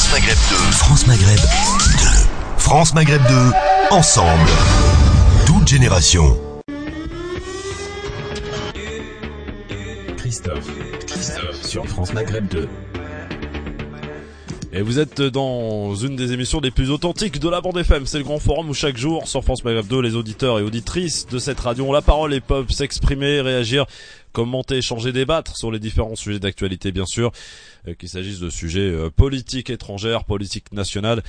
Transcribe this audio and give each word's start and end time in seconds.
France 0.00 0.12
Maghreb 0.12 0.38
2. 0.48 0.56
France 0.72 1.06
Maghreb 1.06 1.36
2. 1.36 1.46
France 2.56 2.94
Maghreb 2.94 3.22
2. 3.28 3.34
Ensemble. 3.90 4.50
Toute 5.44 5.68
génération. 5.68 6.40
Christophe. 10.16 10.70
Christophe 11.06 11.62
sur 11.62 11.86
France 11.86 12.14
Maghreb 12.14 12.48
2. 12.48 12.66
Et 14.72 14.82
vous 14.82 15.00
êtes 15.00 15.20
dans 15.20 15.94
une 15.96 16.16
des 16.16 16.32
émissions 16.32 16.60
les 16.60 16.70
plus 16.70 16.90
authentiques 16.90 17.38
de 17.38 17.48
la 17.48 17.60
bande 17.60 17.76
FM. 17.76 18.06
C'est 18.06 18.18
le 18.18 18.24
grand 18.24 18.38
forum 18.38 18.70
où 18.70 18.74
chaque 18.74 18.96
jour, 18.96 19.28
sur 19.28 19.42
France 19.42 19.64
Maghreb 19.64 19.86
2, 19.86 20.00
les 20.00 20.14
auditeurs 20.14 20.60
et 20.60 20.62
auditrices 20.62 21.26
de 21.26 21.38
cette 21.38 21.60
radio 21.60 21.84
ont 21.86 21.92
la 21.92 22.02
parole 22.02 22.32
et 22.32 22.40
peuvent 22.40 22.70
s'exprimer, 22.70 23.40
réagir, 23.40 23.84
commenter, 24.32 24.78
échanger, 24.78 25.12
débattre 25.12 25.56
sur 25.56 25.70
les 25.70 25.78
différents 25.78 26.16
sujets 26.16 26.38
d'actualité, 26.38 26.92
bien 26.92 27.06
sûr. 27.06 27.32
Euh, 27.88 27.94
qu'il 27.94 28.08
s'agisse 28.08 28.40
de 28.40 28.50
sujets 28.50 28.80
euh, 28.80 29.10
politiques 29.10 29.70
étrangères, 29.70 30.24
politiques 30.24 30.72
nationales, 30.72 31.22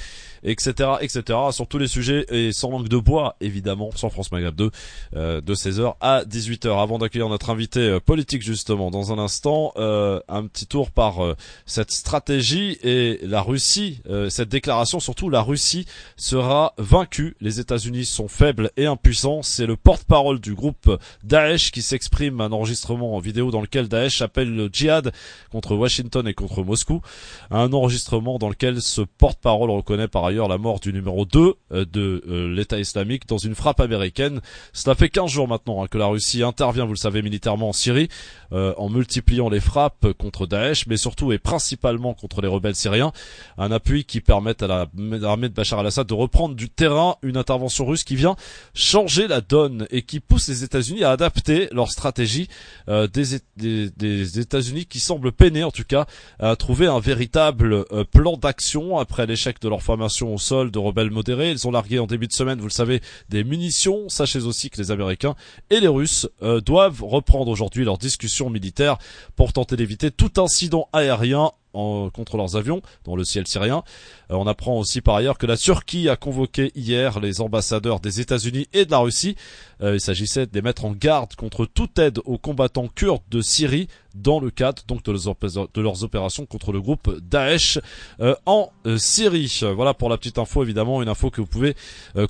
etc., 0.44 0.74
etc., 1.00 1.40
sur 1.52 1.68
tous 1.68 1.78
les 1.78 1.88
sujets 1.88 2.26
et 2.30 2.52
sans 2.52 2.72
manque 2.72 2.90
de 2.90 2.98
bois, 2.98 3.36
évidemment, 3.40 3.92
sur 3.96 4.12
France 4.12 4.32
Maghreb 4.32 4.56
2, 4.56 4.72
euh, 5.16 5.42
de 5.42 5.56
16h 5.56 5.96
à 6.02 6.24
18h. 6.26 6.82
Avant 6.82 6.98
d'accueillir 6.98 7.30
notre 7.30 7.50
invité 7.50 8.00
politique, 8.06 8.42
justement, 8.42 8.92
dans 8.92 9.14
un 9.14 9.20
instant, 9.20 9.74
un 9.78 10.48
petit 10.48 10.66
tour 10.66 10.92
par 10.92 11.20
cette 11.66 11.92
stratégie 11.92 12.78
et 12.84 13.20
la 13.24 13.42
Russie, 13.42 14.02
cette 14.30 14.50
déclaration, 14.50 15.00
surtout 15.00 15.30
la 15.30 15.42
Russie 15.42 15.86
sera 16.18 16.74
vaincue. 16.78 17.36
Les 17.42 17.60
États-Unis 17.60 18.06
sont 18.06 18.28
faibles 18.28 18.72
et 18.78 18.86
impuissants. 18.86 19.42
C'est 19.42 19.66
le 19.66 19.76
porte-parole 19.76 20.40
du 20.40 20.54
groupe 20.54 20.98
Daesh 21.24 21.72
qui 21.72 21.82
s'exprime 21.82 22.42
un 22.42 22.52
enregistrement 22.52 22.91
en 22.92 23.20
vidéo 23.20 23.52
dans 23.52 23.62
lequel 23.62 23.88
Daesh 23.88 24.22
appelle 24.22 24.54
le 24.54 24.70
djihad 24.72 25.12
contre 25.52 25.76
Washington 25.76 26.28
et 26.28 26.34
contre 26.34 26.64
Moscou. 26.64 27.02
Un 27.50 27.72
enregistrement 27.74 28.38
dans 28.38 28.50
lequel 28.50 28.82
ce 28.82 29.02
porte-parole 29.02 29.70
reconnaît 29.70 30.08
par 30.08 30.26
ailleurs 30.26 30.48
la 30.48 30.58
mort 30.58 30.80
du 30.80 30.94
numéro 30.94 31.26
2 31.26 31.40
euh, 31.74 31.86
de 31.86 32.24
euh, 32.28 32.54
l'État 32.54 32.80
islamique 32.80 33.28
dans 33.28 33.38
une 33.38 33.56
frappe 33.56 33.80
américaine. 33.80 34.42
Cela 34.74 34.96
fait 34.96 35.10
15 35.10 35.30
jours 35.30 35.48
maintenant 35.48 35.84
hein, 35.84 35.88
que 35.90 35.98
la 35.98 36.08
Russie 36.08 36.44
intervient, 36.44 36.86
vous 36.86 36.94
le 36.94 36.98
savez, 36.98 37.22
militairement 37.22 37.70
en 37.70 37.74
Syrie, 37.74 38.10
euh, 38.52 38.74
en 38.78 38.90
multipliant 38.90 39.50
les 39.50 39.60
frappes 39.60 40.14
contre 40.18 40.48
Daesh, 40.48 40.88
mais 40.88 40.98
surtout 40.98 41.32
et 41.32 41.40
principalement 41.40 42.14
contre 42.14 42.42
les 42.42 42.48
rebelles 42.48 42.76
syriens. 42.76 43.12
Un 43.58 43.72
appui 43.72 44.04
qui 44.04 44.22
permet 44.22 44.62
à 44.64 44.68
l'armée 44.68 45.50
de 45.50 45.54
Bachar 45.54 45.80
al-Assad 45.80 46.08
de 46.08 46.14
reprendre 46.14 46.56
du 46.56 46.70
terrain, 46.70 47.16
une 47.22 47.38
intervention 47.38 47.86
russe 47.86 48.04
qui 48.04 48.16
vient 48.16 48.36
changer 48.74 49.28
la 49.28 49.42
donne 49.42 49.88
et 49.92 50.02
qui 50.02 50.20
pousse 50.20 50.48
les 50.48 50.64
États-Unis 50.64 51.04
à 51.04 51.12
adapter 51.12 51.68
leur 51.72 51.90
stratégie 51.90 52.48
des, 52.88 53.42
des, 53.58 54.40
États-Unis 54.40 54.86
qui 54.86 55.00
semblent 55.00 55.32
peiner 55.32 55.64
en 55.64 55.72
tout 55.72 55.84
cas 55.84 56.06
a 56.40 56.56
trouvé 56.56 56.88
un 56.88 57.00
véritable 57.00 57.86
euh, 57.92 58.04
plan 58.04 58.38
d'action 58.38 58.98
après 58.98 59.26
l'échec 59.26 59.60
de 59.62 59.70
leur 59.70 59.82
formation 59.82 60.34
au 60.34 60.38
sol 60.38 60.72
de 60.72 60.80
rebelles 60.80 61.12
modérés. 61.12 61.52
Ils 61.52 61.68
ont 61.68 61.72
largué 61.72 62.00
en 62.00 62.08
début 62.08 62.28
de 62.28 62.34
semaine, 62.34 62.60
vous 62.60 62.68
le 62.68 62.72
savez, 62.72 63.02
des 63.30 63.44
munitions. 63.44 64.10
Sachez 64.10 64.44
aussi 64.44 64.70
que 64.70 64.78
les 64.78 64.92
Américains 64.92 65.36
et 65.70 65.80
les 65.80 65.88
Russes 65.88 66.28
euh, 66.42 66.62
doivent 66.62 67.04
reprendre 67.04 67.50
aujourd'hui 67.50 67.86
leurs 67.86 67.98
discussions 67.98 68.50
militaires 68.50 68.98
pour 69.36 69.54
tenter 69.54 69.76
d'éviter 69.76 70.12
tout 70.12 70.42
incident 70.42 70.88
aérien 70.94 71.52
contre 71.74 72.38
leurs 72.38 72.56
avions 72.56 72.82
dans 73.06 73.16
le 73.16 73.24
ciel 73.24 73.48
syrien. 73.48 73.84
Euh, 74.32 74.36
on 74.36 74.48
apprend 74.48 74.78
aussi 74.78 75.02
par 75.02 75.16
ailleurs 75.16 75.38
que 75.38 75.46
la 75.46 75.58
Turquie 75.58 76.10
a 76.10 76.16
convoqué 76.16 76.72
hier 76.76 77.20
les 77.20 77.42
ambassadeurs 77.42 78.00
des 78.00 78.20
États-Unis 78.20 78.68
et 78.74 78.86
de 78.86 78.92
la 78.92 79.00
Russie. 79.00 79.36
Euh, 79.82 79.96
il 79.96 80.02
s'agissait 80.02 80.46
de 80.46 80.52
les 80.54 80.62
mettre 80.62 80.86
en 80.86 80.92
garde 80.92 81.36
contre 81.36 81.66
toute 81.66 81.98
aide 82.00 82.20
aux 82.26 82.38
combattants 82.38 82.88
kurdes 82.88 83.24
de 83.30 83.42
Syrie 83.42 83.88
dans 84.16 84.40
le 84.40 84.50
cadre 84.50 84.84
donc 84.88 85.04
de 85.04 85.82
leurs, 85.82 86.04
opérations 86.04 86.46
contre 86.46 86.72
le 86.72 86.82
groupe 86.82 87.20
Daesh 87.30 87.80
euh, 88.20 88.36
en 88.46 88.72
Syrie. 88.98 89.62
Voilà 89.76 89.94
pour 89.94 90.10
la 90.10 90.18
petite 90.18 90.38
info 90.38 90.64
évidemment, 90.64 91.02
une 91.02 91.10
info 91.10 91.30
que 91.30 91.42
vous 91.42 91.48
pouvez 91.48 91.76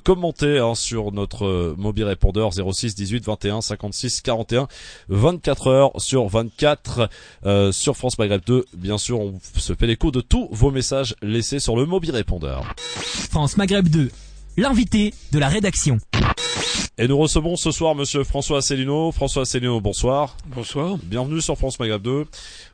commenter 0.04 0.58
hein, 0.58 0.74
sur 0.74 1.12
notre 1.12 1.74
mobile 1.76 2.04
répondeur 2.04 2.52
06 2.52 2.94
18 2.94 3.24
21 3.24 3.60
56 3.60 4.20
41 4.20 4.68
24 5.08 5.66
heures 5.66 6.00
sur 6.00 6.28
24 6.28 7.08
sur 7.72 7.96
France 7.96 8.18
Maghreb 8.18 8.42
2. 8.46 8.64
Bien 8.76 8.98
sûr, 8.98 9.20
on 9.20 9.38
se 9.56 9.74
fait 9.74 9.86
l'écho 9.86 10.10
de 10.10 10.20
tous 10.20 10.48
vos 10.50 10.70
messages 10.70 11.14
laissés 11.22 11.58
sur 11.58 11.76
le 11.76 11.86
mobile 11.86 12.12
répondeur. 12.12 12.64
France 13.30 13.56
Maghreb 13.56 13.88
2, 13.88 14.10
l'invité 14.56 15.14
de 15.32 15.38
la 15.38 15.48
rédaction. 15.48 15.98
Et 16.98 17.08
nous 17.08 17.16
recevons 17.16 17.56
ce 17.56 17.70
soir 17.70 17.94
monsieur 17.94 18.22
François 18.22 18.58
Asselineau. 18.58 19.12
François 19.12 19.42
Asselineau, 19.42 19.80
bonsoir. 19.80 20.36
Bonsoir. 20.48 20.98
Bienvenue 20.98 21.40
sur 21.40 21.56
France 21.56 21.80
Maghreb 21.80 22.02
2. 22.02 22.26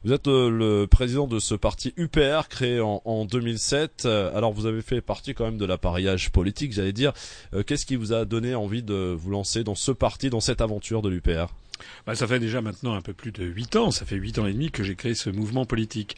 Vous 0.02 0.12
êtes 0.12 0.26
euh, 0.26 0.50
le 0.50 0.88
président 0.88 1.28
de 1.28 1.38
ce 1.38 1.54
parti 1.54 1.94
UPR 1.96 2.48
créé 2.50 2.80
en, 2.80 3.24
2007. 3.26 4.06
Euh, 4.06 4.36
alors 4.36 4.52
vous 4.52 4.66
avez 4.66 4.82
fait 4.82 5.00
partie 5.00 5.34
quand 5.34 5.44
même 5.44 5.56
de 5.56 5.64
l'appareillage 5.64 6.30
politique, 6.32 6.72
j'allais 6.72 6.92
dire. 6.92 7.12
Euh, 7.54 7.62
qu'est-ce 7.62 7.86
qui 7.86 7.94
vous 7.94 8.12
a 8.12 8.24
donné 8.24 8.56
envie 8.56 8.82
de 8.82 9.16
vous 9.16 9.30
lancer 9.30 9.62
dans 9.62 9.76
ce 9.76 9.92
parti, 9.92 10.30
dans 10.30 10.40
cette 10.40 10.60
aventure 10.60 11.00
de 11.00 11.08
l'UPR 11.08 11.46
bah, 12.06 12.14
ça 12.14 12.26
fait 12.26 12.38
déjà 12.38 12.60
maintenant 12.60 12.94
un 12.94 13.00
peu 13.00 13.12
plus 13.12 13.32
de 13.32 13.44
huit 13.44 13.76
ans, 13.76 13.90
ça 13.90 14.04
fait 14.04 14.16
huit 14.16 14.38
ans 14.38 14.46
et 14.46 14.52
demi 14.52 14.70
que 14.70 14.82
j'ai 14.82 14.94
créé 14.94 15.14
ce 15.14 15.30
mouvement 15.30 15.64
politique. 15.64 16.16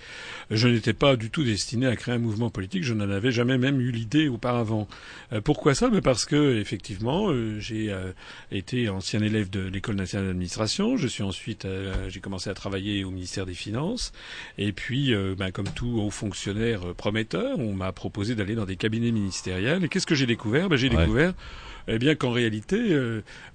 Je 0.50 0.68
n'étais 0.68 0.92
pas 0.92 1.16
du 1.16 1.30
tout 1.30 1.44
destiné 1.44 1.86
à 1.86 1.96
créer 1.96 2.14
un 2.14 2.18
mouvement 2.18 2.50
politique, 2.50 2.84
je 2.84 2.94
n'en 2.94 3.10
avais 3.10 3.32
jamais 3.32 3.58
même 3.58 3.80
eu 3.80 3.90
l'idée 3.90 4.28
auparavant. 4.28 4.88
Euh, 5.32 5.40
pourquoi 5.40 5.74
ça? 5.74 5.88
Mais 5.90 6.00
Parce 6.00 6.24
que 6.24 6.58
effectivement, 6.58 7.30
euh, 7.30 7.58
j'ai 7.60 7.90
euh, 7.90 8.12
été 8.50 8.88
ancien 8.88 9.20
élève 9.22 9.50
de 9.50 9.60
l'école 9.60 9.96
nationale 9.96 10.28
d'administration, 10.28 10.96
je 10.96 11.06
suis 11.06 11.22
ensuite, 11.22 11.66
j'ai 12.08 12.20
commencé 12.20 12.50
à 12.50 12.54
travailler 12.54 13.04
au 13.04 13.10
ministère 13.10 13.46
des 13.46 13.54
Finances, 13.54 14.12
et 14.58 14.72
puis, 14.72 15.14
bah, 15.36 15.50
comme 15.50 15.68
tout 15.68 16.00
haut 16.00 16.10
fonctionnaire 16.10 16.94
prometteur, 16.96 17.58
on 17.58 17.74
m'a 17.74 17.92
proposé 17.92 18.34
d'aller 18.34 18.54
dans 18.54 18.66
des 18.66 18.76
cabinets 18.76 19.10
ministériels. 19.10 19.84
Et 19.84 19.88
qu'est-ce 19.88 20.06
que 20.06 20.14
j'ai 20.14 20.26
découvert? 20.26 20.68
Ben, 20.68 20.76
J'ai 20.76 20.88
découvert 20.88 21.34
eh 21.88 21.98
bien 21.98 22.14
qu'en 22.14 22.30
réalité, 22.30 22.96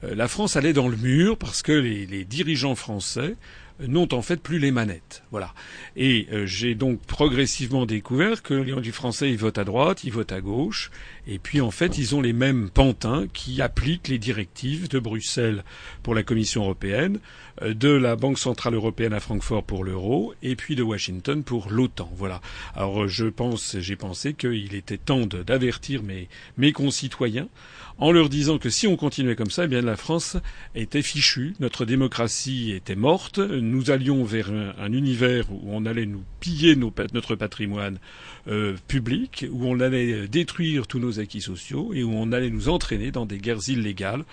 la 0.01 0.27
France 0.27 0.55
allait 0.55 0.73
dans 0.73 0.87
le 0.87 0.97
mur 0.97 1.37
parce 1.37 1.61
que 1.61 1.71
les, 1.71 1.94
les 1.95 2.25
dirigeants 2.25 2.75
français 2.75 3.35
n'ont 3.79 4.13
en 4.13 4.21
fait 4.21 4.37
plus 4.37 4.59
les 4.59 4.71
manettes. 4.71 5.23
Voilà. 5.31 5.53
Et 5.95 6.27
euh, 6.31 6.45
j'ai 6.45 6.75
donc 6.75 7.01
progressivement 7.01 7.85
découvert 7.85 8.41
que 8.41 8.53
les 8.53 8.91
Français 8.91 9.29
ils 9.29 9.37
votent 9.37 9.57
à 9.57 9.63
droite, 9.63 10.03
ils 10.03 10.13
votent 10.13 10.31
à 10.31 10.41
gauche, 10.41 10.91
et 11.27 11.39
puis 11.39 11.61
en 11.61 11.71
fait 11.71 11.97
ils 11.97 12.15
ont 12.15 12.21
les 12.21 12.33
mêmes 12.33 12.69
pantins 12.69 13.25
qui 13.33 13.61
appliquent 13.61 14.07
les 14.07 14.19
directives 14.19 14.87
de 14.87 14.99
Bruxelles 14.99 15.63
pour 16.03 16.15
la 16.15 16.23
Commission 16.23 16.63
européenne, 16.63 17.19
euh, 17.61 17.73
de 17.73 17.89
la 17.89 18.15
Banque 18.15 18.39
centrale 18.39 18.75
européenne 18.75 19.13
à 19.13 19.19
Francfort 19.19 19.63
pour 19.63 19.83
l'euro, 19.83 20.33
et 20.41 20.55
puis 20.55 20.75
de 20.75 20.83
Washington 20.83 21.43
pour 21.43 21.69
l'OTAN. 21.69 22.09
Voilà. 22.15 22.41
Alors 22.75 23.07
je 23.07 23.25
pense, 23.25 23.77
j'ai 23.79 23.97
pensé 23.97 24.33
qu'il 24.33 24.73
était 24.75 24.97
temps 24.97 25.25
d'avertir 25.25 26.01
mes, 26.01 26.29
mes 26.57 26.71
concitoyens 26.71 27.49
en 27.97 28.11
leur 28.11 28.29
disant 28.29 28.57
que 28.57 28.69
si 28.69 28.87
on 28.87 28.95
continuait 28.97 29.35
comme 29.35 29.49
ça, 29.49 29.65
eh 29.65 29.67
bien 29.67 29.81
la 29.81 29.95
France 29.95 30.37
était 30.75 31.01
fichue, 31.01 31.53
notre 31.59 31.85
démocratie 31.85 32.71
était 32.71 32.95
morte, 32.95 33.39
nous 33.39 33.91
allions 33.91 34.23
vers 34.23 34.51
un, 34.51 34.91
univers 34.91 35.51
où 35.51 35.61
on 35.65 35.85
allait 35.85 36.05
nous 36.05 36.23
piller 36.39 36.75
notre 36.75 37.35
patrimoine 37.35 37.99
euh, 38.47 38.75
public, 38.87 39.45
où 39.51 39.65
on 39.65 39.79
allait 39.79 40.27
détruire 40.27 40.87
tous 40.87 40.99
nos 40.99 41.19
acquis 41.19 41.41
sociaux 41.41 41.93
et 41.93 42.03
où 42.03 42.11
on 42.13 42.31
allait 42.31 42.49
nous 42.49 42.69
entraîner 42.69 43.11
dans 43.11 43.25
des 43.25 43.37
guerres 43.37 43.67
illégales 43.67 44.23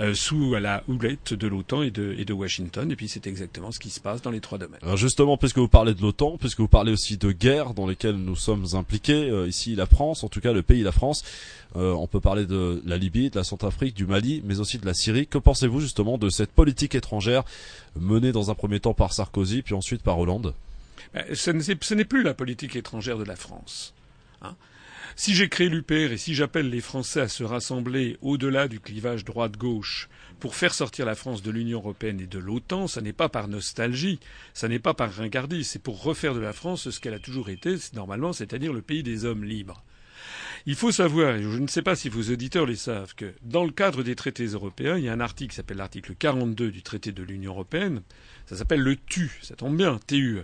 euh, 0.00 0.14
sous 0.14 0.54
la 0.54 0.82
houlette 0.88 1.34
de 1.34 1.46
l'OTAN 1.46 1.82
et 1.82 1.90
de, 1.90 2.14
et 2.18 2.24
de 2.24 2.32
Washington. 2.32 2.90
Et 2.90 2.96
puis 2.96 3.08
c'est 3.08 3.26
exactement 3.26 3.70
ce 3.70 3.78
qui 3.78 3.90
se 3.90 4.00
passe 4.00 4.22
dans 4.22 4.30
les 4.30 4.40
trois 4.40 4.58
domaines. 4.58 4.80
Alors 4.82 4.96
justement, 4.96 5.36
puisque 5.36 5.58
vous 5.58 5.68
parlez 5.68 5.94
de 5.94 6.00
l'OTAN, 6.00 6.38
puisque 6.38 6.60
vous 6.60 6.68
parlez 6.68 6.92
aussi 6.92 7.16
de 7.16 7.32
guerres 7.32 7.74
dans 7.74 7.86
lesquelles 7.86 8.16
nous 8.16 8.36
sommes 8.36 8.66
impliqués, 8.74 9.28
euh, 9.28 9.48
ici 9.48 9.74
la 9.74 9.86
France, 9.86 10.24
en 10.24 10.28
tout 10.28 10.40
cas 10.40 10.52
le 10.52 10.62
pays 10.62 10.82
la 10.82 10.92
France, 10.92 11.24
on 11.74 12.06
peut 12.06 12.20
parler 12.20 12.46
de 12.46 12.82
la 12.86 12.96
Libye, 12.96 13.30
de 13.30 13.36
la 13.36 13.44
Centrafrique, 13.44 13.94
du 13.94 14.06
Mali, 14.06 14.42
mais 14.44 14.60
aussi 14.60 14.78
de 14.78 14.86
la 14.86 14.94
Syrie. 14.94 15.26
Que 15.26 15.38
pensez-vous 15.38 15.80
justement 15.80 16.18
de 16.18 16.28
cette 16.28 16.50
politique 16.50 16.94
étrangère 16.94 17.44
menée 17.96 18.32
dans 18.32 18.50
un 18.50 18.54
premier 18.54 18.80
temps 18.80 18.94
par 18.94 19.12
Sarkozy, 19.12 19.62
puis 19.62 19.74
ensuite 19.74 20.02
par 20.02 20.18
Hollande? 20.18 20.54
Ben, 21.14 21.24
ce 21.34 21.94
n'est 21.94 22.04
plus 22.04 22.22
la 22.22 22.34
politique 22.34 22.76
étrangère 22.76 23.18
de 23.18 23.24
la 23.24 23.36
France. 23.36 23.94
Hein. 24.40 24.54
si 25.16 25.34
j'ai 25.34 25.48
créé 25.48 25.68
l'UPR 25.68 26.12
et 26.12 26.16
si 26.16 26.32
j'appelle 26.32 26.70
les 26.70 26.80
Français 26.80 27.22
à 27.22 27.28
se 27.28 27.42
rassembler 27.42 28.16
au-delà 28.22 28.68
du 28.68 28.78
clivage 28.78 29.24
droite-gauche 29.24 30.08
pour 30.38 30.54
faire 30.54 30.72
sortir 30.72 31.06
la 31.06 31.16
France 31.16 31.42
de 31.42 31.50
l'Union 31.50 31.80
européenne 31.80 32.20
et 32.20 32.26
de 32.26 32.38
l'OTAN, 32.38 32.86
ce 32.86 33.00
n'est 33.00 33.12
pas 33.12 33.28
par 33.28 33.48
nostalgie, 33.48 34.20
ce 34.54 34.66
n'est 34.66 34.78
pas 34.78 34.94
par 34.94 35.12
ringardise, 35.12 35.68
c'est 35.68 35.82
pour 35.82 36.02
refaire 36.02 36.34
de 36.34 36.40
la 36.40 36.52
France 36.52 36.90
ce 36.90 37.00
qu'elle 37.00 37.14
a 37.14 37.18
toujours 37.18 37.48
été, 37.48 37.74
normalement, 37.94 38.32
c'est-à-dire 38.32 38.72
le 38.72 38.82
pays 38.82 39.02
des 39.02 39.24
hommes 39.24 39.44
libres. 39.44 39.82
Il 40.70 40.74
faut 40.74 40.92
savoir, 40.92 41.36
et 41.36 41.42
je 41.42 41.58
ne 41.58 41.66
sais 41.66 41.80
pas 41.80 41.96
si 41.96 42.10
vos 42.10 42.30
auditeurs 42.30 42.66
le 42.66 42.74
savent, 42.74 43.14
que 43.14 43.32
dans 43.40 43.64
le 43.64 43.70
cadre 43.70 44.02
des 44.02 44.14
traités 44.14 44.44
européens, 44.44 44.98
il 44.98 45.04
y 45.04 45.08
a 45.08 45.14
un 45.14 45.20
article 45.20 45.48
qui 45.48 45.56
s'appelle 45.56 45.78
l'article 45.78 46.14
42 46.14 46.70
du 46.70 46.82
traité 46.82 47.10
de 47.10 47.22
l'Union 47.22 47.52
européenne, 47.52 48.02
ça 48.44 48.54
s'appelle 48.54 48.82
le 48.82 48.94
TU, 48.94 49.30
ça 49.40 49.56
tombe 49.56 49.78
bien, 49.78 49.98
TUE, 50.06 50.42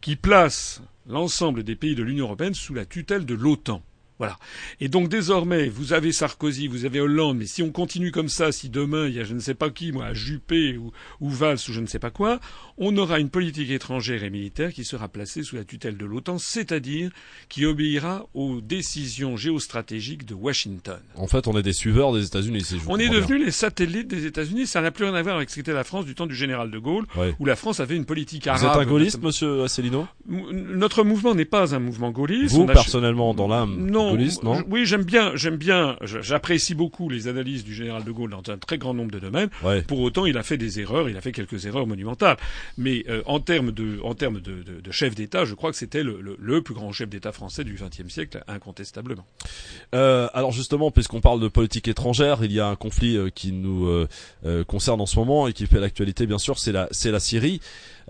qui 0.00 0.16
place 0.16 0.82
l'ensemble 1.08 1.62
des 1.62 1.76
pays 1.76 1.94
de 1.94 2.02
l'Union 2.02 2.24
européenne 2.24 2.54
sous 2.54 2.74
la 2.74 2.84
tutelle 2.84 3.24
de 3.24 3.34
l'OTAN. 3.34 3.80
Voilà. 4.20 4.38
Et 4.80 4.88
donc 4.88 5.08
désormais, 5.08 5.68
vous 5.70 5.92
avez 5.94 6.12
Sarkozy, 6.12 6.68
vous 6.68 6.84
avez 6.84 7.00
Hollande, 7.00 7.38
mais 7.38 7.46
si 7.46 7.62
on 7.62 7.70
continue 7.72 8.12
comme 8.12 8.28
ça, 8.28 8.52
si 8.52 8.68
demain 8.68 9.08
il 9.08 9.14
y 9.14 9.18
a 9.18 9.24
je 9.24 9.32
ne 9.34 9.40
sais 9.40 9.54
pas 9.54 9.70
qui, 9.70 9.90
moi, 9.92 10.12
Juppé 10.12 10.76
ou, 10.76 10.92
ou 11.20 11.30
Valls 11.30 11.56
ou 11.68 11.72
je 11.72 11.80
ne 11.80 11.86
sais 11.86 11.98
pas 11.98 12.10
quoi, 12.10 12.38
on 12.76 12.94
aura 12.98 13.18
une 13.18 13.30
politique 13.30 13.70
étrangère 13.70 14.22
et 14.22 14.28
militaire 14.30 14.72
qui 14.74 14.84
sera 14.84 15.08
placée 15.08 15.42
sous 15.42 15.56
la 15.56 15.64
tutelle 15.64 15.96
de 15.96 16.04
l'OTAN, 16.04 16.36
c'est-à-dire 16.38 17.10
qui 17.48 17.64
obéira 17.64 18.26
aux 18.34 18.60
décisions 18.60 19.36
géostratégiques 19.38 20.26
de 20.26 20.34
Washington. 20.34 21.00
En 21.16 21.26
fait, 21.26 21.48
on 21.48 21.56
est 21.58 21.62
des 21.62 21.72
suiveurs 21.72 22.12
des 22.12 22.26
États-Unis. 22.26 22.60
Si 22.62 22.76
vous 22.76 22.90
On 22.90 22.98
est 22.98 23.08
devenus 23.08 23.42
les 23.44 23.50
satellites 23.50 24.08
des 24.08 24.26
États-Unis. 24.26 24.66
Ça 24.66 24.82
n'a 24.82 24.90
plus 24.90 25.04
rien 25.06 25.14
à 25.14 25.22
voir 25.22 25.36
avec 25.36 25.48
ce 25.48 25.54
qu'était 25.56 25.72
la 25.72 25.84
France 25.84 26.04
du 26.04 26.14
temps 26.14 26.26
du 26.26 26.34
général 26.34 26.70
de 26.70 26.78
Gaulle, 26.78 27.06
Ouais. 27.16 27.34
où 27.38 27.46
la 27.46 27.56
France 27.56 27.80
avait 27.80 27.96
une 27.96 28.04
politique 28.04 28.44
Vous 28.44 28.50
arabe. 28.50 28.80
êtes 28.82 28.86
un 28.86 28.90
gaulliste, 28.90 29.22
monsieur 29.22 29.62
Asselineau? 29.62 30.06
Notre 30.28 31.04
mouvement 31.04 31.34
n'est 31.34 31.44
pas 31.46 31.74
un 31.74 31.78
mouvement 31.78 32.10
gaulliste. 32.10 32.54
Vous, 32.54 32.64
a- 32.64 32.66
personnellement, 32.72 33.32
dans 33.34 33.48
l'âme 33.48 33.76
non, 33.78 34.09
non 34.42 34.62
oui, 34.68 34.86
j'aime 34.86 35.04
bien, 35.04 35.32
j'aime 35.34 35.56
bien, 35.56 35.96
j'apprécie 36.02 36.74
beaucoup 36.74 37.08
les 37.08 37.28
analyses 37.28 37.64
du 37.64 37.74
général 37.74 38.04
de 38.04 38.10
Gaulle 38.10 38.30
dans 38.30 38.52
un 38.52 38.58
très 38.58 38.78
grand 38.78 38.94
nombre 38.94 39.10
de 39.10 39.18
domaines. 39.18 39.50
Ouais. 39.62 39.82
Pour 39.82 40.00
autant, 40.00 40.26
il 40.26 40.36
a 40.38 40.42
fait 40.42 40.56
des 40.58 40.80
erreurs, 40.80 41.08
il 41.08 41.16
a 41.16 41.20
fait 41.20 41.32
quelques 41.32 41.66
erreurs 41.66 41.86
monumentales. 41.86 42.36
Mais 42.78 43.04
euh, 43.08 43.22
en 43.26 43.40
termes 43.40 43.72
de, 43.72 44.00
en 44.02 44.14
termes 44.14 44.40
de, 44.40 44.62
de, 44.62 44.80
de 44.80 44.90
chef 44.90 45.14
d'État, 45.14 45.44
je 45.44 45.54
crois 45.54 45.70
que 45.70 45.76
c'était 45.76 46.02
le, 46.02 46.20
le, 46.20 46.36
le 46.38 46.62
plus 46.62 46.74
grand 46.74 46.92
chef 46.92 47.08
d'État 47.08 47.32
français 47.32 47.64
du 47.64 47.74
XXe 47.74 48.12
siècle, 48.12 48.42
incontestablement. 48.48 49.26
Euh, 49.94 50.28
alors 50.34 50.52
justement, 50.52 50.90
puisqu'on 50.90 51.20
parle 51.20 51.40
de 51.40 51.48
politique 51.48 51.88
étrangère, 51.88 52.38
il 52.42 52.52
y 52.52 52.60
a 52.60 52.66
un 52.66 52.76
conflit 52.76 53.16
euh, 53.16 53.30
qui 53.30 53.52
nous 53.52 53.86
euh, 53.86 54.08
euh, 54.44 54.64
concerne 54.64 55.00
en 55.00 55.06
ce 55.06 55.18
moment 55.18 55.48
et 55.48 55.52
qui 55.52 55.66
fait 55.66 55.80
l'actualité, 55.80 56.26
bien 56.26 56.38
sûr, 56.38 56.58
c'est 56.58 56.72
la, 56.72 56.88
c'est 56.90 57.10
la 57.10 57.20
Syrie. 57.20 57.60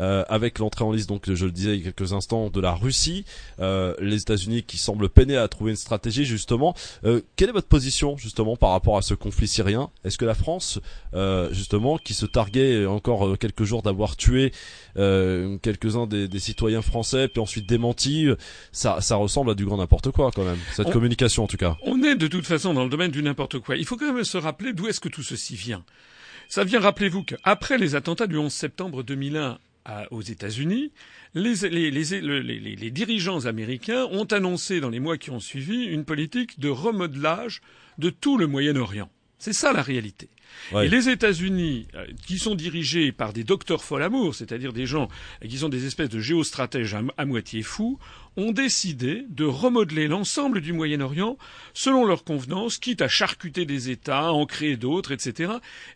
Euh, 0.01 0.25
avec 0.29 0.59
l'entrée 0.59 0.85
en 0.85 0.93
liste, 0.93 1.09
donc 1.09 1.33
je 1.33 1.45
le 1.45 1.53
disais 1.53 1.77
il 1.77 1.85
y 1.85 1.89
a 1.89 1.93
quelques 1.93 2.13
instants, 2.13 2.49
de 2.51 2.61
la 2.61 2.73
Russie, 2.73 3.25
euh, 3.61 3.95
les 4.01 4.23
États-Unis 4.23 4.63
qui 4.63 4.79
semblent 4.79 5.09
peiner 5.09 5.37
à 5.37 5.47
trouver 5.49 5.71
une 5.73 5.77
stratégie 5.77 6.25
justement. 6.25 6.75
Euh, 7.05 7.21
quelle 7.37 7.51
est 7.51 7.53
votre 7.53 7.69
position 7.69 8.17
justement 8.17 8.57
par 8.57 8.71
rapport 8.71 8.97
à 8.97 9.03
ce 9.03 9.15
conflit 9.15 9.47
syrien? 9.47 9.91
Est-ce 10.05 10.17
que 10.19 10.25
la 10.25 10.35
France, 10.35 10.81
euh, 11.15 11.53
justement, 11.53 11.99
qui 11.99 12.15
se 12.15 12.25
targuait 12.27 12.87
encore 12.87 13.27
euh, 13.27 13.37
quelques 13.37 13.65
jours 13.65 13.83
d'avoir 13.83 14.17
tué 14.17 14.53
euh, 14.97 15.59
quelques-uns 15.59 16.07
des, 16.07 16.29
des 16.29 16.41
citoyens 16.41 16.83
français, 16.83 17.29
puis 17.29 17.41
ensuite 17.41 17.69
démenti, 17.69 18.27
ça, 18.73 19.01
ça 19.01 19.17
ressemble 19.17 19.51
à 19.51 19.55
du 19.55 19.65
grand 19.67 19.77
n'importe 19.77 20.11
quoi 20.11 20.31
quand 20.35 20.45
même. 20.45 20.59
Cette 20.75 20.87
On- 20.87 20.91
communication 20.93 21.45
en 21.45 21.47
tout 21.47 21.57
cas. 21.59 21.77
On 21.83 22.03
est 22.03 22.15
de 22.17 22.27
toute 22.27 22.47
façon 22.47 22.73
dans 22.75 22.85
le 22.85 22.91
domaine 22.91 23.11
du 23.11 23.23
n'importe 23.23 23.59
quoi. 23.59 23.77
Il 23.77 23.85
faut 23.85 23.97
quand 23.97 24.13
même 24.13 24.25
se 24.25 24.39
rappeler 24.39 24.73
d'où 24.73 24.89
est-ce 24.89 25.01
que 25.01 25.09
tout 25.09 25.23
ceci 25.23 25.57
vient. 25.57 25.85
Ça 26.49 26.65
vient, 26.65 26.81
rappelez-vous, 26.81 27.23
qu'après 27.23 27.79
les 27.79 27.95
attentats 27.95 28.27
du 28.27 28.37
11 28.37 28.53
septembre 28.53 29.03
2001 29.03 29.59
aux 30.11 30.23
États-Unis, 30.23 30.93
les, 31.35 31.55
les, 31.69 31.91
les, 31.91 32.21
le- 32.21 32.41
les- 32.41 32.61
les- 32.61 32.77
les 32.77 32.91
dirigeants 32.91 33.47
américains 33.47 34.05
ont 34.11 34.25
annoncé 34.25 34.81
dans 34.81 34.91
les 34.91 35.01
mois 35.01 35.19
qui 35.19 35.31
ont 35.31 35.41
suivi 35.41 35.85
une 35.85 36.05
politique 36.05 36.61
de 36.61 36.69
remodelage 36.69 37.61
de 37.99 38.11
tout 38.11 38.37
le 38.39 38.47
Moyen-Orient. 38.47 39.09
C'est 39.39 39.53
ça 39.53 39.73
la 39.73 39.83
réalité. 39.83 40.29
Et 40.73 40.89
les 40.89 41.09
États-Unis, 41.09 41.89
euh, 41.95 42.07
qui 42.27 42.39
sont 42.39 42.55
dirigés 42.55 43.13
par 43.13 43.33
des 43.33 43.45
docteurs 43.45 43.83
folamour, 43.83 44.35
c'est-à-dire 44.35 44.73
des 44.73 44.87
gens 44.87 45.09
qui 45.47 45.59
sont 45.59 45.69
des 45.69 45.87
espèces 45.87 46.09
de 46.09 46.21
géostratèges 46.21 46.97
à, 47.17 47.27
moitié 47.27 47.63
fous, 47.63 47.99
ont 48.37 48.53
décidé 48.53 49.25
de 49.29 49.45
remodeler 49.45 50.07
l'ensemble 50.07 50.61
du 50.61 50.73
Moyen-Orient 50.73 51.37
selon 51.75 52.05
leur 52.05 52.23
convenance, 52.23 52.79
quitte 52.79 53.03
à 53.03 53.09
charcuter 53.09 53.65
des 53.65 53.91
États, 53.91 54.33
en 54.33 54.47
créer 54.47 54.77
d'autres, 54.77 55.13
etc. 55.13 55.55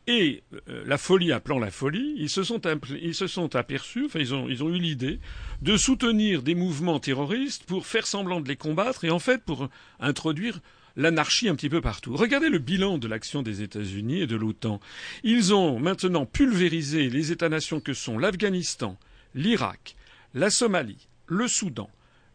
Et 0.08 0.42
euh, 0.68 0.82
la 0.86 0.98
folie 0.98 1.32
appelant 1.32 1.58
la 1.58 1.70
folie, 1.70 2.14
ils 2.18 2.30
se 2.30 2.42
sont, 2.42 2.60
ils 3.00 3.14
se 3.14 3.28
sont 3.28 3.54
aperçus, 3.54 4.06
enfin 4.06 4.18
ils 4.18 4.34
ont, 4.34 4.48
ils 4.48 4.64
ont 4.64 4.68
eu 4.68 4.78
l'idée 4.78 5.20
de 5.62 5.76
soutenir 5.76 6.42
des 6.42 6.54
mouvements 6.54 6.98
terroristes 6.98 7.64
pour 7.64 7.86
faire 7.86 8.06
semblant 8.06 8.40
de 8.40 8.48
les 8.48 8.56
combattre 8.56 9.04
et 9.04 9.10
en 9.10 9.20
fait 9.20 9.42
pour 9.42 9.68
introduire 10.00 10.60
l'anarchie 10.96 11.48
un 11.48 11.54
petit 11.54 11.68
peu 11.68 11.80
partout. 11.80 12.16
Regardez 12.16 12.48
le 12.48 12.58
bilan 12.58 12.98
de 12.98 13.08
l'action 13.08 13.42
des 13.42 13.62
États-Unis 13.62 14.20
et 14.22 14.26
de 14.26 14.36
l'OTAN. 14.36 14.80
Ils 15.22 15.54
ont 15.54 15.78
maintenant 15.78 16.26
pulvérisé 16.26 17.10
les 17.10 17.32
États-nations 17.32 17.80
que 17.80 17.94
sont 17.94 18.18
l'Afghanistan, 18.18 18.98
l'Irak, 19.34 19.96
la 20.34 20.50
Somalie, 20.50 21.08
le 21.26 21.48
Soudan, 21.48 21.90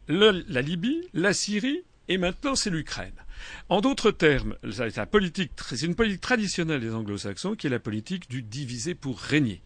la 0.07 0.61
Libye, 0.61 1.01
la 1.13 1.33
Syrie 1.33 1.83
et 2.07 2.17
maintenant 2.17 2.55
c'est 2.55 2.69
l'Ukraine. 2.69 3.13
En 3.69 3.81
d'autres 3.81 4.11
termes, 4.11 4.55
c'est 4.69 5.85
une 5.85 5.95
politique 5.95 6.21
traditionnelle 6.21 6.81
des 6.81 6.93
Anglo-Saxons 6.93 7.55
qui 7.55 7.67
est 7.67 7.69
la 7.69 7.79
politique 7.79 8.29
du 8.29 8.41
diviser 8.41 8.95
pour 8.95 9.19
régner. 9.19 9.61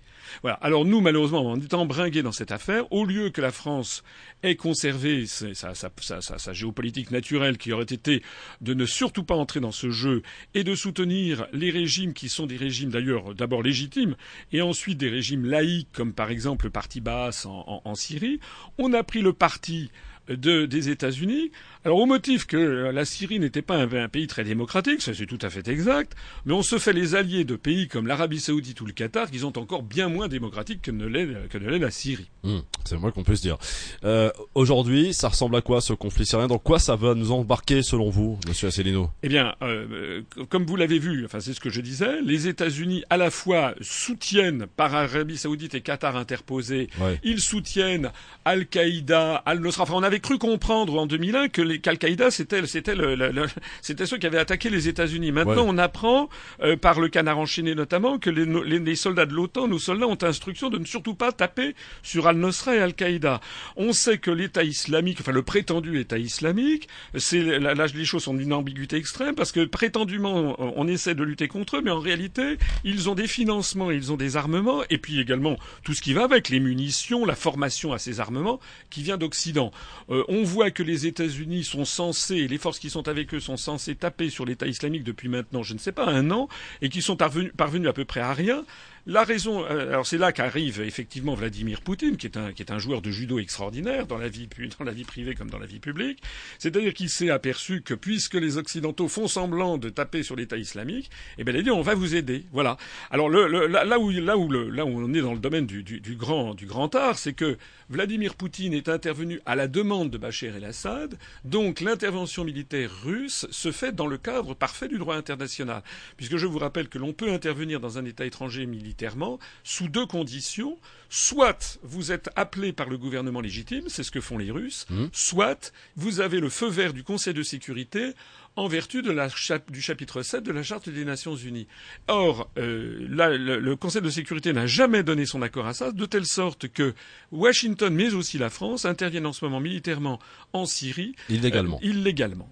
Alors 0.61 0.85
nous, 0.85 1.01
malheureusement, 1.01 1.41
on 1.43 1.59
est 1.59 1.73
embringués 1.73 2.23
dans 2.23 2.31
cette 2.31 2.51
affaire. 2.51 2.91
Au 2.91 3.05
lieu 3.05 3.29
que 3.29 3.41
la 3.41 3.51
France 3.51 4.03
ait 4.43 4.55
conservé 4.55 5.25
sa, 5.25 6.53
géopolitique 6.53 7.11
naturelle, 7.11 7.57
qui 7.57 7.71
aurait 7.71 7.83
été 7.83 8.21
de 8.61 8.73
ne 8.73 8.85
surtout 8.85 9.23
pas 9.23 9.35
entrer 9.35 9.59
dans 9.59 9.71
ce 9.71 9.89
jeu 9.89 10.21
et 10.53 10.63
de 10.63 10.75
soutenir 10.75 11.47
les 11.53 11.69
régimes 11.71 12.13
qui 12.13 12.29
sont 12.29 12.45
des 12.45 12.57
régimes 12.57 12.89
d'ailleurs 12.89 13.33
d'abord 13.35 13.63
légitimes 13.63 14.15
et 14.51 14.61
ensuite 14.61 14.97
des 14.97 15.09
régimes 15.09 15.45
laïques, 15.45 15.89
comme 15.93 16.13
par 16.13 16.29
exemple 16.31 16.65
le 16.65 16.71
parti 16.71 17.01
Baas 17.01 17.45
en, 17.45 17.63
en- 17.67 17.81
en 17.85 17.95
Syrie, 17.95 18.39
on 18.77 18.93
a 18.93 19.03
pris 19.03 19.21
le 19.21 19.33
parti 19.33 19.91
de, 20.27 20.65
des 20.65 20.89
États-Unis. 20.89 21.51
Alors 21.85 21.99
au 21.99 22.05
motif 22.05 22.45
que 22.47 22.57
la 22.93 23.03
Syrie 23.05 23.39
n'était 23.39 23.61
pas 23.61 23.75
un, 23.75 23.91
un 23.91 24.07
pays 24.07 24.27
très 24.27 24.43
démocratique, 24.43 25.01
ça 25.01 25.13
c'est 25.13 25.25
tout 25.25 25.39
à 25.41 25.49
fait 25.49 25.67
exact, 25.67 26.13
mais 26.45 26.53
on 26.53 26.63
se 26.63 26.77
fait 26.77 26.93
les 26.93 27.15
alliés 27.15 27.43
de 27.43 27.55
pays 27.57 27.87
comme 27.89 28.07
l'Arabie 28.07 28.39
Saoudite 28.39 28.79
ou 28.81 28.85
le 28.85 28.93
Qatar 28.93 29.29
qui 29.29 29.39
sont 29.39 29.57
encore 29.59 29.83
bien 29.83 30.07
moins 30.07 30.29
démocratiques 30.29 30.81
que 30.81 30.91
ne 30.91 31.05
l'est 31.05 31.27
que 31.49 31.57
ne 31.57 31.69
l'est 31.69 31.79
la 31.79 31.91
Syrie. 31.91 32.29
Hmm, 32.43 32.59
c'est 32.85 32.97
moi 32.97 33.11
qu'on 33.11 33.23
peut 33.23 33.35
se 33.35 33.41
dire. 33.41 33.57
Euh, 34.05 34.29
Aujourd'hui, 34.55 35.13
ça 35.13 35.27
ressemble 35.29 35.55
à 35.57 35.61
quoi 35.61 35.81
ce 35.81 35.93
conflit 35.93 36.25
syrien? 36.25 36.47
Dans 36.47 36.57
quoi 36.59 36.79
ça 36.79 36.95
va 36.95 37.15
nous 37.15 37.31
embarquer 37.31 37.81
selon 37.81 38.09
vous, 38.09 38.39
Monsieur 38.47 38.69
Asselineau? 38.69 39.09
Eh 39.23 39.27
bien, 39.29 39.55
euh, 39.61 40.21
euh, 40.37 40.45
comme 40.49 40.65
vous 40.65 40.75
l'avez 40.77 40.99
vu, 40.99 41.25
enfin 41.25 41.39
c'est 41.41 41.53
ce 41.53 41.59
que 41.59 41.69
je 41.69 41.81
disais, 41.81 42.21
les 42.21 42.47
États-Unis 42.47 43.03
à 43.09 43.17
la 43.17 43.29
fois 43.29 43.73
soutiennent 43.81 44.67
par 44.67 44.93
Arabie 44.95 45.37
Saoudite 45.37 45.75
et 45.75 45.81
Qatar 45.81 46.15
interposés, 46.15 46.87
Ouais. 47.01 47.19
ils 47.23 47.39
soutiennent 47.41 48.11
Al-Qaïda, 48.45 49.35
Al-Nusra. 49.45 49.83
Enfin, 49.83 49.93
on 49.95 50.03
avait 50.03 50.12
cru 50.19 50.37
comprendre 50.37 50.99
en 50.99 51.05
2001 51.05 51.49
que 51.49 51.61
les 51.61 51.79
qu'Al-Qaïda 51.79 52.31
c'était 52.31 54.05
ceux 54.05 54.17
qui 54.17 54.25
avaient 54.27 54.37
attaqué 54.39 54.69
les 54.69 54.87
États-Unis. 54.87 55.31
Maintenant, 55.31 55.53
Ouais. 55.65 55.69
on 55.73 55.77
apprend 55.77 56.29
euh, 56.61 56.75
par 56.75 56.99
le 56.99 57.07
canard 57.09 57.37
enchaîné 57.39 57.75
notamment 57.75 58.19
que 58.19 58.29
les, 58.29 58.45
les- 58.45 58.79
les 58.79 58.95
soldats 58.95 59.25
de 59.25 59.33
l'OTAN, 59.33 59.67
nos 59.67 59.79
soldats 59.79 60.07
ont 60.07 60.17
instruction 60.23 60.69
de 60.69 60.77
ne 60.77 60.85
surtout 60.85 61.15
pas 61.15 61.31
taper 61.31 61.75
sur 62.01 62.27
Al-Nusra 62.27 62.75
et 62.75 62.79
Al-Qaïda. 62.79 63.39
On 63.75 63.93
sait 63.93 64.17
que 64.17 64.31
l'État 64.31 64.63
islamique, 64.63 65.17
enfin 65.21 65.31
le 65.31 65.41
prétendu 65.43 65.99
État 65.99 66.17
islamique, 66.17 66.87
c'est 67.15 67.59
là, 67.59 67.73
les 67.73 68.05
choses 68.05 68.23
sont 68.23 68.33
d'une 68.33 68.53
ambiguïté 68.53 68.95
extrême 68.97 69.35
parce 69.35 69.51
que 69.51 69.65
prétendument 69.65 70.55
on 70.59 70.87
essaie 70.87 71.15
de 71.15 71.23
lutter 71.23 71.47
contre 71.47 71.77
eux, 71.77 71.81
mais 71.83 71.91
en 71.91 71.99
réalité 71.99 72.57
ils 72.83 73.09
ont 73.09 73.15
des 73.15 73.27
financements, 73.27 73.91
ils 73.91 74.11
ont 74.11 74.17
des 74.17 74.37
armements 74.37 74.81
et 74.89 74.97
puis 74.97 75.19
également 75.19 75.57
tout 75.83 75.93
ce 75.93 76.01
qui 76.01 76.13
va 76.13 76.23
avec 76.23 76.49
les 76.49 76.59
munitions, 76.59 77.25
la 77.25 77.35
formation 77.35 77.93
à 77.93 77.99
ces 77.99 78.19
armements 78.19 78.59
qui 78.89 79.03
vient 79.03 79.17
d'Occident. 79.17 79.71
Euh, 80.09 80.23
on 80.27 80.43
voit 80.43 80.71
que 80.71 80.83
les 80.83 81.07
États-Unis 81.07 81.63
sont 81.63 81.85
censés, 81.85 82.47
les 82.47 82.57
forces 82.57 82.79
qui 82.79 82.89
sont 82.89 83.07
avec 83.07 83.33
eux 83.33 83.39
sont 83.39 83.57
censées 83.57 83.95
taper 83.95 84.29
sur 84.29 84.45
l'État 84.45 84.67
islamique 84.67 85.03
depuis 85.03 85.29
maintenant, 85.29 85.63
je 85.63 85.73
ne 85.73 85.79
sais 85.79 85.91
pas, 85.91 86.07
un 86.07 86.31
an, 86.31 86.47
et 86.81 86.89
qui 86.89 87.01
sont 87.01 87.15
parvenus 87.15 87.89
à 87.89 87.93
peu 87.93 88.05
près 88.05 88.19
à 88.19 88.33
rien. 88.33 88.65
La 89.05 89.25
raison, 89.25 89.65
euh, 89.65 89.89
alors 89.89 90.07
c'est 90.07 90.17
là 90.17 90.31
qu'arrive 90.31 90.79
effectivement 90.79 91.33
Vladimir 91.35 91.81
Poutine, 91.81 92.15
qui 92.15 92.25
est 92.25 92.37
un 92.37 92.53
qui 92.53 92.61
est 92.63 92.71
un 92.71 92.79
joueur 92.79 93.01
de 93.01 93.11
judo 93.11 93.37
extraordinaire 93.37 94.07
dans 94.07 94.17
la 94.17 94.29
vie 94.29 94.47
dans 94.79 94.85
la 94.85 94.93
vie 94.93 95.03
privée 95.03 95.35
comme 95.35 95.49
dans 95.49 95.59
la 95.59 95.65
vie 95.65 95.79
publique. 95.79 96.23
C'est-à-dire 96.57 96.93
qu'il 96.93 97.09
s'est 97.09 97.29
aperçu 97.29 97.81
que 97.81 97.93
puisque 97.93 98.35
les 98.35 98.57
occidentaux 98.57 99.09
font 99.09 99.27
semblant 99.27 99.77
de 99.77 99.89
taper 99.89 100.23
sur 100.23 100.37
l'État 100.37 100.55
islamique, 100.55 101.11
eh 101.37 101.43
ben 101.43 101.53
il 101.53 101.59
a 101.59 101.61
dit 101.63 101.69
on 101.71 101.81
va 101.81 101.95
vous 101.95 102.15
aider. 102.15 102.45
Voilà. 102.53 102.77
Alors 103.11 103.27
le, 103.27 103.49
le- 103.49 103.67
là, 103.67 103.99
où 103.99 104.09
là 104.09 104.37
où 104.37 104.47
le, 104.49 104.69
là 104.69 104.85
où 104.85 104.89
on 105.01 105.13
est 105.13 105.19
dans 105.21 105.33
le 105.33 105.39
domaine 105.39 105.65
du, 105.65 105.83
du, 105.83 105.99
du 105.99 106.15
grand 106.15 106.53
du 106.53 106.65
grand 106.65 106.95
art, 106.95 107.17
c'est 107.17 107.33
que 107.33 107.57
Vladimir 107.89 108.35
Poutine 108.35 108.73
est 108.73 108.87
intervenu 108.87 109.41
à 109.45 109.57
la 109.57 109.67
demande 109.67 110.11
de 110.11 110.17
Bachar 110.17 110.55
el-Assad, 110.55 111.17
donc 111.43 111.81
l'intervention 111.81 112.45
militaire 112.45 112.89
russe 113.03 113.47
se 113.51 113.73
fait 113.73 113.91
dans 113.93 114.07
le 114.07 114.17
cadre 114.17 114.53
parfait 114.53 114.87
du 114.87 114.97
droit 114.97 115.17
international, 115.17 115.83
puisque 116.15 116.37
je 116.37 116.47
vous 116.47 116.57
rappelle 116.57 116.87
que 116.87 116.97
l'on 116.97 117.11
peut 117.11 117.33
intervenir 117.33 117.81
dans 117.81 117.97
un 117.97 118.05
État 118.05 118.25
étranger 118.25 118.65
militairement 118.93 119.39
sous 119.63 119.87
deux 119.87 120.05
conditions. 120.05 120.77
Soit 121.09 121.77
vous 121.83 122.11
êtes 122.11 122.29
appelé 122.35 122.73
par 122.73 122.89
le 122.89 122.97
gouvernement 122.97 123.41
légitime, 123.41 123.83
c'est 123.87 124.01
ce 124.03 124.09
que 124.11 124.19
font 124.21 124.37
les 124.39 124.49
Russes, 124.51 124.85
Mhm. 124.89 125.09
soit 125.13 125.71
vous 125.95 126.21
avez 126.21 126.39
le 126.39 126.49
feu 126.49 126.67
vert 126.67 126.91
du 126.93 127.03
Conseil 127.03 127.33
de 127.35 127.43
sécurité 127.43 128.13
en 128.55 128.67
vertu 128.67 129.01
de 129.01 129.11
la 129.11 129.29
chap- 129.29 129.71
du 129.71 129.81
chapitre 129.81 130.21
7 130.21 130.43
de 130.43 130.51
la 130.51 130.61
Charte 130.63 130.87
des 130.89 131.05
Nations 131.05 131.35
Unies. 131.35 131.67
Or, 132.07 132.49
euh, 132.57 133.05
là, 133.09 133.29
le, 133.35 133.59
le 133.59 133.75
Conseil 133.75 134.01
de 134.01 134.09
sécurité 134.09 134.53
n'a 134.53 134.67
jamais 134.67 135.01
donné 135.03 135.25
son 135.25 135.41
accord 135.41 135.65
à 135.65 135.73
ça, 135.73 135.91
de 135.91 136.05
telle 136.05 136.25
sorte 136.25 136.67
que 136.67 136.93
Washington, 137.31 137.93
mais 137.93 138.13
aussi 138.13 138.37
la 138.37 138.49
France, 138.49 138.85
interviennent 138.85 139.25
en 139.25 139.33
ce 139.33 139.43
moment 139.43 139.59
militairement 139.59 140.19
en 140.53 140.65
Syrie. 140.65 141.15
Illégalement. 141.29 141.79
euh, 141.83 141.87
illégalement. 141.87 142.47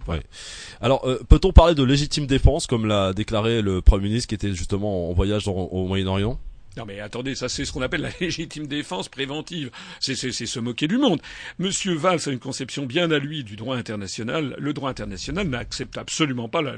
Alors, 0.80 1.06
euh, 1.08 1.20
peut-on 1.28 1.52
parler 1.52 1.74
de 1.74 1.82
légitime 1.84 2.26
défense, 2.26 2.66
comme 2.66 2.86
l'a 2.86 3.12
déclaré 3.12 3.62
le 3.62 3.80
Premier 3.80 4.04
ministre 4.08 4.28
qui 4.28 4.34
était 4.34 4.54
justement 4.54 5.10
en 5.10 5.12
voyage 5.12 5.44
dans- 5.44 5.52
au 5.54 5.86
Moyen-Orient? 5.86 6.38
Non 6.76 6.86
mais 6.86 7.00
attendez, 7.00 7.34
ça 7.34 7.48
c'est 7.50 7.66
ce 7.66 7.72
qu'on 7.72 7.82
appelle 7.82 8.00
la 8.00 8.10
légitime 8.20 8.66
défense 8.66 9.08
préventive. 9.08 9.70
C'est 10.00 10.14
se 10.16 10.58
moquer 10.58 10.88
du 10.88 10.96
monde. 10.96 11.20
Monsieur 11.58 11.94
Valls 11.94 12.20
a 12.26 12.30
une 12.30 12.38
conception 12.38 12.86
bien 12.86 13.10
à 13.10 13.18
lui 13.18 13.44
du 13.44 13.56
droit 13.56 13.76
international. 13.76 14.56
Le 14.58 14.72
droit 14.72 14.90
international 14.90 15.48
n'accepte 15.48 15.98
absolument 15.98 16.48
pas 16.48 16.62
la, 16.62 16.76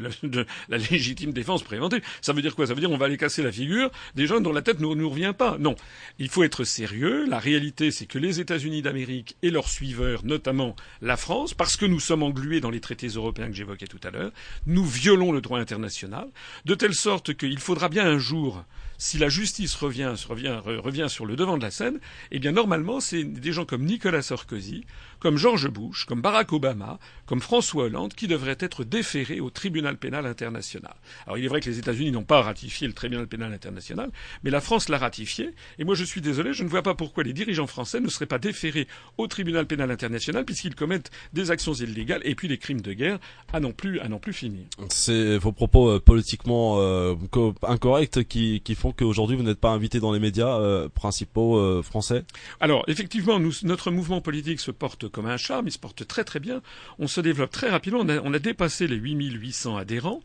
légitime 0.78 1.32
défense 1.32 1.62
préventive. 1.62 2.02
Ça 2.20 2.32
veut 2.32 2.42
dire 2.42 2.56
quoi? 2.56 2.66
Ça 2.66 2.74
veut 2.74 2.80
dire 2.80 2.90
on 2.90 2.96
va 2.96 3.06
aller 3.06 3.16
casser 3.16 3.42
la 3.42 3.52
figure 3.52 3.90
des 4.14 4.26
gens 4.26 4.40
dont 4.40 4.52
la 4.52 4.62
tête 4.62 4.80
ne 4.80 4.86
nous, 4.86 4.94
nous 4.96 5.10
revient 5.10 5.34
pas. 5.36 5.56
Non, 5.58 5.76
il 6.18 6.28
faut 6.28 6.42
être 6.42 6.64
sérieux. 6.64 7.24
La 7.26 7.38
réalité 7.38 7.90
c'est 7.90 8.06
que 8.06 8.18
les 8.18 8.40
États-Unis 8.40 8.82
d'Amérique 8.82 9.36
et 9.42 9.50
leurs 9.50 9.68
suiveurs, 9.68 10.24
notamment 10.24 10.74
la 11.02 11.16
France, 11.16 11.54
parce 11.54 11.76
que 11.76 11.86
nous 11.86 12.00
sommes 12.00 12.24
englués 12.24 12.60
dans 12.60 12.70
les 12.70 12.80
traités 12.80 13.08
européens 13.08 13.46
que 13.46 13.54
j'évoquais 13.54 13.86
tout 13.86 14.00
à 14.02 14.10
l'heure, 14.10 14.32
nous 14.66 14.84
violons 14.84 15.30
le 15.30 15.40
droit 15.40 15.60
international 15.60 16.26
de 16.64 16.74
telle 16.74 16.94
sorte 16.94 17.34
qu'il 17.34 17.58
faudra 17.60 17.88
bien 17.88 18.06
un 18.06 18.18
jour 18.18 18.64
si 18.98 19.18
la 19.18 19.28
justice 19.28 19.74
revient, 19.74 20.14
revient, 20.24 21.06
sur 21.08 21.26
le 21.26 21.36
devant 21.36 21.58
de 21.58 21.62
la 21.62 21.70
scène, 21.70 22.00
eh 22.30 22.38
bien 22.38 22.52
normalement 22.52 23.00
c'est 23.00 23.24
des 23.24 23.52
gens 23.52 23.64
comme 23.64 23.84
Nicolas 23.84 24.22
Sarkozy, 24.22 24.84
comme 25.24 25.38
George 25.38 25.70
Bush, 25.70 26.04
comme 26.04 26.20
Barack 26.20 26.52
Obama, 26.52 26.98
comme 27.24 27.40
François 27.40 27.84
Hollande, 27.84 28.12
qui 28.12 28.28
devraient 28.28 28.58
être 28.60 28.84
déférés 28.84 29.40
au 29.40 29.48
tribunal 29.48 29.96
pénal 29.96 30.26
international. 30.26 30.94
Alors 31.24 31.38
il 31.38 31.46
est 31.46 31.48
vrai 31.48 31.62
que 31.62 31.70
les 31.70 31.78
États-Unis 31.78 32.12
n'ont 32.12 32.24
pas 32.24 32.42
ratifié 32.42 32.86
le 32.86 32.92
tribunal 32.92 33.26
pénal 33.26 33.50
international, 33.50 34.10
mais 34.42 34.50
la 34.50 34.60
France 34.60 34.90
l'a 34.90 34.98
ratifié, 34.98 35.48
et 35.78 35.84
moi 35.84 35.94
je 35.94 36.04
suis 36.04 36.20
désolé, 36.20 36.52
je 36.52 36.62
ne 36.62 36.68
vois 36.68 36.82
pas 36.82 36.94
pourquoi 36.94 37.24
les 37.24 37.32
dirigeants 37.32 37.66
français 37.66 38.00
ne 38.00 38.08
seraient 38.10 38.26
pas 38.26 38.38
déférés 38.38 38.86
au 39.16 39.26
tribunal 39.26 39.66
pénal 39.66 39.90
international 39.90 40.44
puisqu'ils 40.44 40.74
commettent 40.74 41.10
des 41.32 41.50
actions 41.50 41.72
illégales 41.72 42.20
et 42.24 42.34
puis 42.34 42.48
des 42.48 42.58
crimes 42.58 42.82
de 42.82 42.92
guerre 42.92 43.18
à 43.54 43.60
non 43.60 43.72
plus 43.72 44.00
à 44.00 44.08
non 44.10 44.18
plus 44.18 44.34
finir. 44.34 44.66
C'est 44.90 45.38
vos 45.38 45.52
propos 45.52 45.88
euh, 45.88 46.00
politiquement 46.00 46.80
euh, 46.80 47.14
incorrects 47.62 48.28
qui, 48.28 48.60
qui 48.60 48.74
font 48.74 48.92
qu'aujourd'hui 48.92 49.38
vous 49.38 49.42
n'êtes 49.42 49.58
pas 49.58 49.70
invité 49.70 50.00
dans 50.00 50.12
les 50.12 50.20
médias 50.20 50.58
euh, 50.58 50.90
principaux 50.90 51.82
français? 51.82 52.24
Alors 52.60 52.84
effectivement, 52.88 53.40
nous, 53.40 53.52
notre 53.62 53.90
mouvement 53.90 54.20
politique 54.20 54.60
se 54.60 54.70
porte 54.70 55.08
comme 55.14 55.26
un 55.26 55.36
charme, 55.36 55.68
il 55.68 55.70
se 55.70 55.78
porte 55.78 56.06
très 56.06 56.24
très 56.24 56.40
bien. 56.40 56.60
On 56.98 57.06
se 57.06 57.20
développe 57.20 57.52
très 57.52 57.70
rapidement. 57.70 58.00
On 58.00 58.08
a, 58.08 58.20
on 58.20 58.34
a 58.34 58.38
dépassé 58.38 58.88
les 58.88 58.96
8800 58.96 59.76
adhérents. 59.76 60.20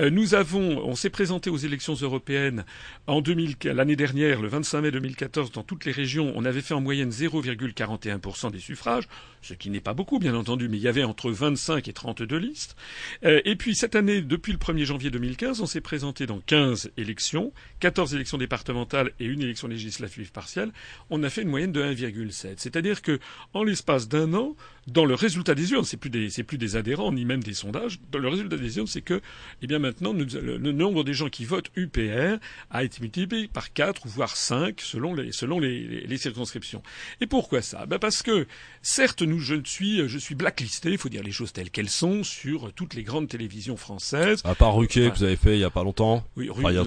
Euh, 0.00 0.10
nous 0.10 0.34
avons, 0.34 0.86
on 0.86 0.94
s'est 0.94 1.10
présenté 1.10 1.48
aux 1.48 1.56
élections 1.56 1.94
européennes 1.94 2.64
en 3.06 3.22
2000, 3.22 3.56
l'année 3.64 3.96
dernière, 3.96 4.42
le 4.42 4.48
25 4.48 4.82
mai 4.82 4.90
2014, 4.90 5.50
dans 5.50 5.62
toutes 5.62 5.86
les 5.86 5.92
régions. 5.92 6.32
On 6.36 6.44
avait 6.44 6.60
fait 6.60 6.74
en 6.74 6.82
moyenne 6.82 7.10
0,41% 7.10 8.52
des 8.52 8.58
suffrages, 8.60 9.08
ce 9.40 9.54
qui 9.54 9.70
n'est 9.70 9.80
pas 9.80 9.94
beaucoup, 9.94 10.18
bien 10.18 10.34
entendu, 10.34 10.68
mais 10.68 10.76
il 10.76 10.82
y 10.82 10.88
avait 10.88 11.04
entre 11.04 11.30
25 11.30 11.88
et 11.88 11.92
32 11.92 12.36
listes. 12.36 12.76
Euh, 13.24 13.40
et 13.46 13.56
puis 13.56 13.74
cette 13.74 13.96
année, 13.96 14.20
depuis 14.20 14.52
le 14.52 14.58
1er 14.58 14.84
janvier 14.84 15.10
2015, 15.10 15.62
on 15.62 15.66
s'est 15.66 15.80
présenté 15.80 16.26
dans 16.26 16.40
15 16.40 16.90
élections, 16.98 17.52
14 17.80 18.14
élections 18.14 18.36
départementales 18.38 19.12
et 19.20 19.24
une 19.24 19.40
élection 19.40 19.68
législative 19.68 20.32
partielle. 20.32 20.70
On 21.08 21.22
a 21.22 21.30
fait 21.30 21.42
une 21.42 21.48
moyenne 21.48 21.72
de 21.72 21.82
1,7. 21.82 22.54
C'est-à-dire 22.58 23.00
que, 23.00 23.18
en 23.54 23.64
l'espace 23.64 24.08
d'un 24.08 24.23
No. 24.26 24.56
Dans 24.86 25.04
le 25.04 25.14
résultat 25.14 25.54
des 25.54 25.72
urnes, 25.72 25.84
c'est 25.84 25.96
plus 25.96 26.10
des, 26.10 26.30
c'est 26.30 26.42
plus 26.42 26.58
des 26.58 26.76
adhérents 26.76 27.12
ni 27.12 27.24
même 27.24 27.42
des 27.42 27.54
sondages. 27.54 27.98
Dans 28.12 28.18
le 28.18 28.28
résultat 28.28 28.56
des 28.56 28.76
urnes, 28.76 28.86
c'est 28.86 29.02
que, 29.02 29.20
eh 29.62 29.66
bien 29.66 29.78
maintenant, 29.78 30.12
le, 30.12 30.72
nombre 30.72 31.04
des 31.04 31.14
gens 31.14 31.28
qui 31.28 31.44
votent 31.44 31.70
UPR 31.76 32.38
a 32.70 32.84
été 32.84 33.00
multiplié 33.00 33.48
par 33.48 33.72
4 33.72 34.06
ou 34.06 34.08
voire 34.08 34.36
5 34.36 34.80
selon 34.80 35.14
les, 35.14 35.32
selon 35.32 35.58
les, 35.58 36.06
les, 36.06 36.16
circonscriptions. 36.16 36.82
Et 37.20 37.26
pourquoi 37.26 37.62
ça? 37.62 37.86
Ben 37.86 37.98
parce 37.98 38.22
que, 38.22 38.46
certes, 38.82 39.22
nous, 39.22 39.38
je 39.38 39.56
suis, 39.64 40.06
je 40.08 40.18
suis 40.18 40.34
blacklisté, 40.34 40.90
il 40.90 40.98
faut 40.98 41.08
dire 41.08 41.22
les 41.22 41.32
choses 41.32 41.52
telles 41.52 41.70
qu'elles 41.70 41.88
sont, 41.88 42.22
sur 42.24 42.72
toutes 42.72 42.94
les 42.94 43.02
grandes 43.02 43.28
télévisions 43.28 43.76
françaises. 43.76 44.40
À 44.44 44.54
part 44.54 44.74
Ruquier 44.74 45.10
que 45.10 45.16
vous 45.16 45.24
avez 45.24 45.36
fait 45.36 45.56
il 45.56 45.60
y 45.60 45.64
a 45.64 45.70
pas 45.70 45.84
longtemps. 45.84 46.24
Oui, 46.36 46.50
il 46.54 46.62
y 46.62 46.66
a, 46.66 46.70
il 46.70 46.74
y 46.74 46.78
a, 46.78 46.82
un, 46.82 46.86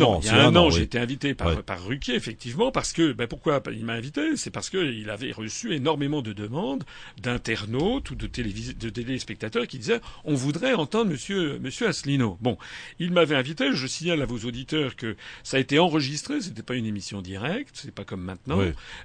an. 0.00 0.20
Il 0.22 0.26
y 0.26 0.30
a 0.30 0.46
un, 0.46 0.56
an, 0.56 0.70
j'ai 0.70 0.82
été 0.82 0.98
invité 0.98 1.34
par, 1.34 1.62
par 1.62 1.84
Ruquier, 1.84 2.14
effectivement, 2.14 2.72
parce 2.72 2.92
que, 2.92 3.12
ben 3.12 3.26
pourquoi 3.26 3.62
il 3.72 3.84
m'a 3.84 3.94
invité 3.94 4.36
C'est 4.36 4.50
parce 4.50 4.70
qu'il 4.70 5.08
avait 5.10 5.32
reçu 5.32 5.74
énormément 5.74 6.22
de 6.22 6.32
demandes 6.32 6.84
d'internautes 7.20 8.10
ou 8.10 8.14
de, 8.14 8.26
de 8.26 8.88
téléspectateurs 8.88 9.66
qui 9.66 9.78
disaient 9.78 10.00
on 10.24 10.34
voudrait 10.34 10.74
entendre 10.74 11.10
Monsieur 11.10 11.58
Monsieur 11.58 11.88
Asselineau. 11.88 12.38
Bon, 12.40 12.58
il 12.98 13.12
m'avait 13.12 13.36
invité. 13.36 13.72
Je 13.72 13.86
signale 13.86 14.22
à 14.22 14.26
vos 14.26 14.38
auditeurs 14.38 14.96
que 14.96 15.16
ça 15.42 15.56
a 15.56 15.60
été 15.60 15.78
enregistré. 15.78 16.40
C'était 16.40 16.62
pas 16.62 16.74
une 16.74 16.86
émission 16.86 17.22
directe. 17.22 17.74
C'est 17.74 17.94
pas 17.94 18.04
comme 18.04 18.22
maintenant. 18.22 18.60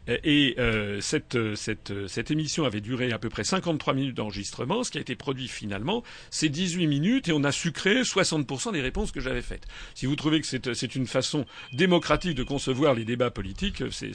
Et 0.07 0.55
euh, 0.59 1.01
cette 1.01 1.37
cette 1.55 1.93
cette 2.07 2.31
émission 2.31 2.65
avait 2.65 2.81
duré 2.81 3.11
à 3.11 3.19
peu 3.19 3.29
près 3.29 3.43
53 3.43 3.93
minutes 3.93 4.15
d'enregistrement. 4.15 4.83
Ce 4.83 4.91
qui 4.91 4.97
a 4.97 5.01
été 5.01 5.15
produit 5.15 5.47
finalement, 5.47 6.03
c'est 6.29 6.49
18 6.49 6.87
minutes 6.87 7.27
et 7.27 7.33
on 7.33 7.43
a 7.43 7.51
sucré 7.51 8.01
60% 8.01 8.73
des 8.73 8.81
réponses 8.81 9.11
que 9.11 9.19
j'avais 9.19 9.41
faites. 9.41 9.65
Si 9.95 10.05
vous 10.05 10.15
trouvez 10.15 10.41
que 10.41 10.47
c'est 10.47 10.73
c'est 10.73 10.95
une 10.95 11.07
façon 11.07 11.45
démocratique 11.73 12.35
de 12.35 12.43
concevoir 12.43 12.93
les 12.93 13.05
débats 13.05 13.31
politiques, 13.31 13.83
c'est 13.91 14.11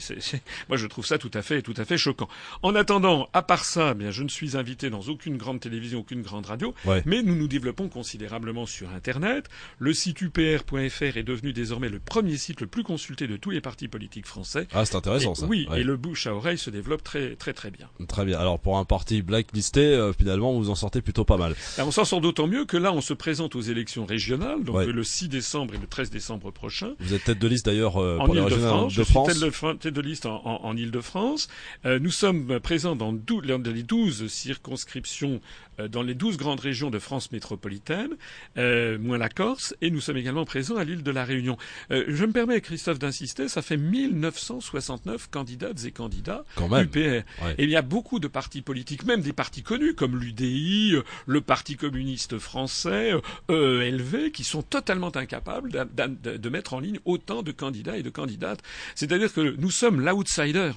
moi 0.69 0.77
je 0.77 0.87
trouve 0.87 1.05
ça 1.05 1.17
tout 1.17 1.31
à 1.33 1.41
fait 1.41 1.61
tout 1.61 1.73
à 1.77 1.85
fait 1.85 1.97
choquant. 1.97 2.29
En 2.61 2.75
attendant, 2.75 3.29
à 3.33 3.41
part 3.41 3.65
ça, 3.65 3.82
eh 3.91 3.95
bien, 3.95 4.11
je 4.11 4.23
ne 4.23 4.29
suis 4.29 4.57
invité 4.57 4.89
dans 4.89 5.01
aucune 5.01 5.37
grande 5.37 5.59
télévision, 5.59 5.99
aucune 5.99 6.21
grande 6.21 6.45
radio, 6.45 6.73
mais 7.05 7.21
nous 7.21 7.35
nous 7.35 7.47
développons 7.47 7.89
considérablement 7.89 8.65
sur 8.65 8.89
Internet. 8.91 9.49
Le 9.79 9.93
site 9.93 10.21
upr.fr 10.21 11.17
est 11.17 11.23
devenu 11.23 11.53
désormais 11.53 11.89
le 11.89 11.99
premier 11.99 12.37
site 12.37 12.61
le 12.61 12.67
plus 12.67 12.83
consulté 12.83 13.27
de 13.27 13.37
tous 13.37 13.49
les 13.49 13.61
partis 13.61 13.87
politiques 13.87 14.27
français. 14.27 14.67
Ah, 14.73 14.85
c'est 14.85 14.95
intéressant 14.95 15.35
ça. 15.35 15.45
Oui, 15.45 15.67
et 15.75 15.83
le 15.83 15.97
bouche 15.97 16.27
à 16.27 16.35
oreille 16.35 16.57
se 16.57 16.69
développe 16.69 17.03
très 17.03 17.35
très 17.35 17.53
très 17.53 17.71
bien. 17.71 17.89
Très 18.07 18.25
bien. 18.25 18.39
Alors 18.39 18.59
pour 18.59 18.77
un 18.77 18.85
parti 18.85 19.21
blacklisté, 19.21 19.81
euh, 19.81 20.13
finalement, 20.13 20.53
vous 20.53 20.69
en 20.69 20.75
sortez 20.75 21.01
plutôt 21.01 21.25
pas 21.25 21.37
mal. 21.37 21.55
on 21.77 21.91
s'en 21.91 22.05
sort 22.05 22.21
d'autant 22.21 22.47
mieux 22.47 22.65
que 22.65 22.77
là, 22.77 22.93
on 22.93 23.01
se 23.01 23.13
présente 23.13 23.55
aux 23.55 23.61
élections 23.61 24.05
régionales, 24.05 24.63
donc 24.63 24.85
le 24.85 25.03
6 25.03 25.29
décembre 25.29 25.73
et 25.75 25.77
le 25.77 25.87
13 25.87 26.09
décembre 26.09 26.51
prochain. 26.51 26.93
Vous 26.99 27.13
êtes 27.13 27.23
tête 27.23 27.39
de 27.39 27.47
liste 27.47 27.65
d'ailleurs 27.65 28.01
euh, 28.01 28.17
pour 28.17 28.33
les 28.33 28.41
régionales 28.41 28.63
de 28.63 28.67
France. 28.67 28.93
Je 28.93 29.03
suis 29.03 29.77
tête 29.79 29.93
de, 29.93 30.01
liste 30.01 30.25
en, 30.25 30.41
en, 30.45 30.65
en 30.65 30.77
Ile-de-France. 30.77 31.47
Euh, 31.85 31.99
nous 31.99 32.11
sommes 32.11 32.59
présents 32.59 32.95
dans, 32.95 33.13
dans 33.13 33.59
les 33.73 33.83
12 33.83 34.27
circonscriptions 34.27 35.41
euh, 35.79 35.87
dans 35.87 36.03
les 36.03 36.13
douze 36.13 36.37
grandes 36.37 36.59
régions 36.59 36.89
de 36.89 36.99
France 36.99 37.31
métropolitaine, 37.31 38.11
euh, 38.57 38.97
moins 38.99 39.17
la 39.17 39.29
Corse, 39.29 39.75
et 39.81 39.89
nous 39.89 40.01
sommes 40.01 40.17
également 40.17 40.45
présents 40.45 40.77
à 40.77 40.83
l'île 40.83 41.03
de 41.03 41.11
la 41.11 41.25
Réunion. 41.25 41.57
Euh, 41.91 42.05
je 42.07 42.25
me 42.25 42.31
permets, 42.31 42.61
Christophe, 42.61 42.99
d'insister, 42.99 43.47
ça 43.47 43.61
fait 43.61 43.77
1969 43.77 45.29
candidates 45.29 45.83
et 45.85 45.91
candidats 45.91 46.43
Quand 46.55 46.69
même. 46.69 46.85
UPR. 46.85 47.25
Et 47.57 47.63
il 47.63 47.69
y 47.69 47.75
a 47.75 47.81
beaucoup 47.81 48.19
de 48.19 48.27
partis 48.27 48.61
politiques, 48.61 49.05
même 49.05 49.21
des 49.21 49.33
partis 49.33 49.63
connus 49.63 49.95
comme 49.95 50.19
l'UDI, 50.19 50.95
le 51.25 51.41
Parti 51.41 51.75
communiste 51.75 52.37
français, 52.37 53.13
EELV, 53.49 54.31
qui 54.31 54.43
sont 54.43 54.61
totalement 54.61 55.15
incapables 55.15 55.71
de, 55.71 56.37
de, 56.37 56.49
mettre 56.49 56.73
en 56.73 56.79
ligne 56.79 56.99
autant 57.05 57.41
de 57.41 57.51
candidats 57.51 57.97
et 57.97 58.03
de 58.03 58.09
candidates. 58.09 58.61
C'est-à-dire 58.95 59.33
que 59.33 59.55
nous 59.57 59.71
sommes 59.71 60.01
l'outsider. 60.01 60.71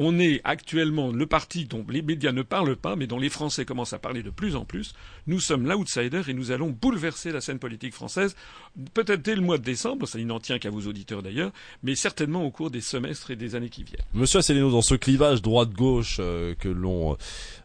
On 0.00 0.18
est 0.20 0.40
actuellement 0.44 1.10
le 1.10 1.26
parti 1.26 1.64
dont 1.64 1.84
les 1.88 2.02
médias 2.02 2.30
ne 2.30 2.42
parlent 2.42 2.76
pas, 2.76 2.94
mais 2.94 3.08
dont 3.08 3.18
les 3.18 3.28
Français 3.28 3.64
commencent 3.64 3.92
à 3.92 3.98
parler 3.98 4.22
de 4.22 4.30
plus 4.30 4.54
en 4.54 4.64
plus. 4.64 4.94
Nous 5.26 5.40
sommes 5.40 5.66
l'outsider 5.66 6.22
et 6.28 6.34
nous 6.34 6.52
allons 6.52 6.70
bouleverser 6.70 7.32
la 7.32 7.40
scène 7.40 7.58
politique 7.58 7.92
française, 7.92 8.36
peut-être 8.94 9.22
dès 9.22 9.34
le 9.34 9.40
mois 9.40 9.58
de 9.58 9.64
décembre, 9.64 10.06
ça 10.06 10.18
n'en 10.20 10.38
tient 10.38 10.60
qu'à 10.60 10.70
vos 10.70 10.82
auditeurs 10.82 11.22
d'ailleurs, 11.22 11.50
mais 11.82 11.96
certainement 11.96 12.44
au 12.44 12.50
cours 12.50 12.70
des 12.70 12.80
semestres 12.80 13.32
et 13.32 13.36
des 13.36 13.56
années 13.56 13.70
qui 13.70 13.82
viennent. 13.82 14.02
Monsieur 14.14 14.38
Asselineau, 14.38 14.70
dans 14.70 14.82
ce 14.82 14.94
clivage 14.94 15.42
droite-gauche 15.42 16.18
euh, 16.20 16.54
que 16.54 16.68
l'on, 16.68 17.16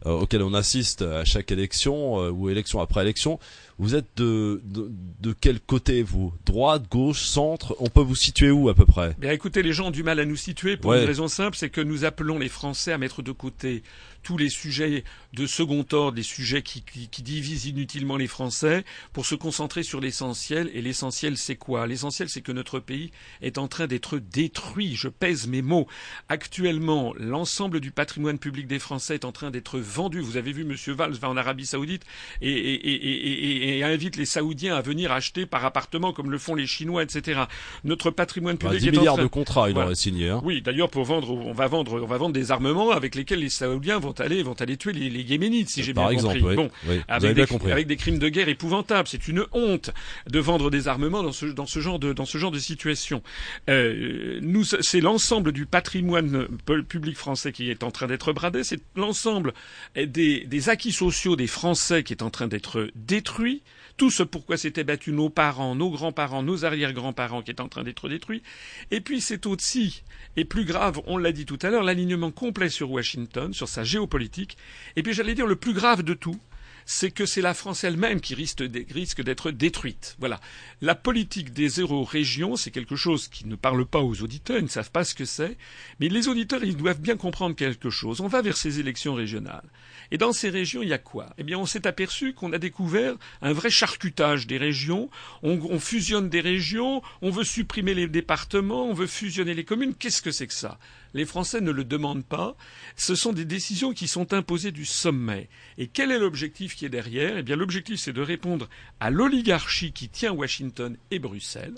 euh, 0.08 0.12
auquel 0.12 0.42
on 0.42 0.56
assiste 0.56 1.04
à 1.04 1.26
chaque 1.26 1.52
élection 1.52 2.20
euh, 2.20 2.32
ou 2.32 2.50
élection 2.50 2.82
après 2.82 3.02
élection, 3.02 3.40
vous 3.80 3.96
êtes 3.96 4.08
de, 4.18 4.62
de, 4.64 5.34
quel 5.40 5.60
côté, 5.60 6.04
vous? 6.04 6.32
Droite, 6.46 6.84
gauche, 6.90 7.24
centre? 7.24 7.76
On 7.80 7.90
peut 7.90 8.02
vous 8.02 8.16
situer 8.16 8.52
où 8.52 8.70
à 8.70 8.76
peu 8.76 8.86
près? 8.86 9.16
Bien 9.20 9.32
écoutez, 9.32 9.64
les 9.64 9.74
gens 9.74 9.88
ont 9.88 9.92
du 9.92 10.04
mal 10.04 10.20
à 10.20 10.26
nous 10.26 10.36
situer 10.36 10.78
pour 10.78 10.94
une 10.94 11.06
raison 11.06 11.28
simple, 11.28 11.58
c'est 11.58 11.70
que 11.70 11.82
nous 11.82 12.06
appelons 12.06 12.23
les 12.24 12.50
Français 12.50 12.94
à 12.94 12.98
mettre 12.98 13.22
de 13.22 13.32
côté 13.32 13.84
tous 14.24 14.38
les 14.38 14.50
sujets 14.50 15.04
de 15.34 15.48
second 15.48 15.86
ordre, 15.92 16.18
les 16.18 16.24
sujets 16.24 16.62
qui, 16.62 16.84
qui, 16.84 17.24
divisent 17.24 17.66
inutilement 17.66 18.18
les 18.18 18.28
Français, 18.28 18.86
pour 19.14 19.26
se 19.26 19.36
concentrer 19.36 19.84
sur 19.84 20.00
l'essentiel. 20.00 20.70
Et 20.74 20.82
l'essentiel, 20.82 21.38
c'est 21.38 21.56
quoi? 21.56 21.88
L'essentiel, 21.88 22.30
c'est 22.30 22.42
que 22.42 22.52
notre 22.52 22.80
pays 22.80 23.12
est 23.42 23.58
en 23.58 23.68
train 23.68 23.88
d'être 23.88 24.20
détruit. 24.20 24.96
Je 24.96 25.08
pèse 25.08 25.48
mes 25.48 25.62
mots. 25.62 25.88
Actuellement, 26.30 27.14
l'ensemble 27.18 27.80
du 27.80 27.92
patrimoine 27.92 28.38
public 28.38 28.68
des 28.68 28.80
Français 28.80 29.16
est 29.16 29.26
en 29.26 29.32
train 29.32 29.52
d'être 29.52 29.80
vendu. 29.80 30.20
Vous 30.20 30.38
avez 30.38 30.52
vu, 30.52 30.62
M. 30.62 30.76
Valls 30.94 31.14
va 31.14 31.30
en 31.30 31.38
Arabie 31.38 31.66
Saoudite 31.66 32.04
et, 32.42 32.52
et, 32.52 32.74
et, 32.74 33.78
et, 33.78 33.84
invite 33.84 34.16
les 34.16 34.26
Saoudiens 34.26 34.76
à 34.76 34.82
venir 34.82 35.12
acheter 35.12 35.46
par 35.46 35.66
appartement 35.66 36.14
comme 36.14 36.32
le 36.32 36.38
font 36.38 36.56
les 36.56 36.68
Chinois, 36.68 37.04
etc. 37.04 37.42
Notre 37.84 38.12
patrimoine 38.12 38.58
public 38.58 38.80
10 38.80 38.88
est 38.88 38.92
milliards 38.92 39.14
en 39.14 39.18
train... 39.18 39.24
de 39.24 39.30
contrats, 39.30 39.70
il 39.70 39.78
aurait 39.78 39.96
signé. 39.96 40.30
Hein. 40.30 40.42
Oui, 40.44 40.62
d'ailleurs, 40.62 40.90
pour 40.90 41.04
vendre, 41.04 41.32
on 41.32 41.54
va 41.54 41.68
vendre, 41.68 42.02
on 42.02 42.08
va 42.08 42.18
vendre 42.18 42.34
des 42.34 42.52
armements 42.52 42.92
avec 42.92 43.16
lesquels 43.16 43.40
les 43.40 43.50
Saoudiens 43.50 44.00
vont 44.00 44.13
vont 44.14 44.26
aller 44.26 44.44
vont 44.44 44.54
aller 44.54 44.78
tuer 44.78 44.94
les, 44.94 45.10
les 45.10 45.22
Yéménites, 45.22 45.70
si 45.70 45.84
j'ai 45.84 45.94
bien 45.94 46.10
exemple, 46.10 46.40
compris. 46.40 46.56
Bon, 46.56 46.70
Oui, 46.88 47.00
avec 47.08 47.30
des, 47.32 47.34
bien 47.36 47.46
compris. 47.46 47.72
avec 47.72 47.88
des 47.88 47.96
crimes 47.96 48.20
de 48.20 48.30
guerre 48.30 48.50
épouvantables. 48.50 49.08
C'est 49.08 49.28
une 49.28 49.46
honte 49.52 49.92
de 50.30 50.40
vendre 50.40 50.70
des 50.70 50.88
armements 50.88 51.24
dans 51.24 51.32
ce, 51.32 51.46
dans 51.48 51.66
ce 51.66 51.80
genre 51.80 52.00
de, 52.00 52.14
dans 52.14 52.26
ce 52.26 52.38
genre 52.38 52.52
de 52.52 52.60
situation. 52.60 53.22
Euh, 53.70 54.40
nous, 54.42 54.64
c'est 54.64 55.02
l'ensemble 55.02 55.52
du 55.52 55.66
patrimoine 55.66 56.48
pu- 56.66 56.84
public 56.84 57.18
français 57.18 57.52
qui 57.52 57.70
est 57.70 57.84
en 57.84 57.92
train 57.92 58.08
d'être 58.08 58.34
bradé. 58.34 58.64
C'est 58.64 58.80
l'ensemble 58.96 59.54
des, 59.96 60.42
des 60.46 60.70
acquis 60.70 60.92
sociaux 60.92 61.36
des 61.36 61.48
Français 61.48 62.04
qui 62.04 62.14
est 62.14 62.24
en 62.24 62.30
train 62.30 62.48
d'être 62.48 62.90
détruit. 62.96 63.62
Tout 63.98 64.10
ce 64.10 64.24
pourquoi 64.24 64.58
s'étaient 64.58 64.84
battus 64.84 65.14
nos 65.14 65.30
parents, 65.30 65.76
nos 65.76 65.92
grands-parents, 65.92 66.42
nos 66.42 66.66
arrière-grands-parents 66.66 67.44
qui 67.44 67.52
est 67.52 67.62
en 67.62 67.68
train 67.68 67.84
d'être 67.84 68.10
détruit. 68.10 68.42
Et 68.90 69.02
puis 69.02 69.22
c'est 69.22 69.46
aussi, 69.46 70.04
et 70.36 70.46
plus 70.46 70.66
grave, 70.66 71.02
on 71.06 71.18
l'a 71.18 71.32
dit 71.32 71.46
tout 71.46 71.60
à 71.62 71.70
l'heure, 71.70 71.84
l'alignement 71.84 72.32
complet 72.32 72.70
sur 72.70 72.90
Washington, 72.92 73.54
sur 73.54 73.68
sa 73.68 73.84
géopolitique. 73.84 74.58
Et 74.96 75.04
puis 75.04 75.14
j'allais 75.14 75.36
dire 75.36 75.48
le 75.48 75.56
plus 75.56 75.74
grave 75.74 76.02
de 76.02 76.14
tout, 76.14 76.40
c'est 76.86 77.12
que 77.12 77.26
c'est 77.26 77.42
la 77.42 77.54
France 77.54 77.84
elle-même 77.84 78.22
qui 78.22 78.36
risque 78.36 78.64
d'être- 78.64 79.52
détruite. 79.52 80.16
Voilà. 80.20 80.40
La 80.82 80.96
politique 80.96 81.54
des 81.54 81.70
euro-régions, 81.80 82.56
c'est 82.56 82.72
quelque 82.72 82.96
chose 82.96 83.28
qui 83.28 83.48
ne 83.48 83.56
parle 83.56 83.86
pas 83.86 84.02
aux 84.02 84.22
auditeurs, 84.22 84.58
ils 84.58 84.64
ne 84.64 84.68
savent 84.68 84.92
pas 84.92 85.04
ce 85.04 85.16
que 85.16 85.26
c'est, 85.26 85.58
mais 86.00 86.10
les 86.10 86.28
auditeurs, 86.28 86.64
ils 86.64 86.78
doivent 86.78 87.02
bien 87.02 87.18
comprendre 87.18 87.56
quelque 87.56 87.90
chose. 87.90 88.22
On 88.22 88.28
va 88.28 88.42
vers 88.42 88.58
ces 88.58 88.80
élections 88.80 89.14
régionales. 89.14 89.70
Et 90.12 90.18
dans 90.18 90.34
ces 90.34 90.50
régions, 90.50 90.84
il 90.84 90.90
y 90.90 90.94
a 90.94 90.98
quoi? 91.00 91.34
Eh 91.38 91.44
bien, 91.44 91.58
on 91.58 91.66
s'est 91.66 91.88
aperçu 91.88 92.34
qu'on 92.34 92.54
a 92.54 92.60
découvert 92.60 93.16
un 93.42 93.54
vrai 93.54 93.70
charcutage 93.70 94.46
des 94.46 94.58
régions. 94.58 95.10
On, 95.42 95.60
on 95.72 95.80
fusionne 95.80 96.30
des 96.30 96.42
régions, 96.42 97.02
on 97.22 97.32
veut 97.32 97.44
supprimer 97.44 97.94
les 97.94 98.08
départements, 98.08 98.86
on 98.86 98.94
veut 98.94 99.08
fusionner 99.08 99.54
les 99.54 99.64
communes. 99.66 99.96
Qu'est-ce 99.96 100.22
que 100.22 100.32
c'est 100.32 100.48
que 100.48 100.54
ça? 100.54 100.78
Les 101.16 101.26
Français 101.26 101.62
ne 101.62 101.72
le 101.72 101.84
demandent 101.84 102.26
pas. 102.26 102.56
Ce 102.96 103.16
sont 103.16 103.34
des 103.34 103.46
décisions 103.46 103.94
qui 103.94 104.08
sont 104.08 104.34
imposées 104.34 104.72
du 104.72 104.86
sommet. 104.86 105.48
Et 105.78 105.88
quel 105.88 106.12
est 106.12 106.20
l'objectif 106.20 106.73
qui 106.76 106.86
est 106.86 106.90
derrière 106.90 107.38
Eh 107.38 107.44
bien, 107.44 107.56
l'objectif, 107.56 108.00
c'est 108.00 108.14
de 108.14 108.22
répondre 108.22 108.70
à 109.00 109.10
l'oligarchie 109.10 109.92
qui 109.92 110.10
tient 110.10 110.32
Washington 110.32 110.98
et 111.12 111.20
Bruxelles, 111.20 111.76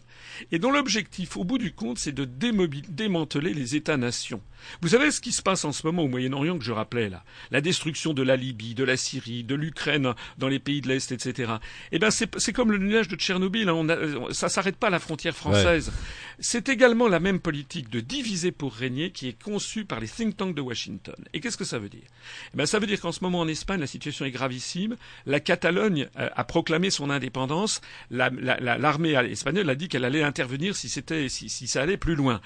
et 0.51 0.59
dont 0.59 0.71
l'objectif, 0.71 1.37
au 1.37 1.43
bout 1.43 1.57
du 1.57 1.73
compte, 1.73 1.97
c'est 1.99 2.11
de 2.11 2.25
démanteler 2.25 3.53
les 3.53 3.75
États-nations. 3.75 4.41
Vous 4.81 4.89
savez 4.89 5.11
ce 5.11 5.21
qui 5.21 5.31
se 5.31 5.41
passe 5.41 5.63
en 5.65 5.71
ce 5.71 5.85
moment 5.85 6.03
au 6.03 6.07
Moyen-Orient 6.07 6.57
que 6.57 6.63
je 6.63 6.71
rappelais 6.71 7.09
là? 7.09 7.23
La 7.51 7.61
destruction 7.61 8.13
de 8.13 8.23
la 8.23 8.35
Libye, 8.35 8.73
de 8.73 8.83
la 8.83 8.97
Syrie, 8.97 9.43
de 9.43 9.53
l'Ukraine 9.55 10.13
dans 10.37 10.47
les 10.47 10.59
pays 10.59 10.81
de 10.81 10.87
l'Est, 10.87 11.11
etc. 11.11 11.53
Eh 11.91 11.99
bien, 11.99 12.09
c'est 12.09 12.53
comme 12.53 12.71
le 12.71 12.77
nuage 12.79 13.07
de 13.07 13.15
Tchernobyl. 13.15 13.69
hein. 13.69 13.73
On 13.75 13.89
a, 13.89 14.33
ça 14.33 14.49
s'arrête 14.49 14.77
pas 14.77 14.87
à 14.87 14.89
la 14.91 14.99
frontière 14.99 15.35
française. 15.35 15.91
C'est 16.39 16.67
également 16.69 17.07
la 17.07 17.19
même 17.19 17.39
politique 17.39 17.89
de 17.89 17.99
diviser 17.99 18.51
pour 18.51 18.73
régner 18.73 19.11
qui 19.11 19.27
est 19.27 19.41
conçue 19.41 19.85
par 19.85 19.99
les 19.99 20.07
think 20.07 20.35
tanks 20.37 20.55
de 20.55 20.61
Washington. 20.61 21.15
Et 21.33 21.39
qu'est-ce 21.39 21.57
que 21.57 21.63
ça 21.63 21.79
veut 21.79 21.89
dire? 21.89 22.03
Eh 22.53 22.57
ben, 22.57 22.65
Ça 22.65 22.79
veut 22.79 22.87
dire 22.87 22.99
qu'en 22.99 23.11
ce 23.11 23.23
moment 23.23 23.39
en 23.41 23.47
Espagne, 23.47 23.79
la 23.79 23.87
situation 23.87 24.25
est 24.25 24.31
gravissime. 24.31 24.84
La 25.25 25.39
Catalogne 25.39 26.07
euh, 26.19 26.29
a 26.35 26.43
proclamé 26.43 26.89
son 26.89 27.09
indépendance. 27.09 27.81
La- 28.11 28.29
la- 28.29 28.59
la- 28.59 28.77
L'armée 28.77 29.11
espagnole 29.31 29.69
a 29.69 29.75
dit 29.75 29.87
qu'elle 29.87 30.05
allait 30.05 30.23
intervenir 30.23 30.75
si, 30.75 30.89
c'était, 30.89 31.29
si, 31.29 31.49
si 31.49 31.67
ça 31.67 31.81
allait 31.81 31.97
plus 31.97 32.15
loin. 32.15 32.41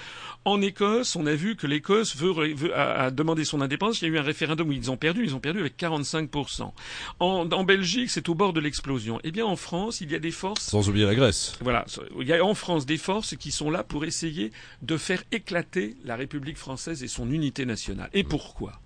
En 0.46 0.62
Écosse, 0.62 1.16
on 1.16 1.26
a 1.26 1.34
vu 1.36 1.56
que 1.56 1.68
l'Écosse 1.68 2.16
veut, 2.16 2.32
veut- 2.54 2.74
a, 2.76 3.06
a 3.06 3.12
demandé 3.12 3.44
son 3.46 3.62
indépendance. 3.62 4.02
Il 4.02 4.08
y 4.08 4.12
a 4.12 4.16
eu 4.16 4.18
un 4.20 4.24
référendum 4.24 4.70
où 4.70 4.72
ils 4.72 4.90
ont 4.92 4.98
perdu. 4.98 5.24
Ils 5.24 5.36
ont 5.36 5.40
perdu 5.40 5.60
avec 5.60 5.78
45%. 5.78 6.72
En, 7.20 7.50
en 7.52 7.64
Belgique, 7.64 8.10
c'est 8.10 8.30
au 8.30 8.36
bord 8.36 8.54
de 8.54 8.60
l'explosion. 8.60 9.20
Eh 9.24 9.32
bien, 9.32 9.46
en 9.46 9.56
France, 9.56 10.02
il 10.02 10.12
y 10.12 10.16
a 10.16 10.20
des 10.20 10.32
forces 10.32 10.64
Sans 10.66 10.88
oublier 10.90 11.06
la 11.06 11.16
Grèce. 11.16 11.56
voilà, 11.62 11.86
il 12.20 12.28
y 12.28 12.34
a 12.34 12.44
en 12.44 12.54
France 12.56 12.86
des 12.86 12.98
forces 12.98 13.36
qui 13.36 13.52
sont 13.52 13.70
là 13.72 13.84
pour 13.84 14.06
essayer 14.06 14.52
de 14.82 14.98
faire 14.98 15.24
éclater 15.32 15.96
la 16.06 16.16
République 16.16 16.58
française 16.58 17.04
et 17.04 17.08
son 17.08 17.30
unité 17.32 17.66
nationale. 17.66 18.10
Et 18.14 18.24
pourquoi? 18.24 18.80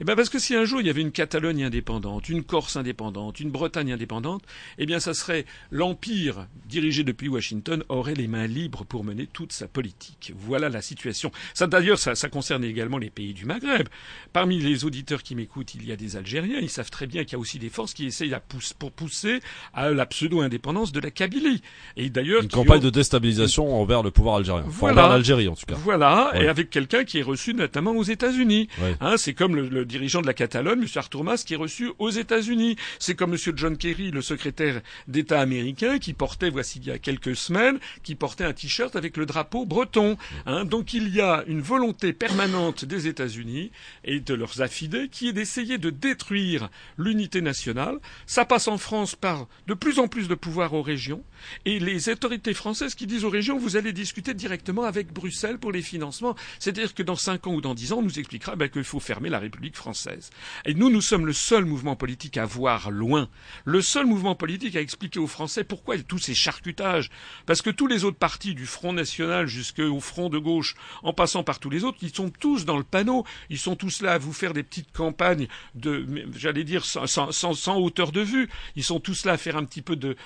Eh 0.00 0.04
bien 0.04 0.16
parce 0.16 0.28
que 0.28 0.38
si 0.38 0.54
un 0.54 0.64
jour 0.64 0.80
il 0.80 0.86
y 0.86 0.90
avait 0.90 1.00
une 1.02 1.12
Catalogne 1.12 1.64
indépendante, 1.64 2.28
une 2.28 2.42
Corse 2.44 2.76
indépendante, 2.76 3.40
une 3.40 3.50
Bretagne 3.50 3.92
indépendante, 3.92 4.42
eh 4.78 4.86
bien 4.86 5.00
ça 5.00 5.14
serait 5.14 5.44
l'empire 5.70 6.46
dirigé 6.68 7.04
depuis 7.04 7.28
Washington 7.28 7.84
aurait 7.88 8.14
les 8.14 8.26
mains 8.28 8.46
libres 8.46 8.84
pour 8.84 9.04
mener 9.04 9.26
toute 9.26 9.52
sa 9.52 9.68
politique. 9.68 10.32
Voilà 10.36 10.68
la 10.68 10.82
situation. 10.82 11.30
Ça 11.54 11.66
d'ailleurs 11.66 11.98
ça, 11.98 12.14
ça 12.14 12.28
concerne 12.28 12.64
également 12.64 12.98
les 12.98 13.10
pays 13.10 13.34
du 13.34 13.44
Maghreb. 13.44 13.88
Parmi 14.32 14.58
les 14.58 14.84
auditeurs 14.84 15.22
qui 15.22 15.34
m'écoutent, 15.34 15.74
il 15.74 15.86
y 15.86 15.92
a 15.92 15.96
des 15.96 16.16
Algériens. 16.16 16.58
Ils 16.60 16.70
savent 16.70 16.90
très 16.90 17.06
bien 17.06 17.24
qu'il 17.24 17.32
y 17.32 17.36
a 17.36 17.38
aussi 17.38 17.58
des 17.58 17.68
forces 17.68 17.94
qui 17.94 18.06
essayent 18.06 18.34
à 18.34 18.40
pousse- 18.40 18.72
pour 18.72 18.92
pousser 18.92 19.40
à 19.74 19.90
la 19.90 20.06
pseudo-indépendance 20.06 20.92
de 20.92 21.00
la 21.00 21.10
Kabylie. 21.10 21.62
Et 21.96 22.10
d'ailleurs 22.10 22.42
Une 22.42 22.48
campagne 22.48 22.80
ont- 22.80 22.84
de 22.84 22.90
déstabilisation 22.90 23.74
envers 23.80 24.02
le 24.02 24.10
pouvoir 24.10 24.36
algérien. 24.36 24.62
Enfin, 24.66 24.70
Voilà. 24.80 25.02
envers 25.04 25.12
l'Algérie, 25.16 25.48
en 25.48 25.54
tout 25.54 25.66
cas. 25.66 25.74
Voilà, 25.76 26.30
Ouais. 26.34 26.44
et 26.44 26.48
avec 26.48 26.70
quelqu'un 26.70 27.04
qui 27.04 27.18
est 27.18 27.22
reçu 27.22 27.54
notamment 27.54 27.92
aux 27.92 28.02
États-Unis. 28.02 28.68
Ouais. 28.80 28.94
Hein, 29.00 29.16
c'est 29.16 29.34
comme 29.34 29.56
le, 29.56 29.65
le 29.70 29.84
dirigeant 29.84 30.22
de 30.22 30.26
la 30.26 30.34
Catalogne, 30.34 30.80
M. 30.80 30.88
Artur 30.96 31.24
Mas, 31.24 31.44
qui 31.44 31.54
est 31.54 31.56
reçu 31.56 31.90
aux 31.98 32.10
États-Unis. 32.10 32.76
C'est 32.98 33.14
comme 33.14 33.34
M. 33.34 33.38
John 33.56 33.76
Kerry, 33.76 34.10
le 34.10 34.22
secrétaire 34.22 34.80
d'État 35.08 35.40
américain, 35.40 35.98
qui 35.98 36.12
portait, 36.12 36.50
voici 36.50 36.78
il 36.78 36.86
y 36.86 36.90
a 36.90 36.98
quelques 36.98 37.36
semaines, 37.36 37.78
qui 38.02 38.14
portait 38.14 38.44
un 38.44 38.52
t-shirt 38.52 38.96
avec 38.96 39.16
le 39.16 39.26
drapeau 39.26 39.66
breton. 39.66 40.16
Hein, 40.46 40.64
donc 40.64 40.94
il 40.94 41.08
y 41.14 41.20
a 41.20 41.44
une 41.46 41.60
volonté 41.60 42.12
permanente 42.12 42.84
des 42.84 43.06
États-Unis 43.08 43.70
et 44.04 44.20
de 44.20 44.34
leurs 44.34 44.62
affidés 44.62 45.08
qui 45.08 45.28
est 45.28 45.32
d'essayer 45.32 45.78
de 45.78 45.90
détruire 45.90 46.68
l'unité 46.98 47.40
nationale. 47.40 47.98
Ça 48.26 48.44
passe 48.44 48.68
en 48.68 48.78
France 48.78 49.14
par 49.14 49.46
de 49.66 49.74
plus 49.74 49.98
en 49.98 50.08
plus 50.08 50.28
de 50.28 50.34
pouvoir 50.34 50.74
aux 50.74 50.82
régions 50.82 51.22
et 51.64 51.78
les 51.78 52.08
autorités 52.08 52.54
françaises 52.54 52.94
qui 52.94 53.06
disent 53.06 53.24
aux 53.24 53.30
régions 53.30 53.58
vous 53.58 53.76
allez 53.76 53.92
discuter 53.92 54.34
directement 54.34 54.82
avec 54.84 55.12
Bruxelles 55.12 55.58
pour 55.58 55.72
les 55.72 55.82
financements. 55.82 56.34
C'est-à-dire 56.58 56.94
que 56.94 57.02
dans 57.02 57.16
cinq 57.16 57.46
ans 57.46 57.54
ou 57.54 57.60
dans 57.60 57.74
dix 57.74 57.92
ans, 57.92 57.98
on 57.98 58.02
nous 58.02 58.18
expliquera 58.18 58.56
ben, 58.56 58.68
qu'il 58.68 58.84
faut 58.84 59.00
fermer 59.00 59.28
la 59.28 59.38
République 59.38 59.55
française. 59.74 60.30
Et 60.64 60.74
nous, 60.74 60.90
nous 60.90 61.00
sommes 61.00 61.26
le 61.26 61.32
seul 61.32 61.64
mouvement 61.64 61.96
politique 61.96 62.36
à 62.36 62.44
voir 62.44 62.90
loin, 62.90 63.28
le 63.64 63.80
seul 63.80 64.06
mouvement 64.06 64.34
politique 64.34 64.76
à 64.76 64.80
expliquer 64.80 65.18
aux 65.18 65.26
Français 65.26 65.64
pourquoi 65.64 65.96
tous 65.98 66.18
ces 66.18 66.34
charcutages. 66.34 67.10
Parce 67.46 67.62
que 67.62 67.70
tous 67.70 67.86
les 67.86 68.04
autres 68.04 68.18
partis, 68.18 68.54
du 68.54 68.66
Front 68.66 68.92
National 68.92 69.46
jusqu'au 69.46 70.00
Front 70.00 70.28
de 70.28 70.38
gauche, 70.38 70.74
en 71.02 71.12
passant 71.12 71.42
par 71.42 71.58
tous 71.58 71.70
les 71.70 71.84
autres, 71.84 71.98
ils 72.02 72.14
sont 72.14 72.30
tous 72.30 72.64
dans 72.64 72.76
le 72.76 72.84
panneau. 72.84 73.24
Ils 73.50 73.58
sont 73.58 73.76
tous 73.76 74.02
là 74.02 74.12
à 74.12 74.18
vous 74.18 74.32
faire 74.32 74.52
des 74.52 74.62
petites 74.62 74.92
campagnes 74.92 75.48
de, 75.74 76.06
j'allais 76.36 76.64
dire, 76.64 76.84
sans, 76.84 77.76
hauteur 77.76 78.12
de 78.12 78.20
vue. 78.20 78.48
Ils 78.76 78.84
sont 78.84 79.00
tous 79.00 79.24
là 79.24 79.32
à 79.32 79.36
faire 79.36 79.56
un 79.56 79.64
petit 79.64 79.82
peu 79.82 79.96
de 79.96 80.16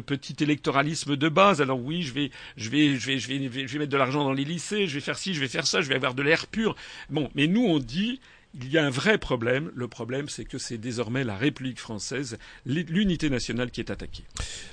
petit 0.00 0.36
électoralisme 0.42 1.16
de 1.16 1.28
base. 1.28 1.60
Alors 1.60 1.80
oui, 1.80 2.02
je 2.02 2.12
vais, 2.12 2.30
je 2.56 2.70
vais, 2.70 2.96
je 2.96 3.06
vais, 3.06 3.18
je 3.18 3.28
vais, 3.28 3.66
je 3.66 3.72
vais 3.72 3.78
mettre 3.78 3.92
de 3.92 3.96
l'argent 3.96 4.24
dans 4.24 4.32
les 4.32 4.44
lycées, 4.44 4.86
je 4.86 4.94
vais 4.94 5.00
faire 5.00 5.18
ci, 5.18 5.34
je 5.34 5.40
vais 5.40 5.48
faire 5.48 5.66
ça, 5.66 5.80
je 5.80 5.88
vais 5.88 5.94
avoir 5.94 6.14
de 6.14 6.22
l'air 6.22 6.46
pur. 6.46 6.76
Bon, 7.08 7.30
mais 7.34 7.46
nous, 7.46 7.64
on 7.64 7.78
dit, 7.78 8.20
il 8.54 8.70
y 8.70 8.78
a 8.78 8.84
un 8.84 8.90
vrai 8.90 9.18
problème. 9.18 9.70
Le 9.74 9.86
problème, 9.86 10.28
c'est 10.28 10.44
que 10.44 10.58
c'est 10.58 10.78
désormais 10.78 11.24
la 11.24 11.36
République 11.36 11.78
française, 11.78 12.38
l'unité 12.66 13.30
nationale 13.30 13.70
qui 13.70 13.80
est 13.80 13.90
attaquée. 13.90 14.24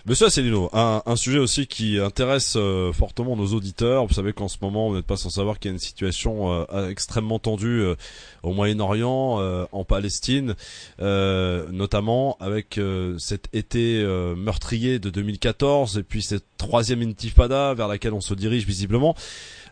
Monsieur 0.05 0.27
Asselineau, 0.27 0.69
un, 0.73 1.03
un 1.05 1.15
sujet 1.15 1.37
aussi 1.37 1.67
qui 1.67 1.99
intéresse 1.99 2.55
euh, 2.55 2.91
fortement 2.91 3.35
nos 3.35 3.47
auditeurs. 3.53 4.05
Vous 4.07 4.13
savez 4.13 4.33
qu'en 4.33 4.47
ce 4.47 4.57
moment, 4.61 4.89
vous 4.89 4.95
n'êtes 4.95 5.05
pas 5.05 5.17
sans 5.17 5.29
savoir 5.29 5.59
qu'il 5.59 5.69
y 5.69 5.71
a 5.71 5.75
une 5.75 5.79
situation 5.79 6.65
euh, 6.71 6.89
extrêmement 6.89 7.39
tendue 7.39 7.81
euh, 7.81 7.95
au 8.43 8.53
Moyen-Orient, 8.53 9.67
en 9.71 9.83
Palestine, 9.83 10.55
notamment 10.99 12.37
avec 12.39 12.79
cet 13.17 13.49
été 13.53 14.03
meurtrier 14.37 14.99
de 14.99 15.09
2014 15.09 15.97
et 15.97 16.03
puis 16.03 16.21
cette 16.21 16.45
troisième 16.57 17.01
intifada 17.01 17.73
vers 17.73 17.87
laquelle 17.87 18.13
on 18.13 18.21
se 18.21 18.33
dirige 18.33 18.65
visiblement. 18.65 19.15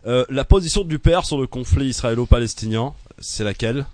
La 0.04 0.44
position 0.44 0.84
du 0.84 0.98
père 0.98 1.24
sur 1.24 1.40
le 1.40 1.46
conflit 1.46 1.86
israélo-palestinien, 1.86 2.94
c'est 3.18 3.44
laquelle? 3.44 3.86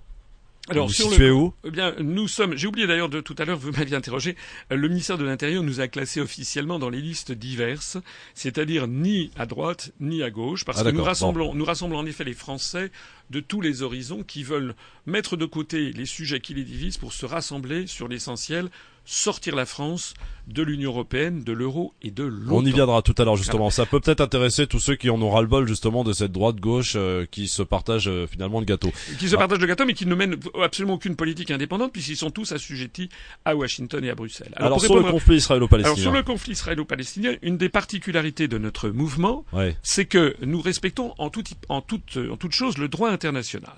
Alors, 0.68 0.87
Vous 0.87 0.92
sur 0.92 1.11
situez 1.11 1.27
le, 1.27 1.33
où? 1.35 1.53
Eh 1.64 1.70
bien, 1.72 1.92
nous 1.98 2.29
sommes. 2.29 2.57
J'ai 2.57 2.68
oublié 2.68 2.87
d'ailleurs 2.87 3.09
de 3.09 3.20
tout 3.20 3.35
à 3.38 3.44
l'heure, 3.44 3.59
vous 3.59 3.72
m'aviez 3.72 3.96
interrogé. 3.96 4.37
euh, 4.70 4.77
Le 4.77 4.88
ministère 4.88 5.18
de 5.18 5.25
l'Intérieur 5.25 5.64
nous 5.64 5.81
a 5.81 5.88
classés 5.88 6.20
officiellement 6.20 6.79
dans 6.79 6.88
les 6.88 7.01
listes 7.01 7.33
diverses, 7.33 7.98
c'est-à-dire 8.35 8.87
ni 8.87 9.33
à 9.37 9.46
droite 9.46 9.90
ni 9.98 10.22
à 10.22 10.31
gauche, 10.31 10.64
parce 10.64 10.79
Ah, 10.81 10.85
que 10.85 10.90
nous 10.90 11.03
rassemblons, 11.03 11.53
nous 11.55 11.64
rassemblons 11.64 11.98
en 11.98 12.07
effet 12.07 12.22
les 12.22 12.33
Français 12.35 12.92
de 13.31 13.40
tous 13.40 13.61
les 13.61 13.83
horizons 13.83 14.22
qui 14.22 14.44
veulent 14.44 14.75
mettre 15.05 15.37
de 15.37 15.46
côté 15.46 15.90
les 15.92 16.07
sujets 16.07 16.38
qui 16.40 16.55
les 16.55 16.64
divisent 16.64 16.96
pour 16.98 17.12
se 17.12 17.27
rassembler 17.27 17.88
sur 17.88 18.07
l'essentiel, 18.07 18.68
sortir 19.05 19.55
la 19.57 19.67
France 19.67 20.15
de 20.49 20.62
l'Union 20.62 20.91
européenne, 20.91 21.45
de 21.45 21.53
l'euro 21.53 21.95
et 22.03 22.11
de 22.11 22.25
l'OTAN. 22.25 22.57
On 22.57 22.65
y 22.65 22.73
viendra 22.73 23.01
tout 23.03 23.15
à 23.19 23.25
l'heure 23.25 23.37
justement. 23.37 23.71
Ça 23.71 23.87
peut 23.87 24.01
peut-être 24.01 24.21
intéresser 24.21 24.67
tous 24.67 24.81
ceux 24.81 24.97
qui 24.97 25.09
en 25.09 25.21
ont 25.23 25.31
ras-le-bol 25.31 25.69
justement 25.69 26.03
de 26.03 26.12
cette 26.12 26.33
droite-gauche 26.33 26.95
euh, 26.97 27.27
qui 27.31 27.47
se 27.47 27.62
partagent 27.62 28.09
euh, 28.09 28.27
finalement 28.27 28.59
le 28.59 28.67
gâteau. 28.67 28.91
qui 29.19 29.29
se 29.29 29.37
partagent 29.37 29.61
le 29.61 29.67
gâteau, 29.67 29.85
mais 29.87 29.95
qui 29.95 30.05
ne 30.07 30.15
mènent 30.15 30.37
absolument 30.61 30.95
aucune 30.95 31.15
politique 31.15 31.51
indépendante, 31.53 31.93
puisqu'ils 31.93 32.17
sont 32.17 32.31
tous 32.31 32.51
assujettis 32.53 33.09
à 33.45 33.55
Washington 33.55 34.05
et 34.05 34.11
à 34.11 34.15
Bruxelles. 34.15 34.53
Alors, 34.57 34.81
sur 34.81 34.97
le 34.97 35.03
conflit 35.03 35.33
alors 35.33 35.38
israélo-palestinien. 35.38 36.03
sur 36.03 36.12
le 36.12 36.23
conflit 36.23 36.53
israélo-palestinien, 36.53 37.35
une 37.43 37.57
des 37.57 37.69
particularités 37.69 38.49
de 38.49 38.59
notre 38.59 38.88
mouvement, 38.88 39.45
Ouais. 39.53 39.77
c'est 39.83 40.07
que 40.07 40.35
nous 40.43 40.61
respectons 40.61 41.15
en, 41.19 41.31
tout, 41.31 41.45
en, 41.69 41.83
toute, 41.83 42.19
en 42.31 42.37
toute 42.37 42.53
chose 42.53 42.79
le 42.79 42.88
droit 42.88 43.11
international. 43.11 43.77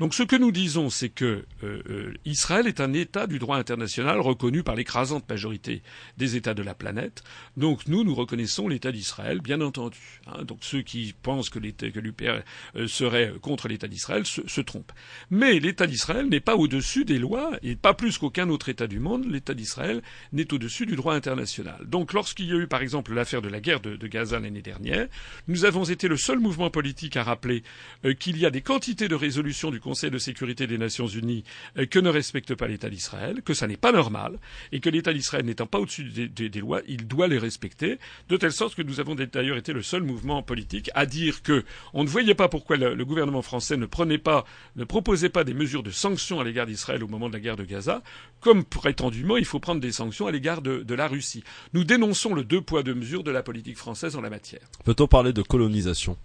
Donc 0.00 0.14
ce 0.14 0.22
que 0.22 0.34
nous 0.36 0.50
disons, 0.50 0.90
c'est 0.90 1.10
que 1.10 1.44
euh, 1.62 1.82
euh, 1.90 2.14
Israël 2.24 2.66
est 2.66 2.80
un 2.80 2.94
État 2.94 3.26
du 3.26 3.38
droit 3.38 3.58
international 3.58 4.18
reconnu 4.20 4.59
par 4.62 4.74
l'écrasante 4.74 5.28
majorité 5.28 5.82
des 6.16 6.36
États 6.36 6.54
de 6.54 6.62
la 6.62 6.74
planète. 6.74 7.22
Donc 7.56 7.86
nous, 7.86 8.04
nous 8.04 8.14
reconnaissons 8.14 8.68
l'État 8.68 8.92
d'Israël, 8.92 9.40
bien 9.40 9.60
entendu. 9.60 9.98
Hein. 10.26 10.44
donc 10.44 10.58
ceux 10.62 10.82
qui 10.82 11.14
pensent 11.22 11.50
que 11.50 11.58
l'UPR 11.58 12.40
euh, 12.76 12.86
serait 12.86 13.32
contre 13.40 13.68
l'État 13.68 13.88
d'Israël 13.88 14.24
se, 14.26 14.60
trompent. 14.60 14.92
Mais 15.30 15.58
l'État 15.58 15.86
d'Israël 15.86 16.26
n'est 16.26 16.40
pas 16.40 16.56
au-dessus 16.56 17.04
des 17.04 17.18
lois, 17.18 17.52
et 17.62 17.76
pas 17.76 17.94
plus 17.94 18.18
qu'aucun 18.18 18.48
autre 18.48 18.68
État 18.68 18.86
du 18.86 19.00
monde, 19.00 19.26
l'État 19.30 19.54
d'Israël 19.54 20.02
n'est 20.32 20.52
au-dessus 20.52 20.86
du 20.86 20.96
droit 20.96 21.14
international. 21.14 21.86
Donc 21.86 22.12
lorsqu'il 22.12 22.46
y 22.46 22.52
a 22.52 22.56
eu 22.56 22.66
par 22.66 22.82
exemple 22.82 23.14
l'affaire 23.14 23.42
de 23.42 23.48
la 23.48 23.60
guerre 23.60 23.80
de, 23.80 23.96
de 23.96 24.06
Gaza 24.06 24.38
l'année 24.38 24.62
dernière, 24.62 25.08
nous 25.48 25.64
avons 25.64 25.84
été 25.84 26.08
le 26.08 26.16
seul 26.16 26.38
mouvement 26.38 26.70
politique 26.70 27.16
à 27.16 27.22
rappeler 27.22 27.62
euh, 28.04 28.14
qu'il 28.14 28.38
y 28.38 28.46
a 28.46 28.50
des 28.50 28.62
quantités 28.62 29.08
de 29.08 29.14
résolutions 29.14 29.70
du 29.70 29.80
Conseil 29.80 30.10
de 30.10 30.18
sécurité 30.18 30.66
des 30.66 30.78
Nations 30.78 31.06
Unies 31.06 31.44
euh, 31.78 31.86
que 31.86 31.98
ne 31.98 32.08
respecte 32.08 32.54
pas 32.54 32.66
l'État 32.66 32.90
d'Israël, 32.90 33.42
que 33.42 33.54
ça 33.54 33.66
n'est 33.66 33.76
pas 33.76 33.92
normal, 33.92 34.38
et 34.72 34.80
que 34.80 34.90
l'État 34.90 35.12
d'Israël 35.12 35.44
n'étant 35.44 35.66
pas 35.66 35.78
au-dessus 35.78 36.04
des, 36.04 36.28
des, 36.28 36.48
des, 36.48 36.60
lois, 36.60 36.80
il 36.86 37.06
doit 37.06 37.28
les 37.28 37.38
respecter, 37.38 37.98
de 38.28 38.36
telle 38.36 38.52
sorte 38.52 38.74
que 38.74 38.82
nous 38.82 39.00
avons 39.00 39.14
d'ailleurs 39.14 39.56
été 39.56 39.72
le 39.72 39.82
seul 39.82 40.02
mouvement 40.02 40.42
politique 40.42 40.90
à 40.94 41.06
dire 41.06 41.42
que 41.42 41.64
on 41.94 42.04
ne 42.04 42.08
voyait 42.08 42.34
pas 42.34 42.48
pourquoi 42.48 42.76
le, 42.76 42.94
le 42.94 43.04
gouvernement 43.04 43.42
français 43.42 43.76
ne 43.76 43.86
prenait 43.86 44.18
pas, 44.18 44.44
ne 44.76 44.84
proposait 44.84 45.28
pas 45.28 45.44
des 45.44 45.54
mesures 45.54 45.82
de 45.82 45.90
sanctions 45.90 46.40
à 46.40 46.44
l'égard 46.44 46.66
d'Israël 46.66 47.02
au 47.04 47.08
moment 47.08 47.28
de 47.28 47.34
la 47.34 47.40
guerre 47.40 47.56
de 47.56 47.64
Gaza, 47.64 48.02
comme 48.40 48.64
prétendument 48.64 49.36
il 49.36 49.44
faut 49.44 49.60
prendre 49.60 49.80
des 49.80 49.92
sanctions 49.92 50.26
à 50.26 50.32
l'égard 50.32 50.62
de, 50.62 50.82
de 50.82 50.94
la 50.94 51.08
Russie. 51.08 51.44
Nous 51.72 51.84
dénonçons 51.84 52.34
le 52.34 52.44
deux 52.44 52.60
poids 52.60 52.82
deux 52.82 52.94
mesures 52.94 53.22
de 53.22 53.30
la 53.30 53.42
politique 53.42 53.76
française 53.76 54.16
en 54.16 54.20
la 54.20 54.30
matière. 54.30 54.62
Peut-on 54.84 55.06
parler 55.06 55.32
de 55.32 55.42
colonisation? 55.42 56.16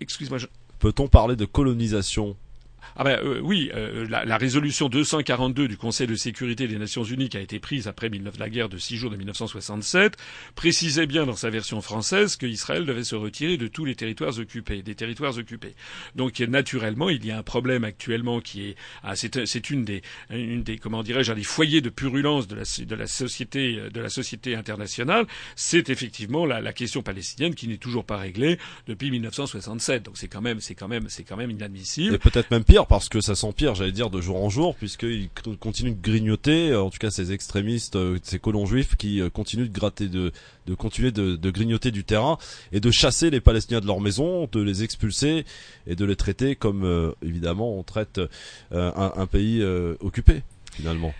Excuse-moi. 0.00 0.38
Je... 0.38 0.46
Peut-on 0.78 1.08
parler 1.08 1.36
de 1.36 1.44
colonisation? 1.44 2.36
Ah 2.96 3.04
ben 3.04 3.18
euh, 3.22 3.40
oui, 3.42 3.70
euh, 3.74 4.06
la, 4.08 4.24
la, 4.24 4.36
résolution 4.36 4.88
242 4.88 5.68
du 5.68 5.76
Conseil 5.76 6.06
de 6.06 6.14
sécurité 6.14 6.68
des 6.68 6.78
Nations 6.78 7.04
Unies 7.04 7.28
qui 7.28 7.36
a 7.36 7.40
été 7.40 7.58
prise 7.58 7.88
après 7.88 8.10
la 8.38 8.48
guerre 8.48 8.68
de 8.68 8.78
six 8.78 8.96
jours 8.96 9.10
de 9.10 9.16
1967 9.16 10.16
précisait 10.54 11.06
bien 11.06 11.26
dans 11.26 11.36
sa 11.36 11.50
version 11.50 11.80
française 11.80 12.36
qu'Israël 12.36 12.84
devait 12.84 13.04
se 13.04 13.14
retirer 13.14 13.56
de 13.56 13.66
tous 13.66 13.84
les 13.84 13.94
territoires 13.94 14.38
occupés, 14.38 14.82
des 14.82 14.94
territoires 14.94 15.36
occupés. 15.36 15.74
Donc 16.14 16.38
naturellement, 16.40 17.10
il 17.10 17.24
y 17.24 17.30
a 17.30 17.38
un 17.38 17.42
problème 17.42 17.84
actuellement 17.84 18.40
qui 18.40 18.68
est 18.68 18.76
ah, 19.02 19.16
c'est 19.16 19.70
une 19.70 19.84
des 19.84 20.02
une 20.30 20.62
des 20.62 20.78
comment 20.78 21.02
dirais-je 21.02 21.32
des 21.32 21.42
foyers 21.42 21.80
de 21.80 21.90
purulence 21.90 22.46
de 22.48 22.56
la 22.56 22.62
de 22.84 22.94
la 22.94 23.06
société 23.06 23.78
de 23.92 24.00
la 24.00 24.08
société 24.08 24.54
internationale, 24.54 25.26
c'est 25.54 25.90
effectivement 25.90 26.46
la, 26.46 26.60
la 26.60 26.72
question 26.72 27.02
palestinienne 27.02 27.54
qui 27.54 27.68
n'est 27.68 27.76
toujours 27.76 28.04
pas 28.04 28.16
réglée 28.16 28.58
depuis 28.86 29.10
1967. 29.10 30.04
Donc 30.04 30.16
c'est 30.16 30.28
quand 30.28 30.40
même 30.40 30.60
c'est 30.60 30.74
quand 30.74 30.88
même 30.88 31.08
c'est 31.08 31.24
quand 31.24 31.36
même 31.36 31.50
inadmissible. 31.50 32.14
Et 32.14 32.18
peut-être 32.18 32.50
même 32.50 32.64
pire 32.64 32.75
parce 32.84 33.08
que 33.08 33.22
ça 33.22 33.34
s'empire, 33.34 33.74
j'allais 33.74 33.92
dire, 33.92 34.10
de 34.10 34.20
jour 34.20 34.42
en 34.44 34.50
jour, 34.50 34.74
puisqu'ils 34.74 35.30
continuent 35.58 35.96
de 35.96 36.02
grignoter, 36.02 36.74
en 36.74 36.90
tout 36.90 36.98
cas 36.98 37.10
ces 37.10 37.32
extrémistes, 37.32 37.96
ces 38.22 38.38
colons 38.38 38.66
juifs 38.66 38.96
qui 38.96 39.22
continuent 39.32 39.68
de 39.68 39.72
gratter, 39.72 40.08
de, 40.08 40.32
continuer 40.76 41.12
de, 41.12 41.50
grignoter 41.50 41.90
du 41.90 42.04
terrain 42.04 42.38
et 42.72 42.80
de 42.80 42.90
chasser 42.90 43.30
les 43.30 43.40
Palestiniens 43.40 43.80
de 43.80 43.86
leur 43.86 44.00
maison, 44.00 44.48
de 44.50 44.60
les 44.60 44.82
expulser 44.82 45.44
et 45.86 45.96
de 45.96 46.04
les 46.04 46.16
traiter 46.16 46.56
comme, 46.56 46.84
euh, 46.84 47.12
évidemment, 47.22 47.78
on 47.78 47.82
traite 47.82 48.20
euh, 48.72 48.92
un, 48.94 49.26
pays 49.26 49.62
euh, 49.62 49.94
occupé, 50.00 50.42
finalement. 50.72 51.14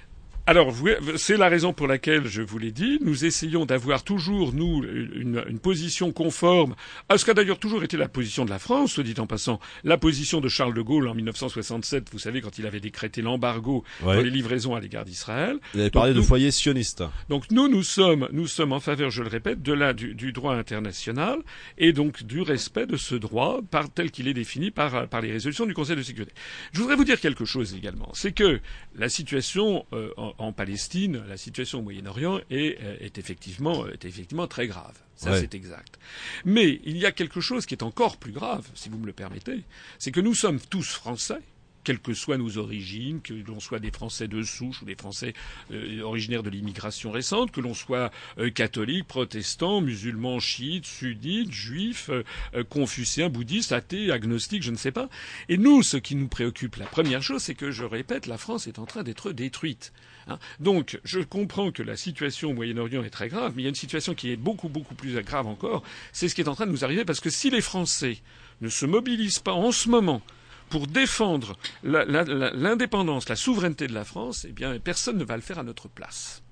Alors, 0.49 0.73
c'est 1.17 1.37
la 1.37 1.49
raison 1.49 1.73
pour 1.73 1.89
laquelle 1.89 2.27
je 2.27 2.41
vous 2.41 2.59
l'ai 2.59 2.71
dit. 2.71 3.01
Nous 3.03 3.25
essayons 3.25 3.67
d'avoir 3.67 4.05
toujours, 4.05 4.53
nous, 4.53 4.85
une, 4.85 5.43
une, 5.49 5.59
position 5.59 6.13
conforme 6.13 6.77
à 7.09 7.19
ce 7.19 7.25
qu'a 7.25 7.35
d'ailleurs 7.35 7.59
toujours 7.59 7.83
été 7.83 7.97
la 7.97 8.07
position 8.07 8.45
de 8.45 8.51
la 8.51 8.61
France, 8.61 8.93
soit 8.93 9.03
dit 9.03 9.15
en 9.19 9.27
passant. 9.27 9.59
La 9.83 9.99
position 9.99 10.41
de 10.41 10.49
Charles 10.49 10.73
de 10.73 10.83
Gaulle 10.83 11.09
en 11.09 11.15
1967, 11.15 12.11
vous 12.13 12.21
savez, 12.21 12.43
quand 12.43 12.61
il 12.61 12.67
avait 12.67 12.79
décrété 12.79 13.23
l'embargo 13.23 13.83
ouais. 14.05 14.15
pour 14.15 14.23
les 14.23 14.31
livraisons 14.31 14.77
à 14.77 14.81
l'égard 14.81 15.05
d'Israël. 15.05 15.59
Il 15.75 15.81
avait 15.81 15.91
parlé 15.91 16.15
de 16.15 16.21
foyer 16.21 16.53
sioniste. 16.53 17.03
Donc 17.29 17.51
nous, 17.51 17.67
nous 17.67 17.83
sommes, 17.83 18.29
nous 18.31 18.47
sommes 18.47 18.73
en 18.73 18.79
faveur, 18.79 19.11
je 19.11 19.25
le 19.25 19.29
répète, 19.29 19.63
de 19.63 19.73
la, 19.73 19.95
du, 19.95 20.15
du 20.15 20.33
droit 20.33 20.55
international 20.55 21.41
et 21.77 21.93
donc 21.93 22.23
du 22.23 22.41
respect 22.41 22.87
de 22.87 22.97
ce 22.97 23.17
droit 23.17 23.63
par, 23.69 23.91
tel 23.91 24.13
qu'il 24.13 24.29
est 24.29 24.35
défini 24.35 24.71
par, 24.71 25.09
par 25.09 25.23
les 25.23 25.33
résolutions 25.33 25.67
du 25.67 25.75
Conseil 25.75 25.97
de 25.97 26.03
sécurité. 26.03 26.35
Je 26.73 26.79
voudrais 26.79 26.95
vous 26.95 27.05
dire 27.05 27.19
quelque 27.19 27.45
chose 27.45 27.75
également. 27.75 28.11
C'est 28.15 28.33
que 28.33 28.61
la 28.95 29.09
situation 29.09 29.85
euh, 29.93 30.11
en, 30.17 30.36
en 30.39 30.53
Palestine, 30.53 31.23
la 31.29 31.37
situation 31.37 31.79
au 31.79 31.83
Moyen-Orient 31.83 32.41
est, 32.51 32.79
est, 33.01 33.19
effectivement, 33.19 33.87
est 33.87 34.05
effectivement 34.05 34.47
très 34.47 34.67
grave. 34.67 34.95
Ça, 35.17 35.33
ouais. 35.33 35.41
c'est 35.41 35.55
exact. 35.55 35.99
Mais 36.45 36.81
il 36.85 36.99
y 36.99 37.07
a 37.07 37.13
quelque 37.13 37.41
chose 37.41 37.65
qui 37.67 37.75
est 37.75 37.83
encore 37.83 38.19
plus 38.19 38.33
grave, 38.33 38.69
si 38.75 38.89
vous 38.89 38.99
me 38.99 39.07
le 39.07 39.13
permettez, 39.13 39.63
c'est 39.99 40.13
que 40.13 40.21
nous 40.21 40.35
sommes 40.35 40.61
tous 40.61 40.93
français, 40.93 41.41
quelles 41.87 42.01
que 42.01 42.15
soient 42.15 42.37
nos 42.37 42.59
origines, 42.59 43.21
que 43.23 43.33
l'on 43.33 43.61
soit 43.61 43.79
des 43.79 43.93
Français 43.93 44.27
de 44.27 44.43
souche 44.43 44.83
ou 44.83 44.85
des 44.85 44.97
Français 44.97 45.35
euh, 45.71 46.03
originaires 46.03 46.43
de 46.43 46.51
l'immigration 46.51 47.13
récente, 47.13 47.53
que 47.53 47.61
l'on 47.61 47.75
soit 47.75 48.11
euh, 48.39 48.51
catholique, 48.51 49.07
protestant, 49.07 49.81
musulman, 49.81 50.41
chiite, 50.41 50.85
sunnite, 50.85 51.53
juif, 51.53 52.11
euh, 52.11 52.65
confucéen, 52.65 53.29
bouddhiste, 53.29 53.71
athée, 53.71 54.11
agnostique, 54.11 54.65
je 54.65 54.73
ne 54.73 54.77
sais 54.77 54.91
pas. 54.91 55.09
Et 55.49 55.59
nous, 55.59 55.85
ce 55.85 55.97
qui 55.97 56.17
nous 56.17 56.27
préoccupe, 56.27 56.75
la 56.75 56.87
première 56.87 57.23
chose, 57.23 57.41
c'est 57.41 57.55
que, 57.55 57.71
je 57.71 57.85
répète, 57.85 58.27
la 58.27 58.37
France 58.37 58.67
est 58.67 58.81
en 58.81 58.85
train 58.85 59.05
d'être 59.05 59.31
détruite. 59.31 59.93
Hein 60.29 60.39
Donc, 60.61 61.01
je 61.05 61.21
comprends 61.21 61.71
que 61.71 61.83
la 61.83 61.97
situation 61.97 62.51
au 62.51 62.55
Moyen-Orient 62.55 63.05
est 63.05 63.11
très 63.11 63.29
grave, 63.29 63.53
mais 63.55 63.63
il 63.63 63.65
y 63.65 63.69
a 63.69 63.71
une 63.71 63.75
situation 63.75 64.15
qui 64.15 64.31
est 64.33 64.37
beaucoup, 64.37 64.69
beaucoup 64.69 64.95
plus 64.95 65.21
grave 65.23 65.47
encore. 65.47 65.83
C'est 66.13 66.29
ce 66.29 66.35
qui 66.35 66.41
est 66.41 66.49
en 66.49 66.55
train 66.55 66.67
de 66.67 66.73
nous 66.73 66.85
arriver 66.85 67.05
parce 67.05 67.21
que 67.21 67.31
si 67.31 67.51
les 67.51 67.61
Français 67.61 68.19
ne 68.61 68.69
se 68.69 68.87
mobilisent 68.87 69.39
pas 69.39 69.53
en 69.53 69.73
ce 69.73 69.89
moment 69.89 70.23
pour 70.69 70.87
défendre 70.87 71.57
l'indépendance, 71.85 73.29
la, 73.29 73.33
la, 73.33 73.37
souveraineté 73.37 73.87
de 73.87 73.95
la 73.95 74.05
France, 74.05 74.47
eh 74.49 74.53
bien, 74.53 74.79
personne 74.81 75.17
ne 75.17 75.25
va 75.25 75.37
le 75.37 75.43
faire 75.43 75.59
à 75.59 75.63
notre 75.63 75.89
place. 75.89 76.43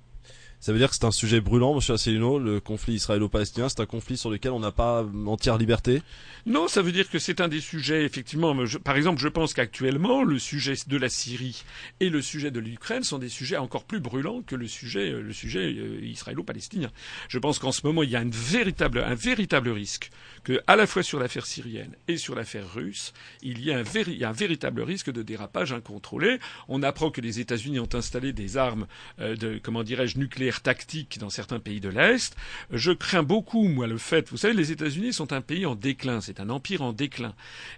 Ça 0.65 0.73
veut 0.73 0.79
dire 0.79 0.89
que 0.89 0.95
c'est 0.95 1.05
un 1.05 1.11
sujet 1.11 1.43
brûlant, 1.43 1.75
Monsieur 1.75 1.93
Asselineau, 1.93 2.39
le 2.39 2.59
conflit 2.59 2.95
israélo-palestinien. 2.95 3.69
C'est 3.69 3.81
un 3.81 3.87
conflit 3.87 4.17
sur 4.17 4.31
lequel 4.31 4.53
on 4.53 4.61
n'a 4.61 4.73
pas 4.73 5.05
entière 5.27 5.59
liberté. 5.59 6.01
Non, 6.47 6.69
ça 6.69 6.81
veut 6.81 6.91
dire 6.91 7.11
que 7.11 7.19
c'est 7.19 7.43
un 7.43 7.49
des 7.49 7.61
sujets, 7.61 8.03
effectivement. 8.07 8.57
Par 8.83 8.97
exemple, 8.97 9.21
je 9.21 9.29
pense 9.29 9.53
qu'actuellement, 9.53 10.25
le 10.25 10.39
sujet 10.39 10.73
de 10.87 10.97
la 10.97 11.11
Syrie 11.11 11.65
et 12.01 12.09
le 12.09 12.23
sujet 12.23 12.51
de 12.51 12.61
l'Ukraine 12.61 13.05
sont 13.05 13.19
des 13.19 13.29
sujets 13.29 13.59
encore 13.59 13.85
plus 13.85 14.01
brûlants 14.01 14.41
que 14.41 14.55
le 14.55 14.67
sujet, 14.67 15.11
le 15.11 15.33
sujet 15.35 15.71
euh, 15.71 16.03
israélo-palestinien. 16.03 16.91
Je 17.29 17.39
pense 17.39 17.59
qu'en 17.59 17.73
ce 17.73 17.87
moment, 17.87 18.03
il 18.03 18.09
y 18.09 18.17
a 18.17 18.23
une 18.23 18.31
véritable, 18.31 19.05
un 19.07 19.15
véritable 19.15 19.69
risque 19.69 20.11
que, 20.45 20.63
à 20.67 20.77
la 20.77 20.87
fois 20.87 21.03
sur 21.03 21.19
l'affaire 21.19 21.45
syrienne 21.45 21.95
et 22.09 22.17
sur 22.17 22.35
l'affaire 22.35 22.73
russe, 22.73 23.13
il 23.43 23.63
y, 23.63 23.71
a 23.71 23.77
un 23.77 23.83
véri, 23.83 24.13
il 24.13 24.19
y 24.19 24.25
a 24.25 24.31
un 24.31 24.33
véritable 24.33 24.81
risque 24.81 25.13
de 25.13 25.23
dérapage 25.23 25.75
incontrôlé. 25.75 26.39
On 26.69 26.83
apprend 26.83 27.11
que 27.11 27.21
les 27.21 27.39
États-Unis 27.39 27.81
ont 27.81 27.95
installé 27.95 28.33
des 28.33 28.57
armes 28.57 28.87
euh, 29.19 29.37
de, 29.37 29.61
comment 29.63 29.83
dirais-je, 29.83 30.19
nucléaires 30.19 30.54
tactiques 30.63 31.19
dans 31.19 31.31
certains 31.31 31.61
pays 31.61 31.81
de 31.81 31.89
l'Est. 31.89 32.37
Je 32.71 32.93
crains 32.93 33.23
beaucoup, 33.23 33.69
moi, 33.69 33.87
le 33.87 33.99
fait. 33.99 34.29
Vous 34.31 34.37
savez, 34.37 34.55
les 34.55 34.73
États-Unis 34.73 35.13
sont 35.13 35.33
un 35.33 35.41
pays 35.41 35.67
en 35.67 35.75
déclin. 35.75 36.21
C'est 36.21 36.41
un 36.41 36.51
empire 36.51 36.83
en 36.83 36.93
déclin. 36.93 37.35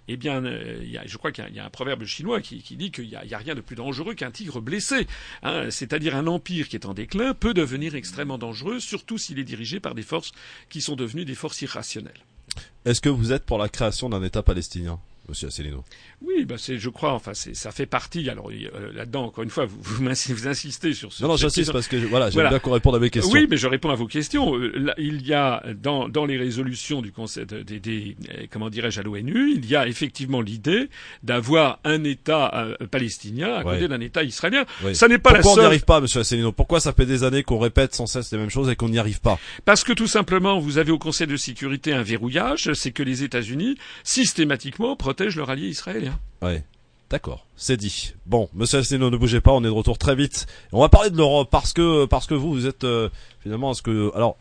Eh 0.07 0.17
bien, 0.17 0.43
euh, 0.45 0.79
y 0.83 0.97
a, 0.97 1.05
je 1.05 1.17
crois 1.17 1.31
qu'il 1.31 1.47
y, 1.53 1.59
a 1.59 1.65
un 1.65 1.69
proverbe 1.69 2.05
chinois 2.05 2.41
qui, 2.41 2.61
dit 2.75 2.91
qu'il 2.91 3.07
n'y 3.07 3.15
a, 3.15 3.23
a, 3.31 3.37
rien 3.37 3.55
de 3.55 3.61
plus 3.61 3.75
dangereux 3.75 4.13
qu'un 4.13 4.31
tigre 4.31 4.61
blessé. 4.61 5.07
Hein, 5.43 5.69
C'est-à-dire 5.69 6.15
un 6.15 6.27
empire 6.27 6.67
qui 6.67 6.75
est 6.75 6.85
en 6.85 6.93
déclin 6.93 7.33
peut 7.33 7.53
devenir 7.53 7.95
extrêmement 7.95 8.37
dangereux, 8.37 8.79
surtout 8.79 9.17
s'il 9.17 9.39
est 9.39 9.43
dirigé 9.43 9.79
par 9.79 9.95
des 9.95 10.03
forces 10.03 10.31
qui 10.69 10.81
sont 10.81 10.95
devenues 10.95 11.25
des 11.25 11.35
forces 11.35 11.61
irrationnelles. 11.61 12.23
Est-ce 12.85 13.01
que 13.01 13.09
vous 13.09 13.31
êtes 13.31 13.45
pour 13.45 13.57
la 13.57 13.69
création 13.69 14.09
d'un 14.09 14.23
État 14.23 14.43
palestinien? 14.43 14.99
Monsieur 15.29 15.47
Asselineau. 15.47 15.83
Oui, 16.21 16.45
bah 16.45 16.55
c'est, 16.57 16.77
je 16.77 16.89
crois, 16.89 17.13
enfin, 17.13 17.33
c'est, 17.33 17.53
ça 17.55 17.71
fait 17.71 17.85
partie. 17.85 18.29
Alors 18.29 18.49
euh, 18.49 18.93
là-dedans, 18.93 19.25
encore 19.25 19.43
une 19.43 19.49
fois, 19.49 19.65
vous, 19.65 19.77
vous, 19.81 20.05
vous 20.05 20.47
insistez 20.47 20.93
sur 20.93 21.11
ce. 21.11 21.21
Non, 21.23 21.29
non, 21.29 21.37
j'insiste 21.37 21.71
parce 21.71 21.87
que 21.87 21.97
voilà, 21.97 22.29
j'aime 22.29 22.35
voilà. 22.35 22.49
bien 22.49 22.59
qu'on 22.59 22.71
réponde 22.71 22.95
à 22.95 22.99
mes 22.99 23.09
questions. 23.09 23.33
Oui, 23.33 23.47
mais 23.49 23.57
je 23.57 23.67
réponds 23.67 23.89
à 23.89 23.95
vos 23.95 24.07
questions. 24.07 24.55
Euh, 24.55 24.71
là, 24.75 24.93
il 24.97 25.25
y 25.27 25.33
a 25.33 25.63
dans 25.75 26.07
dans 26.07 26.25
les 26.25 26.37
résolutions 26.37 27.01
du 27.01 27.11
Conseil 27.11 27.45
des, 27.45 27.63
des, 27.63 27.79
des 27.79 28.17
comment 28.51 28.69
dirais-je 28.69 28.99
à 28.99 29.03
l'ONU, 29.03 29.53
il 29.55 29.65
y 29.65 29.75
a 29.75 29.87
effectivement 29.87 30.41
l'idée 30.41 30.89
d'avoir 31.23 31.79
un 31.83 32.03
État 32.03 32.51
euh, 32.55 32.87
palestinien 32.87 33.53
à 33.53 33.63
côté 33.63 33.81
ouais. 33.81 33.87
d'un 33.87 33.99
État 33.99 34.23
israélien. 34.23 34.65
Ça 34.93 35.07
n'est 35.07 35.17
pas 35.17 35.33
Pourquoi 35.33 35.37
la 35.37 35.43
seule. 35.43 35.51
on 35.51 35.61
n'y 35.61 35.65
arrive 35.65 35.85
pas, 35.85 35.99
Monsieur 36.01 36.21
Asselineau? 36.21 36.51
Pourquoi 36.51 36.79
ça 36.79 36.93
fait 36.93 37.05
des 37.05 37.23
années 37.23 37.43
qu'on 37.43 37.59
répète 37.59 37.93
sans 37.93 38.05
cesse 38.07 38.31
les 38.31 38.37
mêmes 38.37 38.49
choses 38.49 38.69
et 38.69 38.75
qu'on 38.75 38.89
n'y 38.89 38.99
arrive 38.99 39.19
pas? 39.19 39.39
Parce 39.65 39.83
que 39.83 39.93
tout 39.93 40.07
simplement, 40.07 40.59
vous 40.59 40.77
avez 40.77 40.91
au 40.91 40.99
Conseil 40.99 41.27
de 41.27 41.37
sécurité 41.37 41.93
un 41.93 42.03
verrouillage, 42.03 42.71
c'est 42.73 42.91
que 42.91 43.03
les 43.03 43.23
États-Unis 43.23 43.77
systématiquement 44.03 44.95
protègent 44.95 45.16
leur 45.25 45.49
allié 45.49 45.67
israélien. 45.67 46.19
Ouais. 46.41 46.63
D'accord, 47.09 47.45
c'est 47.55 47.77
dit. 47.77 48.13
Bon, 48.25 48.49
Monsieur 48.53 48.79
Asselineau, 48.79 49.09
ne 49.09 49.15
bougez 49.15 49.39
pas, 49.39 49.53
on 49.53 49.61
est 49.61 49.67
de 49.67 49.69
retour 49.69 49.97
très 49.97 50.13
vite. 50.13 50.45
On 50.73 50.81
va 50.81 50.89
parler 50.89 51.09
de 51.09 51.15
l'Europe 51.15 51.47
parce 51.49 51.71
que 51.71 52.05
parce 52.05 52.27
que 52.27 52.33
vous, 52.33 52.51
vous 52.51 52.65
êtes 52.65 52.83
euh, 52.83 53.09
finalement, 53.39 53.71
est-ce 53.71 53.81
que 53.81 54.11
alors, 54.13 54.35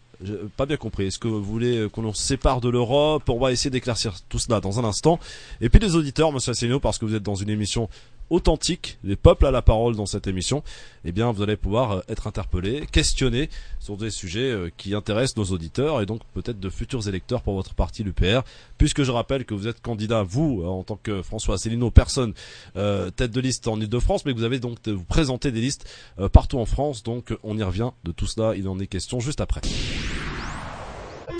pas 0.56 0.66
bien 0.66 0.76
compris. 0.76 1.06
Est-ce 1.06 1.18
que 1.18 1.28
vous 1.28 1.44
voulez 1.44 1.88
qu'on 1.92 2.12
se 2.12 2.22
sépare 2.22 2.60
de 2.60 2.68
l'Europe? 2.68 3.28
On 3.28 3.38
va 3.38 3.52
essayer 3.52 3.70
d'éclaircir 3.70 4.14
tout 4.28 4.38
cela 4.38 4.60
dans 4.60 4.80
un 4.80 4.84
instant. 4.84 5.20
Et 5.60 5.68
puis 5.68 5.78
les 5.78 5.94
auditeurs, 5.94 6.32
Monsieur 6.32 6.52
Asselineau, 6.52 6.80
parce 6.80 6.98
que 6.98 7.04
vous 7.04 7.14
êtes 7.14 7.22
dans 7.22 7.34
une 7.34 7.50
émission 7.50 7.88
authentique, 8.30 8.98
les 9.04 9.16
peuples 9.16 9.46
à 9.46 9.50
la 9.50 9.62
parole 9.62 9.96
dans 9.96 10.06
cette 10.06 10.26
émission, 10.26 10.62
eh 11.04 11.12
bien 11.12 11.30
vous 11.30 11.42
allez 11.42 11.56
pouvoir 11.56 11.92
euh, 11.92 12.00
être 12.08 12.26
interpellé, 12.26 12.86
questionné 12.90 13.48
sur 13.78 13.96
des 13.96 14.10
sujets 14.10 14.50
euh, 14.50 14.70
qui 14.76 14.94
intéressent 14.94 15.36
nos 15.36 15.54
auditeurs 15.54 16.00
et 16.00 16.06
donc 16.06 16.20
peut-être 16.34 16.58
de 16.58 16.70
futurs 16.70 17.08
électeurs 17.08 17.42
pour 17.42 17.54
votre 17.54 17.74
parti 17.74 18.02
l'UPR, 18.02 18.42
puisque 18.78 19.02
je 19.02 19.10
rappelle 19.10 19.44
que 19.44 19.54
vous 19.54 19.68
êtes 19.68 19.80
candidat, 19.80 20.22
vous, 20.22 20.64
en 20.64 20.82
tant 20.82 20.96
que 20.96 21.22
François 21.22 21.54
Asselineau, 21.54 21.90
personne 21.90 22.34
euh, 22.76 23.10
tête 23.10 23.30
de 23.30 23.40
liste 23.40 23.68
en 23.68 23.80
Ile-de-France, 23.80 24.24
mais 24.24 24.32
que 24.32 24.38
vous 24.38 24.44
avez 24.44 24.58
donc 24.58 24.86
vous 24.88 25.04
présenter 25.04 25.52
des 25.52 25.60
listes 25.60 25.88
partout 26.32 26.58
en 26.58 26.66
France, 26.66 27.02
donc 27.02 27.34
on 27.42 27.56
y 27.58 27.62
revient. 27.62 27.90
De 28.04 28.12
tout 28.12 28.26
cela, 28.26 28.54
il 28.56 28.68
en 28.68 28.78
est 28.78 28.86
question 28.86 29.20
juste 29.20 29.40
après. 29.40 29.60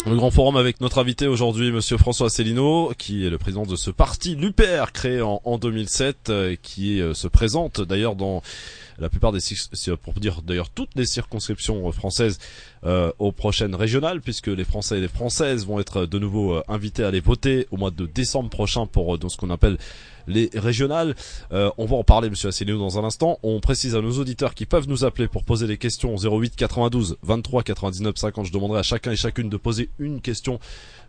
Le 0.07 0.15
grand 0.15 0.31
forum 0.31 0.57
avec 0.57 0.81
notre 0.81 0.99
invité 0.99 1.27
aujourd'hui, 1.27 1.73
Monsieur 1.73 1.97
François 1.97 2.29
Asselineau, 2.29 2.93
qui 2.97 3.27
est 3.27 3.31
le 3.31 3.39
président 3.39 3.67
de 3.67 3.75
ce 3.75 3.91
parti, 3.91 4.37
l'UPR, 4.37 4.93
créé 4.93 5.21
en, 5.21 5.59
2007, 5.59 6.31
qui 6.63 7.03
se 7.13 7.27
présente 7.27 7.81
d'ailleurs 7.81 8.15
dans 8.15 8.41
la 8.99 9.09
plupart 9.09 9.33
des 9.33 9.41
pour 10.03 10.15
dire 10.15 10.43
d'ailleurs 10.43 10.71
toutes 10.71 10.95
les 10.95 11.07
circonscriptions 11.07 11.89
euh, 11.89 11.93
françaises 11.93 12.39
euh, 12.87 13.13
aux 13.19 13.33
prochaines 13.33 13.75
régionales, 13.75 14.21
puisque 14.21 14.47
les 14.47 14.65
Français 14.65 14.99
et 14.99 15.01
les 15.01 15.09
Françaises 15.09 15.67
vont 15.67 15.81
être 15.81 16.07
de 16.07 16.19
nouveau 16.19 16.55
euh, 16.55 16.63
invités 16.69 17.05
à 17.05 17.09
aller 17.09 17.21
voter 17.21 17.67
au 17.71 17.77
mois 17.77 17.91
de 17.91 18.07
décembre 18.07 18.49
prochain 18.49 18.87
pour 18.87 19.19
dans 19.19 19.29
ce 19.29 19.37
qu'on 19.37 19.51
appelle 19.51 19.77
les 20.29 20.51
régionales. 20.55 21.15
on 21.53 21.85
va 21.85 21.97
en 21.97 22.03
parler, 22.03 22.29
Monsieur 22.29 22.49
Asselineau, 22.49 22.79
dans 22.79 22.99
un 22.99 23.05
instant. 23.05 23.39
On 23.45 23.61
précise 23.61 23.95
à 23.95 24.01
nos 24.01 24.19
auditeurs 24.19 24.55
qui 24.55 24.67
peuvent 24.67 24.89
nous 24.89 25.05
appeler 25.05 25.29
pour 25.29 25.45
poser 25.45 25.69
des 25.69 25.79
questions 25.79 26.17
08 26.17 26.57
92 26.57 27.17
23 27.23 27.63
99 27.63 28.17
50. 28.17 28.47
Je 28.47 28.53
demanderai 28.53 28.81
à 28.81 28.83
chacun 28.83 29.13
et 29.13 29.17
chacune 29.17 29.49
de 29.49 29.57
poser 29.57 29.89
une 30.01 30.21
question 30.21 30.59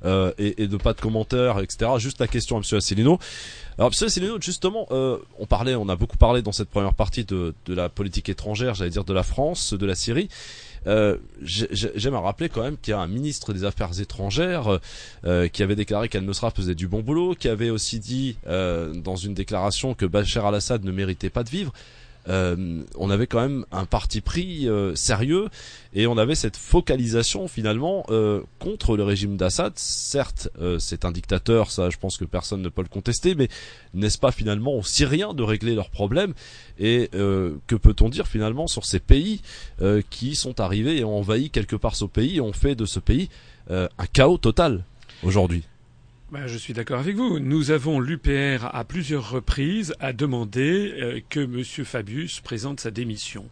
euh, 0.05 0.31
et, 0.37 0.61
et, 0.61 0.67
de 0.67 0.77
pas 0.77 0.93
de 0.93 1.01
commentaires, 1.01 1.59
etc. 1.59 1.91
Juste 1.97 2.19
la 2.19 2.27
question 2.27 2.57
à 2.57 2.59
Monsieur 2.59 2.77
Asselineau. 2.77 3.17
Alors 3.77 3.89
Monsieur 3.89 4.05
Asselineau, 4.05 4.39
justement, 4.39 4.87
euh, 4.91 5.17
on 5.39 5.47
parlait, 5.47 5.75
on 5.75 5.89
a 5.89 5.95
beaucoup 5.95 6.17
parlé 6.17 6.41
dans 6.41 6.51
cette 6.51 6.69
première 6.69 6.93
partie 6.93 7.25
de, 7.25 7.55
de 7.65 7.73
la 7.73 7.89
politique 7.89 8.29
étrangère, 8.29 8.75
j'allais 8.75 8.91
dire 8.91 9.03
de 9.03 9.13
la 9.13 9.23
France, 9.23 9.73
de 9.73 9.85
la 9.85 9.95
Syrie. 9.95 10.29
Euh, 10.85 11.17
J'aime 11.41 12.15
à 12.15 12.19
rappeler 12.19 12.49
quand 12.49 12.61
même 12.61 12.77
qu'il 12.77 12.91
y 12.91 12.93
a 12.93 12.99
un 12.99 13.07
ministre 13.07 13.53
des 13.53 13.63
Affaires 13.63 13.99
étrangères 13.99 14.79
euh, 15.25 15.47
qui 15.47 15.63
avait 15.63 15.75
déclaré 15.75 16.09
qu'Al-Nusra 16.09 16.51
faisait 16.51 16.75
du 16.75 16.87
bon 16.87 17.01
boulot, 17.01 17.35
qui 17.35 17.49
avait 17.49 17.69
aussi 17.69 17.99
dit 17.99 18.37
euh, 18.47 18.93
dans 18.93 19.15
une 19.15 19.33
déclaration 19.33 19.93
que 19.93 20.05
Bachar 20.05 20.45
al-Assad 20.45 20.83
ne 20.83 20.91
méritait 20.91 21.29
pas 21.29 21.43
de 21.43 21.49
vivre. 21.49 21.73
Euh, 22.27 22.83
on 22.95 23.09
avait 23.09 23.27
quand 23.27 23.41
même 23.41 23.65
un 23.71 23.85
parti 23.85 24.21
pris 24.21 24.67
euh, 24.67 24.95
sérieux 24.95 25.47
et 25.93 26.07
on 26.07 26.17
avait 26.17 26.35
cette 26.35 26.57
focalisation 26.57 27.47
finalement 27.47 28.05
euh, 28.09 28.41
contre 28.59 28.97
le 28.97 29.03
régime 29.03 29.37
d'Assad. 29.37 29.73
Certes, 29.75 30.49
c'est 30.79 31.05
un 31.05 31.11
dictateur, 31.11 31.71
ça 31.71 31.89
je 31.89 31.97
pense 31.97 32.17
que 32.17 32.25
personne 32.25 32.61
ne 32.61 32.69
peut 32.69 32.81
le 32.81 32.87
contester, 32.87 33.35
mais 33.35 33.47
n'est-ce 33.93 34.17
pas 34.17 34.31
finalement 34.31 34.75
aux 34.75 34.83
Syriens 34.83 35.33
de 35.33 35.43
régler 35.43 35.75
leurs 35.75 35.89
problèmes 35.89 36.33
Et 36.79 37.09
que 37.11 37.75
peut-on 37.75 38.09
dire 38.09 38.27
finalement 38.27 38.67
sur 38.67 38.85
ces 38.85 38.99
pays 38.99 39.41
qui 40.09 40.35
sont 40.35 40.59
arrivés 40.59 40.97
et 40.97 41.03
ont 41.03 41.17
envahi 41.17 41.49
quelque 41.49 41.75
part 41.75 41.95
ce 41.95 42.05
pays 42.05 42.37
et 42.37 42.41
ont 42.41 42.53
fait 42.53 42.75
de 42.75 42.85
ce 42.85 42.99
pays 42.99 43.29
un 43.69 44.05
chaos 44.11 44.37
total 44.37 44.83
aujourd'hui? 45.23 45.63
Ben, 46.29 46.45
je 46.45 46.57
suis 46.57 46.73
d'accord 46.73 46.99
avec 46.99 47.15
vous. 47.15 47.39
Nous 47.39 47.71
avons 47.71 48.01
l'UPR 48.01 48.65
à 48.73 48.83
plusieurs 48.83 49.29
reprises 49.29 49.93
à 50.01 50.11
demander 50.11 50.93
euh, 50.99 51.21
que 51.29 51.39
M. 51.39 51.63
Fabius 51.85 52.41
présente 52.41 52.81
sa 52.81 52.91
démission. 52.91 53.45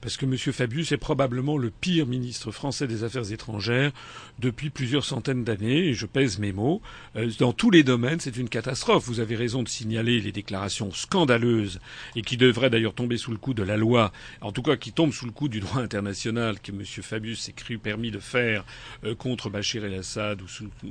Parce 0.00 0.16
que 0.16 0.26
M. 0.26 0.36
Fabius 0.36 0.90
est 0.90 0.96
probablement 0.96 1.56
le 1.56 1.70
pire 1.70 2.06
ministre 2.06 2.50
français 2.50 2.88
des 2.88 3.04
Affaires 3.04 3.30
étrangères 3.30 3.92
depuis 4.40 4.70
plusieurs 4.70 5.04
centaines 5.04 5.44
d'années, 5.44 5.86
et 5.86 5.94
je 5.94 6.06
pèse 6.06 6.40
mes 6.40 6.52
mots. 6.52 6.82
Euh, 7.14 7.30
dans 7.38 7.52
tous 7.52 7.70
les 7.70 7.84
domaines, 7.84 8.18
c'est 8.18 8.36
une 8.36 8.48
catastrophe. 8.48 9.04
Vous 9.06 9.20
avez 9.20 9.36
raison 9.36 9.62
de 9.62 9.68
signaler 9.68 10.20
les 10.20 10.32
déclarations 10.32 10.90
scandaleuses, 10.90 11.78
et 12.16 12.22
qui 12.22 12.36
devraient 12.36 12.70
d'ailleurs 12.70 12.94
tomber 12.94 13.18
sous 13.18 13.30
le 13.30 13.38
coup 13.38 13.54
de 13.54 13.62
la 13.62 13.76
loi, 13.76 14.12
en 14.40 14.50
tout 14.50 14.62
cas 14.62 14.76
qui 14.76 14.90
tombent 14.90 15.12
sous 15.12 15.26
le 15.26 15.32
coup 15.32 15.48
du 15.48 15.60
droit 15.60 15.80
international 15.80 16.58
que 16.60 16.72
M. 16.72 16.84
Fabius 16.84 17.40
s'est 17.40 17.52
cru 17.52 17.78
permis 17.78 18.10
de 18.10 18.18
faire 18.18 18.64
euh, 19.04 19.14
contre 19.14 19.48
Bachir 19.48 19.84
el-Assad 19.84 20.42
ou, 20.42 20.46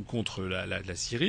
contre 0.08 0.44
la, 0.44 0.66
Syrie 0.96 1.25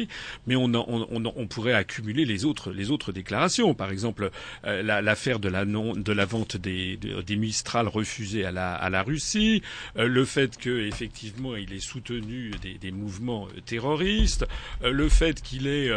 mais 0.46 0.56
on, 0.56 0.72
on, 0.74 1.46
pourrait 1.46 1.72
accumuler 1.72 2.24
les 2.24 2.44
autres, 2.44 2.70
les 2.72 2.90
autres 2.90 3.12
déclarations. 3.12 3.74
Par 3.74 3.90
exemple, 3.90 4.30
euh, 4.64 4.82
l'affaire 4.82 5.38
de 5.38 5.48
la, 5.48 5.64
de 5.64 6.12
la 6.12 6.24
vente 6.24 6.56
des, 6.56 6.96
des 6.96 7.36
Mistral 7.36 7.88
refusés 7.88 8.44
à 8.44 8.52
la, 8.52 8.74
à 8.74 8.90
la 8.90 9.02
Russie, 9.02 9.62
euh, 9.96 10.06
le 10.08 10.24
fait 10.24 10.56
qu'effectivement 10.56 11.56
il 11.56 11.72
ait 11.72 11.80
soutenu 11.80 12.50
des, 12.62 12.74
des 12.74 12.90
mouvements 12.90 13.46
euh, 13.46 13.60
terroristes, 13.64 14.46
le 14.82 15.08
fait 15.08 15.42
qu'il 15.42 15.66
ait 15.66 15.90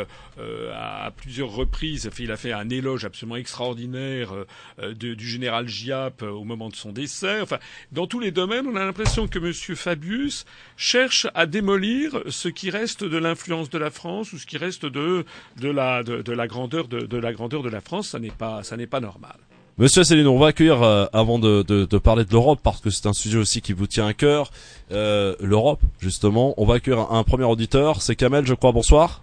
à 0.74 1.12
plusieurs 1.16 1.52
reprises, 1.52 2.10
il 2.20 2.32
a 2.32 2.38
fait 2.38 2.52
un 2.52 2.70
éloge 2.70 3.06
absolument 3.06 3.36
extraordinaire 3.36 4.34
du 4.96 5.28
général 5.28 5.68
Giap 5.68 6.22
au 6.22 6.44
moment 6.44 6.70
de 6.70 6.76
son 6.76 6.92
décès. 6.92 7.42
Enfin, 7.42 7.60
dans 7.92 8.08
tous 8.08 8.20
les 8.20 8.32
domaines, 8.32 8.68
on 8.68 8.76
a 8.76 8.86
l'impression 8.86 9.28
que 9.28 9.40
M. 9.40 9.54
Fabius 9.76 10.46
cherche 10.78 11.28
à 11.34 11.46
démolir 11.46 12.22
ce 12.28 12.50
qui 12.50 12.70
reste 12.70 13.04
de 13.04 13.18
l'influence 13.18 13.70
de 13.70 13.78
la 13.78 13.89
France 13.90 14.34
ou 14.34 14.38
ce 14.38 14.46
qui 14.46 14.58
reste 14.58 14.86
de, 14.86 15.26
de, 15.60 15.70
la, 15.70 16.04
de, 16.04 16.32
la, 16.32 16.48
grandeur 16.48 16.88
de, 16.88 17.02
de, 17.02 17.18
la 17.18 17.34
grandeur 17.34 17.64
de 17.64 17.70
la 17.70 17.82
France, 17.82 18.10
ça 18.10 18.20
n'est 18.20 18.32
pas, 18.32 18.64
ça 18.64 18.78
n'est 18.78 18.88
pas 18.88 19.00
normal. 19.00 19.36
Monsieur 19.78 20.04
Céline, 20.04 20.28
on 20.28 20.38
va 20.38 20.48
accueillir 20.48 20.84
euh, 20.84 21.06
avant 21.14 21.40
de, 21.40 21.64
de, 21.64 21.86
de, 21.86 21.98
parler 21.98 22.26
de 22.26 22.32
l'Europe 22.34 22.60
parce 22.62 22.82
que 22.82 22.90
c'est 22.90 23.08
un 23.08 23.14
sujet 23.14 23.38
aussi 23.38 23.62
qui 23.62 23.72
vous 23.72 23.88
tient 23.88 24.08
à 24.08 24.14
cœur. 24.14 24.52
Euh, 24.92 25.36
L'Europe, 25.42 25.80
justement, 26.00 26.54
on 26.58 26.66
va 26.66 26.76
accueillir 26.76 27.12
un, 27.12 27.24
premier 27.24 27.46
auditeur, 27.46 28.02
c'est 28.02 28.18
Kamel, 28.18 28.46
je 28.46 28.56
crois. 28.56 28.74
Bonsoir. 28.74 29.22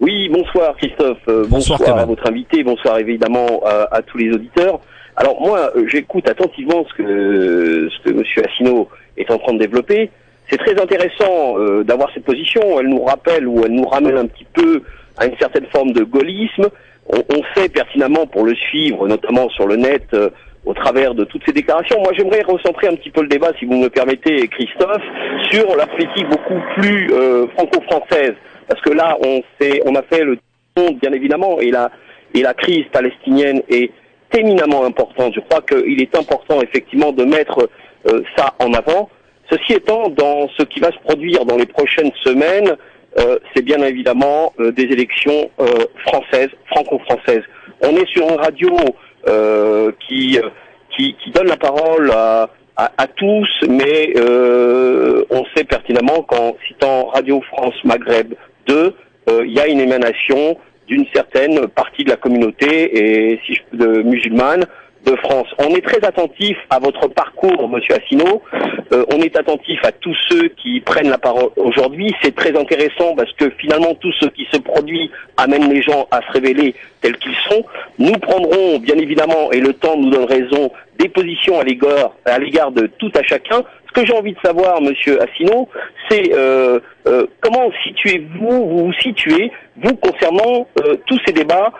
Oui, 0.00 0.28
bonsoir 0.28 0.74
Christophe. 0.76 1.18
Euh, 1.28 1.46
bonsoir, 1.48 1.80
à 1.86 2.04
votre 2.04 2.28
invité, 2.28 2.64
bonsoir 2.64 2.98
évidemment 2.98 3.62
à, 3.64 3.86
à 3.92 4.02
tous 4.02 4.18
les 4.18 4.32
auditeurs. 4.32 4.80
Alors 5.14 5.40
moi, 5.40 5.70
j'écoute 5.86 6.28
attentivement 6.28 6.84
ce 6.90 6.94
que 6.94 7.88
ce 7.88 8.02
que 8.08 8.14
Monsieur 8.14 8.42
Assino 8.44 8.88
est 9.16 9.30
en 9.30 9.38
train 9.38 9.52
de 9.52 9.60
développer. 9.60 10.10
C'est 10.50 10.58
très 10.58 10.80
intéressant 10.80 11.58
euh, 11.58 11.82
d'avoir 11.82 12.12
cette 12.12 12.24
position. 12.24 12.60
Elle 12.78 12.88
nous 12.88 13.04
rappelle 13.04 13.46
ou 13.46 13.64
elle 13.64 13.72
nous 13.72 13.86
ramène 13.86 14.18
un 14.18 14.26
petit 14.26 14.46
peu 14.52 14.82
à 15.16 15.26
une 15.26 15.36
certaine 15.38 15.66
forme 15.66 15.92
de 15.92 16.04
gaullisme. 16.04 16.68
On, 17.08 17.18
on 17.18 17.42
sait 17.54 17.68
pertinemment 17.68 18.26
pour 18.26 18.44
le 18.44 18.54
suivre, 18.54 19.08
notamment 19.08 19.48
sur 19.50 19.66
le 19.66 19.76
net, 19.76 20.04
euh, 20.14 20.30
au 20.64 20.74
travers 20.74 21.14
de 21.14 21.24
toutes 21.24 21.42
ces 21.46 21.52
déclarations. 21.52 22.00
Moi, 22.00 22.12
j'aimerais 22.16 22.42
recentrer 22.42 22.86
un 22.88 22.94
petit 22.94 23.10
peu 23.10 23.22
le 23.22 23.28
débat, 23.28 23.52
si 23.58 23.64
vous 23.64 23.76
me 23.76 23.88
permettez, 23.88 24.46
Christophe, 24.48 25.02
sur 25.50 25.74
la 25.76 25.86
politique 25.86 26.28
beaucoup 26.28 26.60
plus 26.74 27.10
euh, 27.12 27.46
franco-française, 27.56 28.34
parce 28.68 28.80
que 28.82 28.90
là, 28.90 29.16
on, 29.24 29.40
on 29.86 29.94
a 29.96 30.02
fait 30.02 30.22
le 30.22 30.38
monde, 30.76 30.98
bien 31.00 31.12
évidemment, 31.12 31.58
et 31.60 31.70
la, 31.70 31.90
et 32.34 32.42
la 32.42 32.54
crise 32.54 32.84
palestinienne 32.92 33.62
est 33.68 33.90
éminemment 34.32 34.84
importante. 34.84 35.32
Je 35.34 35.40
crois 35.40 35.62
qu'il 35.62 36.00
est 36.00 36.16
important, 36.16 36.62
effectivement, 36.62 37.12
de 37.12 37.24
mettre 37.24 37.68
ça 38.36 38.54
en 38.58 38.72
avant. 38.72 39.10
Ceci 39.52 39.74
étant, 39.74 40.08
dans 40.08 40.48
ce 40.56 40.62
qui 40.62 40.80
va 40.80 40.90
se 40.90 40.98
produire 41.04 41.44
dans 41.44 41.58
les 41.58 41.66
prochaines 41.66 42.10
semaines, 42.24 42.74
euh, 43.18 43.38
c'est 43.54 43.62
bien 43.62 43.82
évidemment 43.82 44.54
euh, 44.58 44.72
des 44.72 44.84
élections 44.84 45.50
euh, 45.60 45.66
françaises, 46.06 46.48
franco-françaises. 46.68 47.42
On 47.82 47.94
est 47.96 48.08
sur 48.08 48.26
une 48.30 48.36
radio 48.36 48.74
qui, 50.08 50.38
qui, 50.96 51.30
donne 51.32 51.46
la 51.48 51.56
parole 51.56 52.10
à, 52.10 52.48
tous, 53.16 53.48
mais 53.68 54.12
on 55.30 55.44
sait 55.54 55.64
pertinemment 55.64 56.22
qu'en 56.22 56.56
citant 56.66 57.06
Radio 57.06 57.40
France 57.42 57.74
Maghreb 57.84 58.34
2, 58.66 58.94
il 59.44 59.52
y 59.52 59.60
a 59.60 59.68
une 59.68 59.80
émanation 59.80 60.56
d'une 60.88 61.06
certaine 61.14 61.68
partie 61.68 62.02
de 62.02 62.10
la 62.10 62.16
communauté 62.16 63.32
et 63.32 63.40
de 63.72 64.02
musulmane 64.02 64.64
de 65.04 65.16
France. 65.16 65.48
On 65.58 65.74
est 65.74 65.84
très 65.84 66.04
attentif 66.04 66.56
à 66.70 66.78
votre 66.78 67.08
parcours, 67.08 67.68
Monsieur 67.68 67.96
Assino. 67.96 68.42
Euh, 68.92 69.04
on 69.12 69.20
est 69.20 69.36
attentif 69.36 69.80
à 69.84 69.92
tous 69.92 70.16
ceux 70.28 70.48
qui 70.48 70.80
prennent 70.80 71.08
la 71.08 71.18
parole 71.18 71.50
aujourd'hui. 71.56 72.14
C'est 72.22 72.34
très 72.34 72.56
intéressant 72.56 73.14
parce 73.16 73.32
que 73.32 73.50
finalement 73.58 73.94
tout 73.94 74.12
ce 74.20 74.26
qui 74.26 74.46
se 74.52 74.58
produit 74.58 75.10
amène 75.36 75.72
les 75.72 75.82
gens 75.82 76.06
à 76.10 76.20
se 76.22 76.32
révéler 76.32 76.74
tels 77.00 77.16
qu'ils 77.16 77.34
sont. 77.48 77.64
Nous 77.98 78.12
prendrons 78.12 78.78
bien 78.78 78.96
évidemment, 78.96 79.50
et 79.50 79.60
le 79.60 79.72
temps 79.72 79.96
nous 79.96 80.10
donne 80.10 80.24
raison, 80.24 80.70
des 80.98 81.08
positions 81.08 81.58
à 81.58 81.64
l'égard, 81.64 82.12
à 82.24 82.38
l'égard 82.38 82.70
de 82.70 82.86
tout 82.98 83.10
à 83.16 83.22
chacun. 83.22 83.62
Ce 83.88 84.00
que 84.00 84.06
j'ai 84.06 84.14
envie 84.14 84.32
de 84.32 84.40
savoir, 84.44 84.80
Monsieur 84.80 85.20
Assino, 85.20 85.68
c'est 86.08 86.32
euh, 86.32 86.78
euh, 87.06 87.26
comment 87.40 87.70
situez-vous, 87.84 88.68
vous 88.68 88.86
vous 88.86 88.92
situez, 88.94 89.50
vous 89.76 89.96
concernant 89.96 90.66
tous 91.06 91.18
ces 91.26 91.32
débats 91.32 91.72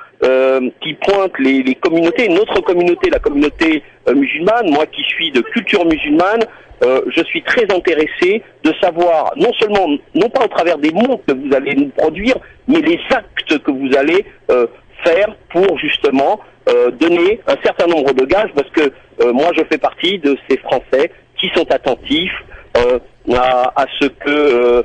qui 0.80 0.94
pointent 0.94 1.38
les, 1.40 1.62
les, 1.62 1.74
communautés, 1.74 2.28
notre 2.28 2.60
communauté, 2.60 3.10
la 3.10 3.18
communauté 3.18 3.82
musulmane, 4.14 4.70
moi 4.70 4.86
qui 4.86 5.02
suis 5.02 5.32
de 5.32 5.40
culture 5.40 5.84
musulmane, 5.84 6.44
je 6.80 7.22
suis 7.24 7.42
très 7.42 7.64
intéressé 7.74 8.42
de 8.62 8.72
savoir, 8.80 9.32
non 9.36 9.52
seulement, 9.54 9.88
non 10.14 10.28
pas 10.30 10.44
au 10.44 10.48
travers 10.48 10.78
des 10.78 10.92
mots 10.92 11.20
que 11.26 11.34
vous 11.34 11.52
allez 11.52 11.74
nous 11.74 11.88
produire, 11.88 12.36
mais 12.68 12.80
les 12.80 13.00
actes 13.10 13.58
que 13.64 13.70
vous 13.72 13.96
allez 13.96 14.24
faire 15.04 15.34
pour 15.50 15.78
justement 15.78 16.40
euh, 16.68 16.90
donner 16.92 17.40
un 17.46 17.56
certain 17.64 17.86
nombre 17.86 18.12
de 18.12 18.24
gages 18.24 18.50
parce 18.54 18.70
que 18.70 18.92
euh, 19.20 19.32
moi 19.32 19.50
je 19.56 19.62
fais 19.70 19.78
partie 19.78 20.18
de 20.18 20.36
ces 20.48 20.58
Français 20.58 21.10
qui 21.38 21.50
sont 21.54 21.70
attentifs 21.72 22.32
euh, 22.76 22.98
à, 23.34 23.84
ce 24.00 24.06
que 24.06 24.30
euh, 24.30 24.82
à 24.82 24.84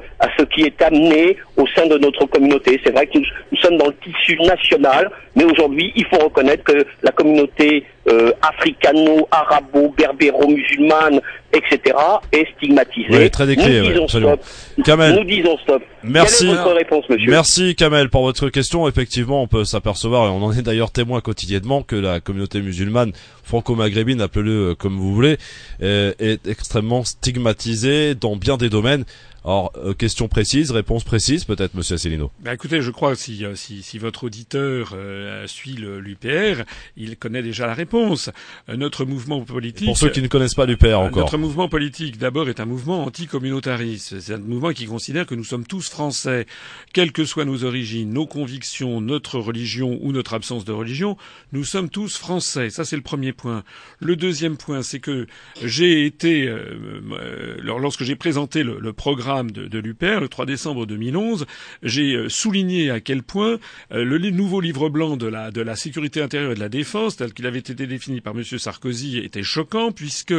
qui 0.58 0.64
est 0.64 0.82
amené 0.82 1.38
au 1.56 1.68
sein 1.76 1.86
de 1.86 2.00
notre 2.00 2.26
communauté. 2.26 2.82
C'est 2.84 2.92
vrai 2.92 3.06
que 3.06 3.20
nous, 3.20 3.26
sommes 3.62 3.78
dans 3.78 3.86
le 3.88 3.96
tissu 4.04 4.36
national, 4.42 5.12
mais 5.36 5.44
aujourd'hui, 5.44 5.94
il 5.96 6.04
faut 6.06 6.18
reconnaître 6.18 6.64
que 6.64 6.84
la 7.04 7.12
communauté 7.12 7.84
euh, 8.10 8.32
africano-arabo-berbéro-musulmane, 8.42 11.22
etc., 11.54 11.96
est 12.32 12.48
stigmatisée. 12.56 13.10
Oui, 13.12 13.30
très 13.30 13.46
décrit, 13.46 13.82
nous, 13.82 13.90
disons 13.90 14.08
stop. 14.08 14.42
Kamel. 14.84 15.14
nous 15.16 15.26
disons 15.26 15.60
stop. 15.60 15.84
Merci. 16.04 16.46
Quelle 16.46 16.54
est 16.54 16.58
votre 16.58 16.74
réponse, 16.74 17.08
monsieur 17.10 17.30
Merci, 17.30 17.76
Kamel, 17.76 18.10
pour 18.10 18.24
votre 18.24 18.50
question. 18.50 18.88
Effectivement, 18.88 19.44
on 19.44 19.48
peut 19.48 19.64
s'apercevoir, 19.64 20.26
et 20.26 20.30
on 20.30 20.42
en 20.44 20.52
est 20.54 20.64
d'ailleurs 20.64 20.90
témoin 20.92 21.22
quotidiennement, 21.22 21.84
que 21.84 21.96
la 21.96 22.20
communauté 22.20 22.62
musulmane 22.62 23.12
franco-maghrébine, 23.44 24.22
appelez-le 24.22 24.74
comme 24.74 24.98
vous 24.98 25.14
voulez, 25.14 25.38
est 25.82 26.48
extrêmement 26.48 27.04
stigmatisée 27.04 28.16
dans 28.16 28.36
bien 28.36 28.58
des 28.58 28.70
domaines. 28.70 29.06
Alors, 29.48 29.72
euh, 29.78 29.94
question 29.94 30.28
précise, 30.28 30.72
réponse 30.72 31.06
précise, 31.06 31.46
peut-être, 31.46 31.74
Monsieur 31.74 31.96
Asselineau. 31.96 32.32
Bah, 32.44 32.54
écoutez, 32.54 32.82
je 32.82 32.92
crois 32.92 33.14
que 33.14 33.18
si, 33.18 33.46
euh, 33.46 33.56
si, 33.56 33.82
si 33.82 33.98
votre 33.98 34.26
auditeur 34.26 34.92
euh, 34.94 35.48
suit 35.48 35.76
l'UPR, 35.78 36.64
il 36.98 37.16
connaît 37.16 37.42
déjà 37.42 37.66
la 37.66 37.74
réponse. 37.74 38.30
notre 38.68 39.06
mouvement 39.06 39.40
politique. 39.46 39.88
pour 39.88 39.98
ceux 39.98 40.10
qui 40.10 40.22
ne 40.22 40.28
connaissent 40.28 40.54
pas 40.54 40.66
l'UPR 40.66 41.00
encore. 41.00 41.24
Notre 41.24 41.38
mouvement 41.38 41.70
politique, 41.70 42.18
d'abord, 42.18 42.50
est 42.50 42.60
un 42.60 42.66
mouvement 42.66 43.06
anticommunautariste. 43.06 44.20
C'est 44.20 44.34
un 44.34 44.40
mouvement 44.40 44.74
qui 44.74 44.86
considère 44.86 45.26
que 45.26 45.36
nous 45.36 45.46
sommes 45.46 45.66
tous 45.66 45.88
français, 45.88 46.46
quelles 46.92 47.14
que 47.14 47.24
soient 47.24 47.46
nos 47.46 47.64
origines, 47.64 48.12
nos 48.12 48.28
convictions, 48.28 49.00
notre 49.00 49.40
religion 49.40 49.98
ou 50.02 50.12
notre 50.12 50.34
absence 50.34 50.66
de 50.66 50.74
religion. 50.74 51.16
Nous 51.54 51.64
sommes 51.64 51.90
tous 51.90 52.18
français. 52.18 52.70
Ça, 52.70 52.84
c'est 52.84 52.98
le 52.98 53.02
premier 53.02 53.32
point. 53.32 53.64
Le 54.02 54.18
deuxième 54.18 54.58
point, 54.58 54.82
c'est 54.82 55.00
que 55.00 55.26
j'ai 55.64 56.06
été, 56.06 56.54
lorsque 57.62 58.04
j'ai 58.04 58.18
présenté 58.18 58.64
le, 58.64 58.80
le 58.82 58.92
programme 58.92 59.37
de, 59.44 59.68
de 59.68 59.80
l'UPR, 59.80 60.20
le 60.20 60.28
3 60.28 60.46
décembre 60.46 60.86
2011, 60.86 61.46
j'ai 61.84 62.16
euh, 62.16 62.30
souligné 62.30 62.92
à 62.92 63.00
quel 63.00 63.24
point 63.24 63.58
euh, 63.92 64.04
le 64.04 64.18
nouveau 64.32 64.62
livre 64.62 64.90
blanc 64.90 65.18
de 65.18 65.28
la, 65.28 65.52
de 65.52 65.62
la 65.62 65.76
sécurité 65.76 66.22
intérieure 66.22 66.52
et 66.52 66.56
de 66.56 66.60
la 66.60 66.70
défense, 66.70 67.18
tel 67.18 67.34
qu'il 67.34 67.48
avait 67.48 67.60
été 67.60 67.74
défini 67.74 68.22
par 68.22 68.34
M. 68.36 68.44
Sarkozy, 68.44 69.18
était 69.20 69.44
choquant, 69.44 69.92
puisque 69.92 70.34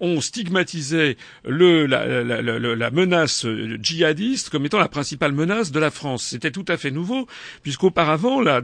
on 0.00 0.20
stigmatisait 0.20 1.16
le, 1.44 1.86
la, 1.86 2.22
la, 2.24 2.42
la, 2.42 2.90
menace 2.90 3.46
djihadiste 3.80 4.50
comme 4.50 4.66
étant 4.66 4.78
la 4.78 4.88
principale 4.88 5.32
menace 5.32 5.72
de 5.72 5.80
la 5.80 5.90
France. 5.90 6.24
C'était 6.24 6.50
tout 6.50 6.64
à 6.68 6.76
fait 6.76 6.90
nouveau, 6.90 7.26
puisqu'auparavant, 7.62 8.40
la, 8.40 8.62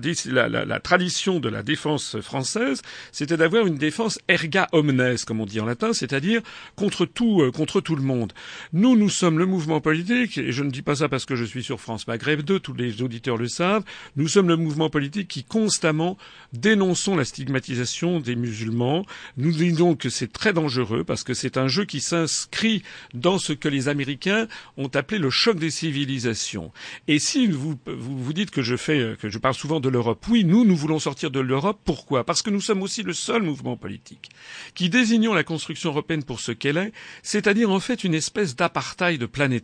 tradition 0.80 1.40
de 1.40 1.48
la 1.48 1.62
défense 1.62 2.20
française, 2.20 2.82
c'était 3.12 3.36
d'avoir 3.36 3.66
une 3.66 3.76
défense 3.76 4.18
erga 4.28 4.68
omnes, 4.72 5.16
comme 5.26 5.40
on 5.40 5.46
dit 5.46 5.60
en 5.60 5.66
latin, 5.66 5.92
c'est-à-dire 5.92 6.40
contre 6.76 7.06
tout, 7.06 7.42
euh, 7.42 7.50
contre 7.50 7.80
tout 7.80 7.96
le 7.96 8.02
monde. 8.02 8.32
Nous, 8.72 8.96
nous 8.96 9.10
sommes 9.10 9.38
le 9.38 9.46
mouvement 9.46 9.65
politique, 9.82 10.38
et 10.38 10.52
je 10.52 10.62
ne 10.62 10.70
dis 10.70 10.82
pas 10.82 10.96
ça 10.96 11.08
parce 11.08 11.24
que 11.24 11.36
je 11.36 11.44
suis 11.44 11.62
sur 11.62 11.80
France 11.80 12.06
Maghreb 12.06 12.42
2, 12.42 12.60
tous 12.60 12.72
les 12.72 13.02
auditeurs 13.02 13.36
le 13.36 13.48
savent, 13.48 13.84
nous 14.16 14.28
sommes 14.28 14.48
le 14.48 14.56
mouvement 14.56 14.88
politique 14.90 15.28
qui 15.28 15.44
constamment 15.44 16.16
dénonçons 16.52 17.16
la 17.16 17.24
stigmatisation 17.24 18.20
des 18.20 18.36
musulmans. 18.36 19.04
Nous 19.36 19.52
disons 19.52 19.96
que 19.96 20.08
c'est 20.08 20.32
très 20.32 20.52
dangereux 20.52 21.04
parce 21.04 21.24
que 21.24 21.34
c'est 21.34 21.56
un 21.56 21.68
jeu 21.68 21.84
qui 21.84 22.00
s'inscrit 22.00 22.82
dans 23.12 23.38
ce 23.38 23.52
que 23.52 23.68
les 23.68 23.88
Américains 23.88 24.46
ont 24.76 24.90
appelé 24.94 25.18
le 25.18 25.30
choc 25.30 25.58
des 25.58 25.70
civilisations. 25.70 26.72
Et 27.08 27.18
si 27.18 27.46
vous 27.48 27.76
vous, 27.86 28.18
vous 28.18 28.32
dites 28.32 28.50
que 28.50 28.62
je 28.62 28.76
fais, 28.76 29.16
que 29.20 29.28
je 29.28 29.38
parle 29.38 29.54
souvent 29.54 29.80
de 29.80 29.88
l'Europe, 29.88 30.24
oui, 30.28 30.44
nous, 30.44 30.64
nous 30.64 30.76
voulons 30.76 30.98
sortir 30.98 31.30
de 31.30 31.40
l'Europe. 31.40 31.80
Pourquoi? 31.84 32.24
Parce 32.24 32.42
que 32.42 32.50
nous 32.50 32.60
sommes 32.60 32.82
aussi 32.82 33.02
le 33.02 33.12
seul 33.12 33.42
mouvement 33.42 33.76
politique 33.76 34.30
qui 34.74 34.88
désignons 34.88 35.34
la 35.34 35.44
construction 35.44 35.90
européenne 35.90 36.22
pour 36.22 36.40
ce 36.40 36.52
qu'elle 36.52 36.76
est, 36.76 36.92
c'est-à-dire 37.22 37.70
en 37.70 37.80
fait 37.80 38.04
une 38.04 38.14
espèce 38.14 38.56
d'apartheid 38.56 39.26
planétaire 39.26 39.55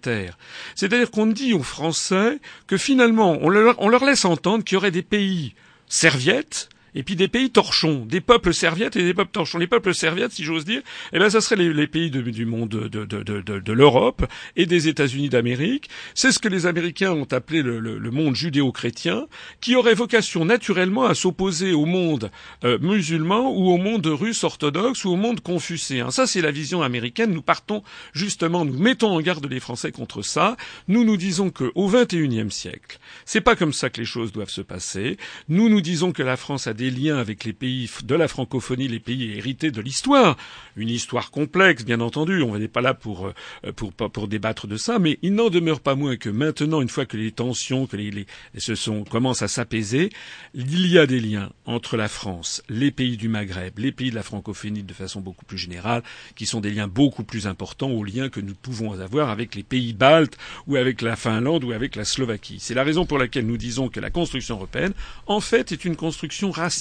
c'est-à-dire 0.74 1.10
qu'on 1.10 1.26
dit 1.26 1.52
aux 1.52 1.62
Français 1.62 2.38
que 2.66 2.76
finalement, 2.76 3.38
on 3.40 3.48
leur, 3.48 4.04
laisse 4.04 4.24
entendre 4.24 4.64
qu'il 4.64 4.76
y 4.76 4.78
aurait 4.78 4.90
des 4.90 5.02
pays 5.02 5.54
serviettes 5.88 6.68
et 6.94 7.02
puis 7.02 7.16
des 7.16 7.28
pays 7.28 7.50
torchons, 7.50 8.04
des 8.06 8.20
peuples 8.20 8.52
serviettes 8.52 8.96
et 8.96 9.02
des 9.02 9.14
peuples 9.14 9.32
torchons. 9.32 9.58
Les 9.58 9.66
peuples 9.66 9.94
serviettes, 9.94 10.32
si 10.32 10.44
j'ose 10.44 10.64
dire, 10.64 10.82
eh 11.12 11.18
ben, 11.18 11.30
ça 11.30 11.40
serait 11.40 11.56
les, 11.56 11.86
pays 11.86 12.10
du 12.10 12.46
monde 12.46 12.68
de, 12.68 12.88
de, 12.88 13.22
de, 13.22 13.40
de 13.40 13.72
l'Europe 13.72 14.26
et 14.56 14.66
des 14.66 14.88
États-Unis 14.88 15.28
d'Amérique. 15.28 15.88
C'est 16.14 16.32
ce 16.32 16.38
que 16.38 16.48
les 16.48 16.66
Américains 16.66 17.12
ont 17.12 17.26
appelé 17.30 17.62
le, 17.62 18.10
monde 18.10 18.36
judéo-chrétien, 18.36 19.26
qui 19.60 19.74
aurait 19.74 19.94
vocation 19.94 20.44
naturellement 20.44 21.04
à 21.04 21.14
s'opposer 21.14 21.72
au 21.72 21.86
monde 21.86 22.30
euh, 22.64 22.78
musulman 22.80 23.50
ou 23.50 23.70
au 23.70 23.78
monde 23.78 24.06
russe 24.06 24.44
orthodoxe 24.44 25.04
ou 25.04 25.10
au 25.10 25.16
monde 25.16 25.40
confucéen. 25.40 26.10
Ça, 26.10 26.26
c'est 26.26 26.42
la 26.42 26.50
vision 26.50 26.82
américaine. 26.82 27.32
Nous 27.32 27.42
partons 27.42 27.82
justement, 28.12 28.64
nous 28.64 28.78
mettons 28.78 29.10
en 29.10 29.20
garde 29.20 29.46
les 29.46 29.60
Français 29.60 29.92
contre 29.92 30.22
ça. 30.22 30.56
Nous 30.88 31.04
nous 31.04 31.16
disons 31.16 31.50
que 31.50 31.72
au 31.74 31.88
XXIe 31.88 32.50
siècle, 32.50 32.98
c'est 33.24 33.40
pas 33.40 33.56
comme 33.56 33.72
ça 33.72 33.88
que 33.88 34.00
les 34.00 34.06
choses 34.06 34.32
doivent 34.32 34.50
se 34.50 34.60
passer. 34.60 35.16
Nous 35.48 35.68
nous 35.68 35.80
disons 35.80 36.12
que 36.12 36.22
la 36.22 36.36
France 36.36 36.66
a 36.66 36.74
des 36.82 36.90
liens 36.90 37.16
avec 37.16 37.44
les 37.44 37.52
pays 37.52 37.88
de 38.02 38.14
la 38.16 38.26
francophonie, 38.26 38.88
les 38.88 38.98
pays 38.98 39.38
hérités 39.38 39.70
de 39.70 39.80
l'histoire. 39.80 40.36
Une 40.74 40.88
histoire 40.88 41.30
complexe, 41.30 41.84
bien 41.84 42.00
entendu. 42.00 42.42
On 42.42 42.58
n'est 42.58 42.66
pas 42.66 42.80
là 42.80 42.92
pour, 42.92 43.28
euh, 43.28 43.72
pour, 43.72 43.92
pour, 43.92 44.26
débattre 44.26 44.66
de 44.66 44.76
ça, 44.76 44.98
mais 44.98 45.16
il 45.22 45.34
n'en 45.34 45.48
demeure 45.48 45.78
pas 45.80 45.94
moins 45.94 46.16
que 46.16 46.28
maintenant, 46.28 46.80
une 46.80 46.88
fois 46.88 47.06
que 47.06 47.16
les 47.16 47.30
tensions, 47.30 47.86
que 47.86 47.96
les, 47.96 48.10
les 48.10 48.26
se 48.58 48.74
sont, 48.74 49.04
commencent 49.04 49.42
à 49.42 49.48
s'apaiser, 49.48 50.10
il 50.54 50.88
y 50.88 50.98
a 50.98 51.06
des 51.06 51.20
liens 51.20 51.50
entre 51.66 51.96
la 51.96 52.08
France, 52.08 52.64
les 52.68 52.90
pays 52.90 53.16
du 53.16 53.28
Maghreb, 53.28 53.78
les 53.78 53.92
pays 53.92 54.10
de 54.10 54.16
la 54.16 54.24
francophonie 54.24 54.82
de 54.82 54.92
façon 54.92 55.20
beaucoup 55.20 55.44
plus 55.44 55.58
générale, 55.58 56.02
qui 56.34 56.46
sont 56.46 56.60
des 56.60 56.70
liens 56.72 56.88
beaucoup 56.88 57.22
plus 57.22 57.46
importants 57.46 57.90
aux 57.90 58.02
liens 58.02 58.28
que 58.28 58.40
nous 58.40 58.54
pouvons 58.54 58.92
avoir 59.00 59.30
avec 59.30 59.54
les 59.54 59.62
pays 59.62 59.92
baltes 59.92 60.36
ou 60.66 60.74
avec 60.74 61.00
la 61.00 61.14
Finlande 61.14 61.62
ou 61.62 61.70
avec 61.70 61.94
la 61.94 62.04
Slovaquie. 62.04 62.58
C'est 62.58 62.74
la 62.74 62.82
raison 62.82 63.06
pour 63.06 63.18
laquelle 63.18 63.46
nous 63.46 63.56
disons 63.56 63.88
que 63.88 64.00
la 64.00 64.10
construction 64.10 64.56
européenne, 64.56 64.94
en 65.28 65.40
fait, 65.40 65.70
est 65.70 65.84
une 65.84 65.94
construction 65.94 66.50
raciale 66.50 66.71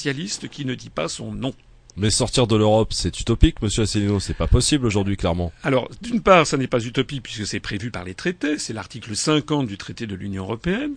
qui 0.48 0.66
ne 0.66 0.76
dit 0.76 0.90
pas 0.90 1.08
son 1.08 1.34
nom. 1.34 1.54
Mais 1.98 2.10
sortir 2.10 2.48
de 2.48 2.56
l'Europe, 2.56 2.94
c'est 2.94 3.20
utopique, 3.20 3.62
Monsieur 3.62 3.84
Asselineau, 3.84 4.20
c'est 4.20 4.34
pas 4.34 4.48
possible 4.48 4.86
aujourd'hui, 4.86 5.18
clairement. 5.18 5.52
Alors, 5.64 5.90
d'une 6.02 6.22
part, 6.22 6.48
ça 6.48 6.58
n'est 6.58 6.68
pas 6.68 6.84
utopique 6.84 7.24
puisque 7.24 7.46
c'est 7.46 7.60
prévu 7.60 7.92
par 7.92 8.04
les 8.04 8.14
traités, 8.14 8.58
c'est 8.58 8.74
l'article 8.74 9.16
50 9.16 9.68
du 9.68 9.78
traité 9.78 10.08
de 10.08 10.16
l'Union 10.16 10.44
européenne. 10.44 10.94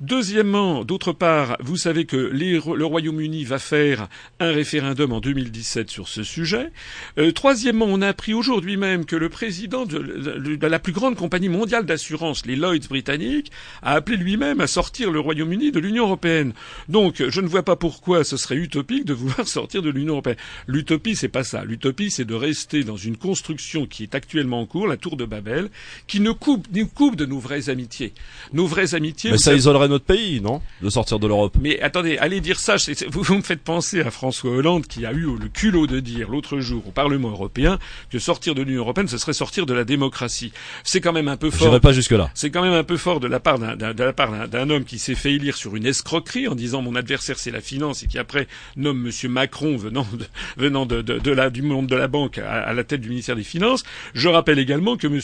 Deuxièmement, 0.00 0.84
d'autre 0.84 1.12
part, 1.12 1.56
vous 1.60 1.76
savez 1.76 2.06
que 2.06 2.16
le 2.16 2.84
Royaume-Uni 2.84 3.44
va 3.44 3.58
faire 3.58 4.08
un 4.40 4.50
référendum 4.50 5.12
en 5.12 5.20
2017 5.20 5.90
sur 5.90 6.08
ce 6.08 6.22
sujet. 6.22 6.70
Euh, 7.18 7.30
troisièmement, 7.32 7.86
on 7.86 8.00
a 8.00 8.08
appris 8.08 8.32
aujourd'hui 8.32 8.76
même 8.76 9.04
que 9.04 9.16
le 9.16 9.28
président 9.28 9.84
de, 9.84 9.98
de 9.98 10.66
la 10.66 10.78
plus 10.78 10.92
grande 10.92 11.16
compagnie 11.16 11.48
mondiale 11.48 11.84
d'assurance, 11.84 12.46
les 12.46 12.56
Lloyds 12.56 12.88
britanniques, 12.88 13.52
a 13.82 13.92
appelé 13.92 14.16
lui-même 14.16 14.60
à 14.60 14.66
sortir 14.66 15.10
le 15.10 15.20
Royaume-Uni 15.20 15.72
de 15.72 15.78
l'Union 15.78 16.04
européenne. 16.04 16.52
Donc, 16.88 17.22
je 17.28 17.40
ne 17.40 17.48
vois 17.48 17.62
pas 17.62 17.76
pourquoi 17.76 18.24
ce 18.24 18.36
serait 18.36 18.56
utopique 18.56 19.04
de 19.04 19.12
vouloir 19.12 19.46
sortir 19.48 19.82
de 19.82 19.90
l'Union 19.90 20.14
européenne. 20.14 20.37
L'utopie, 20.66 21.16
c'est 21.16 21.28
pas 21.28 21.44
ça. 21.44 21.64
L'utopie, 21.64 22.10
c'est 22.10 22.24
de 22.24 22.34
rester 22.34 22.84
dans 22.84 22.96
une 22.96 23.16
construction 23.16 23.86
qui 23.86 24.02
est 24.02 24.14
actuellement 24.14 24.60
en 24.60 24.66
cours, 24.66 24.86
la 24.86 24.96
tour 24.96 25.16
de 25.16 25.24
Babel, 25.24 25.70
qui 26.06 26.20
nous 26.20 26.34
coupe, 26.34 26.66
nous 26.72 26.86
coupe 26.86 27.16
de 27.16 27.26
nos 27.26 27.38
vraies 27.38 27.68
amitiés. 27.68 28.12
Nos 28.52 28.66
vraies 28.66 28.94
amitiés. 28.94 29.30
Mais 29.30 29.38
ça 29.38 29.54
isolerait 29.54 29.88
notre 29.88 30.04
pays, 30.04 30.40
non? 30.40 30.62
De 30.82 30.90
sortir 30.90 31.18
de 31.18 31.26
l'Europe. 31.26 31.56
Mais 31.60 31.80
attendez, 31.80 32.18
allez 32.18 32.40
dire 32.40 32.58
ça. 32.58 32.76
Vous, 33.08 33.22
vous 33.22 33.34
me 33.34 33.42
faites 33.42 33.62
penser 33.62 34.00
à 34.00 34.10
François 34.10 34.50
Hollande 34.50 34.86
qui 34.86 35.06
a 35.06 35.12
eu 35.12 35.26
le 35.38 35.48
culot 35.48 35.86
de 35.86 36.00
dire 36.00 36.30
l'autre 36.30 36.60
jour 36.60 36.86
au 36.86 36.90
Parlement 36.90 37.30
européen 37.30 37.78
que 38.10 38.18
sortir 38.18 38.54
de 38.54 38.62
l'Union 38.62 38.82
européenne, 38.82 39.08
ce 39.08 39.18
serait 39.18 39.32
sortir 39.32 39.66
de 39.66 39.74
la 39.74 39.84
démocratie. 39.84 40.52
C'est 40.84 41.00
quand 41.00 41.12
même 41.12 41.28
un 41.28 41.36
peu 41.36 41.50
fort. 41.50 41.80
Pas 41.80 41.92
jusque 41.92 42.12
là. 42.12 42.30
C'est 42.34 42.50
quand 42.50 42.62
même 42.62 42.72
un 42.72 42.84
peu 42.84 42.96
fort 42.96 43.20
de 43.20 43.28
la 43.28 43.40
part 43.40 43.58
d'un 43.58 44.70
homme 44.70 44.84
qui 44.84 44.98
s'est 44.98 45.14
fait 45.14 45.32
élire 45.32 45.56
sur 45.56 45.76
une 45.76 45.86
escroquerie 45.86 46.48
en 46.48 46.54
disant 46.54 46.82
mon 46.82 46.94
adversaire 46.94 47.38
c'est 47.38 47.50
la 47.50 47.60
finance 47.60 48.02
et 48.02 48.06
qui 48.06 48.18
après 48.18 48.48
nomme 48.76 49.00
Monsieur 49.00 49.28
Macron 49.28 49.76
venant 49.76 50.06
de, 50.12 50.24
venant 50.56 50.86
de, 50.86 51.02
de, 51.02 51.30
la, 51.30 51.50
du 51.50 51.62
monde 51.62 51.86
de 51.86 51.96
la 51.96 52.08
banque 52.08 52.38
à, 52.38 52.72
la 52.72 52.84
tête 52.84 53.00
du 53.00 53.08
ministère 53.08 53.36
des 53.36 53.42
Finances. 53.42 53.84
Je 54.14 54.28
rappelle 54.28 54.58
également 54.58 54.96
que 54.96 55.06
M. 55.06 55.20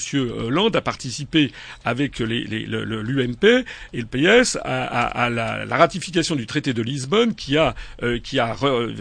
Hollande 0.46 0.76
a 0.76 0.80
participé 0.80 1.52
avec 1.84 2.18
l'UMP 2.18 3.44
et 3.92 4.00
le 4.00 4.06
PS 4.06 4.58
à, 4.64 5.30
la, 5.30 5.76
ratification 5.76 6.36
du 6.36 6.46
traité 6.46 6.72
de 6.72 6.82
Lisbonne 6.82 7.34
qui 7.34 7.56
a, 7.56 7.74
euh, 8.02 8.18
qui 8.18 8.38
a, 8.38 8.56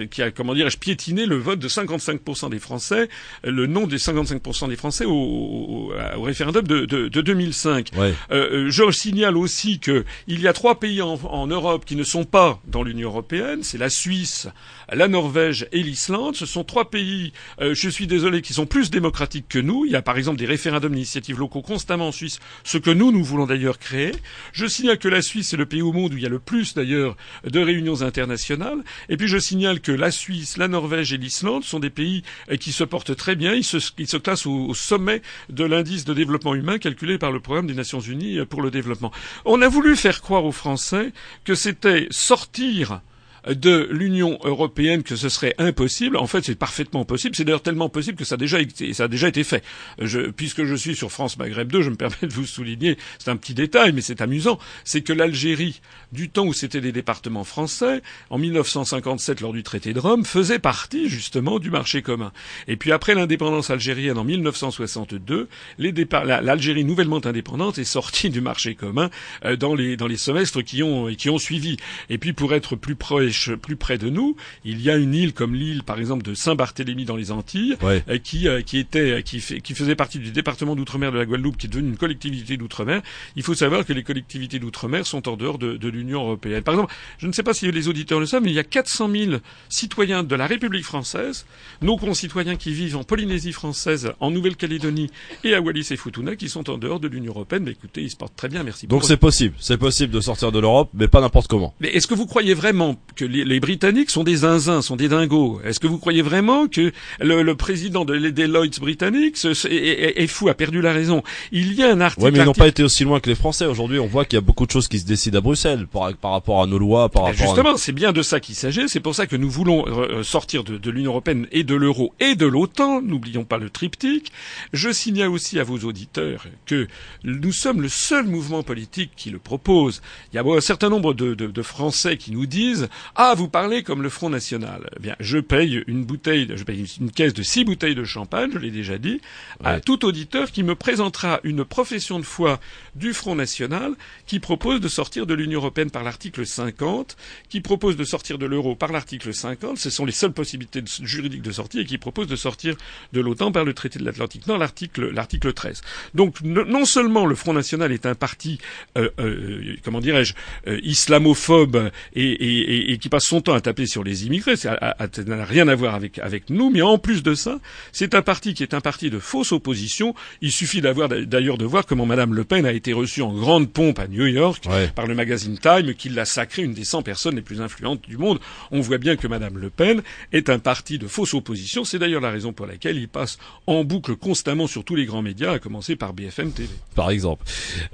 qui 0.09 0.21
a 0.21 0.31
comment 0.31 0.53
dirais-je, 0.53 0.77
piétiné 0.77 1.25
le 1.25 1.37
vote 1.37 1.59
de 1.59 1.67
55% 1.67 2.49
des 2.49 2.59
Français, 2.59 3.09
le 3.43 3.67
nom 3.67 3.87
des 3.87 3.97
55% 3.97 4.69
des 4.69 4.75
Français 4.75 5.05
au, 5.05 5.13
au, 5.13 6.21
référendum 6.21 6.65
de, 6.65 6.85
de, 6.85 7.07
de 7.07 7.21
2005. 7.21 7.91
Euh, 7.97 8.11
euh, 8.31 8.69
je 8.69 8.83
signale 8.91 9.37
aussi 9.37 9.79
que 9.79 10.05
il 10.27 10.41
y 10.41 10.47
a 10.47 10.53
trois 10.53 10.79
pays 10.79 11.01
en, 11.01 11.13
en 11.13 11.47
Europe 11.47 11.85
qui 11.85 11.95
ne 11.95 12.03
sont 12.03 12.25
pas 12.25 12.59
dans 12.67 12.83
l'Union 12.83 13.09
européenne, 13.09 13.63
c'est 13.63 13.77
la 13.77 13.89
Suisse, 13.89 14.47
la 14.91 15.07
Norvège 15.07 15.67
et 15.71 15.81
l'Italie 15.81 15.92
Ce 15.95 16.45
sont 16.45 16.63
trois 16.63 16.89
pays, 16.89 17.33
euh, 17.61 17.73
je 17.73 17.89
suis 17.89 18.07
désolé, 18.07 18.41
qui 18.41 18.53
sont 18.53 18.65
plus 18.65 18.89
démocratiques 18.89 19.47
que 19.47 19.59
nous. 19.59 19.85
Il 19.85 19.91
y 19.91 19.95
a 19.95 20.01
par 20.01 20.17
exemple 20.17 20.37
des 20.37 20.45
référendums 20.45 20.93
d'initiatives 20.93 21.39
locaux 21.39 21.61
constamment 21.61 22.07
en 22.07 22.11
Suisse, 22.11 22.39
ce 22.63 22.77
que 22.77 22.89
nous, 22.89 23.11
nous 23.11 23.23
voulons 23.23 23.45
d'ailleurs 23.45 23.79
créer. 23.79 24.11
Je 24.51 24.65
signale 24.65 24.97
que 24.97 25.07
la 25.07 25.21
Suisse 25.21 25.53
est 25.53 25.57
le 25.57 25.65
pays 25.65 25.81
au 25.81 25.91
monde 25.91 26.13
où 26.13 26.17
il 26.17 26.23
y 26.23 26.25
a 26.25 26.29
le 26.29 26.39
plus 26.39 26.73
d'ailleurs 26.73 27.15
de 27.43 27.59
réunions 27.59 28.01
internationales. 28.01 28.83
Et 29.09 29.17
puis 29.17 29.27
je 29.27 29.37
signale 29.37 29.79
que 29.79 29.91
la 29.91 30.11
Suisse, 30.11 30.57
la 30.57 30.67
Norvège 30.67 31.13
et 31.13 31.17
l'Islande 31.17 31.63
sont 31.63 31.79
des 31.79 31.89
pays 31.89 32.23
euh, 32.51 32.57
qui 32.57 32.71
se 32.71 32.83
portent 32.83 33.15
très 33.15 33.35
bien. 33.35 33.53
Ils 33.53 33.63
se, 33.63 34.17
classent 34.17 34.45
au, 34.45 34.67
au 34.67 34.73
sommet 34.73 35.21
de 35.49 35.63
l'indice 35.63 36.05
de 36.05 36.13
développement 36.13 36.55
humain 36.55 36.77
calculé 36.77 37.17
par 37.17 37.31
le 37.31 37.39
programme 37.39 37.67
des 37.67 37.73
Nations 37.73 37.99
Unies 37.99 38.45
pour 38.45 38.61
le 38.61 38.71
développement. 38.71 39.11
On 39.45 39.61
a 39.61 39.67
voulu 39.67 39.95
faire 39.95 40.21
croire 40.21 40.45
aux 40.45 40.51
Français 40.51 41.11
que 41.43 41.55
c'était 41.55 42.07
sortir 42.11 43.01
de 43.47 43.87
l'Union 43.91 44.39
européenne 44.43 45.03
que 45.03 45.15
ce 45.15 45.29
serait 45.29 45.55
impossible. 45.57 46.17
En 46.17 46.27
fait, 46.27 46.43
c'est 46.45 46.55
parfaitement 46.55 47.05
possible. 47.05 47.35
C'est 47.35 47.43
d'ailleurs 47.43 47.61
tellement 47.61 47.89
possible 47.89 48.17
que 48.17 48.25
ça 48.25 48.35
a 48.35 48.37
déjà 48.37 48.59
été, 48.59 48.93
ça 48.93 49.05
a 49.05 49.07
déjà 49.07 49.27
été 49.27 49.43
fait. 49.43 49.63
Je, 49.99 50.31
puisque 50.31 50.63
je 50.63 50.75
suis 50.75 50.95
sur 50.95 51.11
France 51.11 51.37
Maghreb 51.37 51.71
2, 51.71 51.81
je 51.81 51.89
me 51.89 51.95
permets 51.95 52.15
de 52.21 52.33
vous 52.33 52.45
souligner, 52.45 52.97
c'est 53.19 53.29
un 53.29 53.35
petit 53.35 53.53
détail, 53.53 53.91
mais 53.91 54.01
c'est 54.01 54.21
amusant, 54.21 54.59
c'est 54.83 55.01
que 55.01 55.13
l'Algérie, 55.13 55.81
du 56.11 56.29
temps 56.29 56.45
où 56.45 56.53
c'était 56.53 56.81
des 56.81 56.91
départements 56.91 57.43
français, 57.43 58.01
en 58.29 58.37
1957 58.37 59.41
lors 59.41 59.53
du 59.53 59.63
traité 59.63 59.93
de 59.93 59.99
Rome, 59.99 60.25
faisait 60.25 60.59
partie 60.59 61.09
justement 61.09 61.59
du 61.59 61.69
marché 61.69 62.01
commun. 62.01 62.31
Et 62.67 62.77
puis 62.77 62.91
après 62.91 63.15
l'indépendance 63.15 63.69
algérienne 63.69 64.17
en 64.17 64.23
1962, 64.23 65.49
l'Algérie 65.77 66.85
nouvellement 66.85 67.25
indépendante 67.25 67.77
est 67.77 67.83
sortie 67.83 68.29
du 68.29 68.41
marché 68.41 68.75
commun 68.75 69.09
euh, 69.45 69.55
dans 69.55 69.75
les 69.75 69.97
dans 69.97 70.07
les 70.07 70.17
semestres 70.17 70.63
qui 70.63 70.83
ont 70.83 71.13
qui 71.15 71.29
ont 71.29 71.37
suivi. 71.37 71.77
Et 72.09 72.17
puis 72.17 72.33
pour 72.33 72.53
être 72.53 72.75
plus 72.75 72.95
proche 72.95 73.32
plus 73.61 73.75
près 73.75 73.97
de 73.97 74.09
nous, 74.09 74.35
il 74.63 74.81
y 74.81 74.89
a 74.89 74.97
une 74.97 75.13
île 75.13 75.33
comme 75.33 75.55
l'île, 75.55 75.83
par 75.83 75.99
exemple, 75.99 76.23
de 76.23 76.33
Saint-Barthélemy 76.33 77.05
dans 77.05 77.15
les 77.15 77.31
Antilles, 77.31 77.75
euh, 77.83 78.17
qui, 78.23 78.47
euh, 78.47 78.61
qui 78.61 78.77
était, 78.77 79.11
euh, 79.11 79.21
qui, 79.21 79.39
qui 79.39 79.73
faisait 79.73 79.95
partie 79.95 80.19
du 80.19 80.31
département 80.31 80.75
d'outre-mer 80.75 81.11
de 81.11 81.17
la 81.17 81.25
Guadeloupe, 81.25 81.57
qui 81.57 81.67
est 81.67 81.69
devenue 81.69 81.89
une 81.89 81.97
collectivité 81.97 82.57
d'outre-mer. 82.57 83.01
Il 83.35 83.43
faut 83.43 83.53
savoir 83.53 83.85
que 83.85 83.93
les 83.93 84.03
collectivités 84.03 84.59
d'outre-mer 84.59 85.05
sont 85.05 85.27
en 85.27 85.37
dehors 85.37 85.57
de, 85.57 85.77
de 85.77 85.89
l'Union 85.89 86.21
européenne. 86.21 86.63
Par 86.63 86.75
exemple, 86.75 86.93
je 87.17 87.27
ne 87.27 87.31
sais 87.31 87.43
pas 87.43 87.53
si 87.53 87.69
les 87.71 87.87
auditeurs 87.87 88.19
le 88.19 88.25
savent, 88.25 88.43
mais 88.43 88.51
il 88.51 88.55
y 88.55 88.59
a 88.59 88.63
400 88.63 89.09
000 89.09 89.31
citoyens 89.69 90.23
de 90.23 90.35
la 90.35 90.47
République 90.47 90.85
française, 90.85 91.45
nos 91.81 91.97
concitoyens 91.97 92.55
qui 92.55 92.73
vivent 92.73 92.97
en 92.97 93.03
Polynésie 93.03 93.53
française, 93.53 94.13
en 94.19 94.31
Nouvelle-Calédonie 94.31 95.09
et 95.43 95.55
à 95.55 95.61
Wallis 95.61 95.87
et 95.91 95.97
Futuna, 95.97 96.35
qui 96.35 96.49
sont 96.49 96.69
en 96.69 96.77
dehors 96.77 96.99
de 96.99 97.07
l'Union 97.07 97.33
européenne. 97.33 97.63
Mais 97.63 97.71
écoutez, 97.71 98.01
ils 98.01 98.11
se 98.11 98.15
portent 98.15 98.35
très 98.35 98.49
bien, 98.49 98.63
merci. 98.63 98.87
Donc 98.87 99.03
c'est 99.03 99.17
possible, 99.17 99.55
c'est 99.59 99.77
possible 99.77 100.13
de 100.13 100.21
sortir 100.21 100.51
de 100.51 100.59
l'Europe, 100.59 100.89
mais 100.93 101.07
pas 101.07 101.21
n'importe 101.21 101.47
comment. 101.47 101.73
Mais 101.79 101.89
est-ce 101.89 102.07
que 102.07 102.13
vous 102.13 102.25
croyez 102.25 102.53
vraiment 102.53 102.95
que 103.15 103.22
les, 103.25 103.59
Britanniques 103.59 104.09
sont 104.09 104.23
des 104.23 104.37
zinzins, 104.37 104.81
sont 104.81 104.95
des 104.95 105.07
dingos. 105.07 105.61
Est-ce 105.63 105.79
que 105.79 105.87
vous 105.87 105.97
croyez 105.97 106.21
vraiment 106.21 106.67
que 106.67 106.91
le, 107.19 107.53
président 107.53 108.05
de, 108.05 108.29
des 108.29 108.47
Lloyds 108.47 108.79
britanniques 108.79 109.37
est, 109.45 110.27
fou, 110.27 110.49
a 110.49 110.53
perdu 110.53 110.81
la 110.81 110.93
raison? 110.93 111.23
Il 111.51 111.73
y 111.73 111.83
a 111.83 111.91
un 111.91 112.01
article. 112.01 112.25
Oui, 112.25 112.31
mais 112.31 112.39
ils 112.39 112.45
n'ont 112.45 112.53
pas 112.53 112.67
été 112.67 112.83
aussi 112.83 113.03
loin 113.03 113.19
que 113.19 113.29
les 113.29 113.35
Français. 113.35 113.65
Aujourd'hui, 113.65 113.99
on 113.99 114.07
voit 114.07 114.25
qu'il 114.25 114.37
y 114.37 114.41
a 114.41 114.41
beaucoup 114.41 114.65
de 114.65 114.71
choses 114.71 114.87
qui 114.87 114.99
se 114.99 115.05
décident 115.05 115.37
à 115.37 115.41
Bruxelles 115.41 115.87
par, 115.87 116.31
rapport 116.31 116.61
à 116.61 116.67
nos 116.67 116.77
lois, 116.77 117.09
par 117.09 117.23
rapport. 117.23 117.37
Justement, 117.37 117.77
c'est 117.77 117.91
bien 117.91 118.11
de 118.11 118.21
ça 118.21 118.39
qu'il 118.39 118.55
s'agit. 118.55 118.87
C'est 118.87 118.99
pour 118.99 119.15
ça 119.15 119.27
que 119.27 119.35
nous 119.35 119.49
voulons 119.49 119.85
euh, 119.87 120.23
sortir 120.23 120.63
de, 120.63 120.77
de 120.77 120.91
l'Union 120.91 121.11
européenne 121.11 121.47
et 121.51 121.63
de 121.63 121.75
l'euro 121.75 122.13
et 122.19 122.35
de 122.35 122.45
l'OTAN. 122.45 123.01
N'oublions 123.01 123.45
pas 123.45 123.57
le 123.57 123.69
triptyque. 123.69 124.31
Je 124.73 124.91
signale 124.91 125.29
aussi 125.29 125.59
à 125.59 125.63
vos 125.63 125.79
auditeurs 125.79 126.47
que 126.65 126.87
nous 127.23 127.51
sommes 127.51 127.81
le 127.81 127.89
seul 127.89 128.25
mouvement 128.25 128.63
politique 128.63 129.11
qui 129.15 129.29
le 129.29 129.39
propose. 129.39 130.01
Il 130.31 130.35
y 130.35 130.39
a 130.39 130.43
un 130.43 130.61
certain 130.61 130.89
nombre 130.89 131.13
de, 131.13 131.33
de 131.33 131.61
Français 131.61 132.17
qui 132.17 132.31
nous 132.31 132.45
disent 132.45 132.89
ah, 133.15 133.35
vous 133.35 133.47
parlez 133.47 133.83
comme 133.83 134.01
le 134.01 134.09
Front 134.09 134.29
National. 134.29 134.89
Eh 134.97 134.99
bien, 134.99 135.15
je 135.19 135.37
paye 135.37 135.83
une 135.85 136.03
bouteille, 136.03 136.51
je 136.55 136.63
paye 136.63 136.85
une 136.99 137.11
caisse 137.11 137.33
de 137.33 137.43
six 137.43 137.63
bouteilles 137.63 137.93
de 137.93 138.03
champagne, 138.03 138.49
je 138.53 138.57
l'ai 138.57 138.71
déjà 138.71 138.97
dit, 138.97 139.21
à 139.63 139.79
tout 139.79 140.03
auditeur 140.03 140.51
qui 140.51 140.63
me 140.63 140.73
présentera 140.73 141.39
une 141.43 141.63
profession 141.63 142.17
de 142.19 142.25
foi 142.25 142.59
du 142.95 143.13
Front 143.13 143.35
National 143.35 143.93
qui 144.25 144.39
propose 144.39 144.79
de 144.79 144.87
sortir 144.87 145.27
de 145.27 145.35
l'Union 145.35 145.59
Européenne 145.59 145.91
par 145.91 146.03
l'article 146.03 146.45
50, 146.45 147.15
qui 147.49 147.61
propose 147.61 147.97
de 147.97 148.03
sortir 148.03 148.39
de 148.39 148.47
l'euro 148.47 148.75
par 148.75 148.91
l'article 148.91 149.31
50, 149.31 149.77
ce 149.77 149.91
sont 149.91 150.05
les 150.05 150.11
seules 150.11 150.33
possibilités 150.33 150.83
juridiques 151.01 151.43
de 151.43 151.51
sortie, 151.51 151.81
et 151.81 151.85
qui 151.85 151.99
propose 151.99 152.27
de 152.27 152.35
sortir 152.35 152.75
de 153.13 153.21
l'OTAN 153.21 153.51
par 153.51 153.63
le 153.63 153.75
traité 153.75 153.99
de 153.99 154.05
l'Atlantique 154.05 154.47
Nord, 154.47 154.57
l'article, 154.57 155.11
l'article 155.11 155.53
13. 155.53 155.81
Donc, 156.15 156.41
non 156.41 156.85
seulement 156.85 157.27
le 157.27 157.35
Front 157.35 157.53
National 157.53 157.91
est 157.91 158.07
un 158.07 158.15
parti, 158.15 158.57
euh, 158.97 159.09
euh, 159.19 159.75
comment 159.83 159.99
dirais-je, 159.99 160.33
euh, 160.67 160.79
islamophobe 160.81 161.91
et, 162.15 162.23
et, 162.23 162.91
et 162.91 162.97
qui 163.03 163.09
passe 163.09 163.25
son 163.25 163.41
temps 163.41 163.53
à 163.53 163.59
taper 163.59 163.85
sur 163.85 164.01
les 164.01 164.27
immigrés, 164.27 164.55
ça 164.55 164.79
n'a 165.27 165.43
rien 165.43 165.67
à 165.67 165.75
voir 165.75 165.93
avec, 165.93 166.19
avec 166.19 166.49
nous, 166.49 166.69
mais 166.69 166.81
en 166.81 166.97
plus 166.97 167.21
de 167.21 167.35
ça, 167.35 167.59
c'est 167.91 168.15
un 168.15 168.21
parti 168.21 168.53
qui 168.53 168.63
est 168.63 168.73
un 168.73 168.79
parti 168.79 169.09
de 169.09 169.19
fausse 169.19 169.51
opposition. 169.51 170.15
Il 170.39 170.53
suffit 170.53 170.79
d'avoir 170.79 171.09
d'ailleurs 171.09 171.57
de 171.57 171.65
voir 171.65 171.85
comment 171.85 172.05
Madame 172.05 172.33
Le 172.33 172.45
Pen 172.45 172.65
a 172.65 172.71
été 172.71 172.93
reçue 172.93 173.21
en 173.21 173.33
grande 173.33 173.69
pompe 173.69 173.99
à 173.99 174.07
New 174.07 174.25
York 174.25 174.69
par 174.95 175.05
le 175.05 175.15
magazine 175.15 175.57
Time, 175.57 175.93
qui 175.95 176.07
l'a 176.07 176.23
sacrée 176.23 176.61
une 176.61 176.73
des 176.73 176.85
100 176.85 177.01
personnes 177.01 177.35
les 177.35 177.41
plus 177.41 177.59
influentes 177.59 178.07
du 178.07 178.15
monde. 178.15 178.39
On 178.71 178.79
voit 178.79 178.99
bien 178.99 179.17
que 179.17 179.27
Madame 179.27 179.57
Le 179.57 179.69
Pen 179.69 180.01
est 180.31 180.49
un 180.49 180.59
parti 180.59 180.97
de 180.97 181.07
fausse 181.07 181.33
opposition. 181.33 181.83
C'est 181.83 181.99
d'ailleurs 181.99 182.21
la 182.21 182.31
raison 182.31 182.53
pour 182.53 182.67
laquelle 182.67 182.95
il 182.95 183.09
passe 183.09 183.37
en 183.67 183.83
boucle 183.83 184.15
constamment 184.15 184.65
sur 184.65 184.85
tous 184.85 184.95
les 184.95 185.03
grands 185.03 185.21
médias, 185.21 185.51
à 185.51 185.59
commencer 185.59 185.97
par 185.97 186.13
BFM 186.13 186.53
TV. 186.53 186.69
Par 186.95 187.09
exemple. 187.09 187.43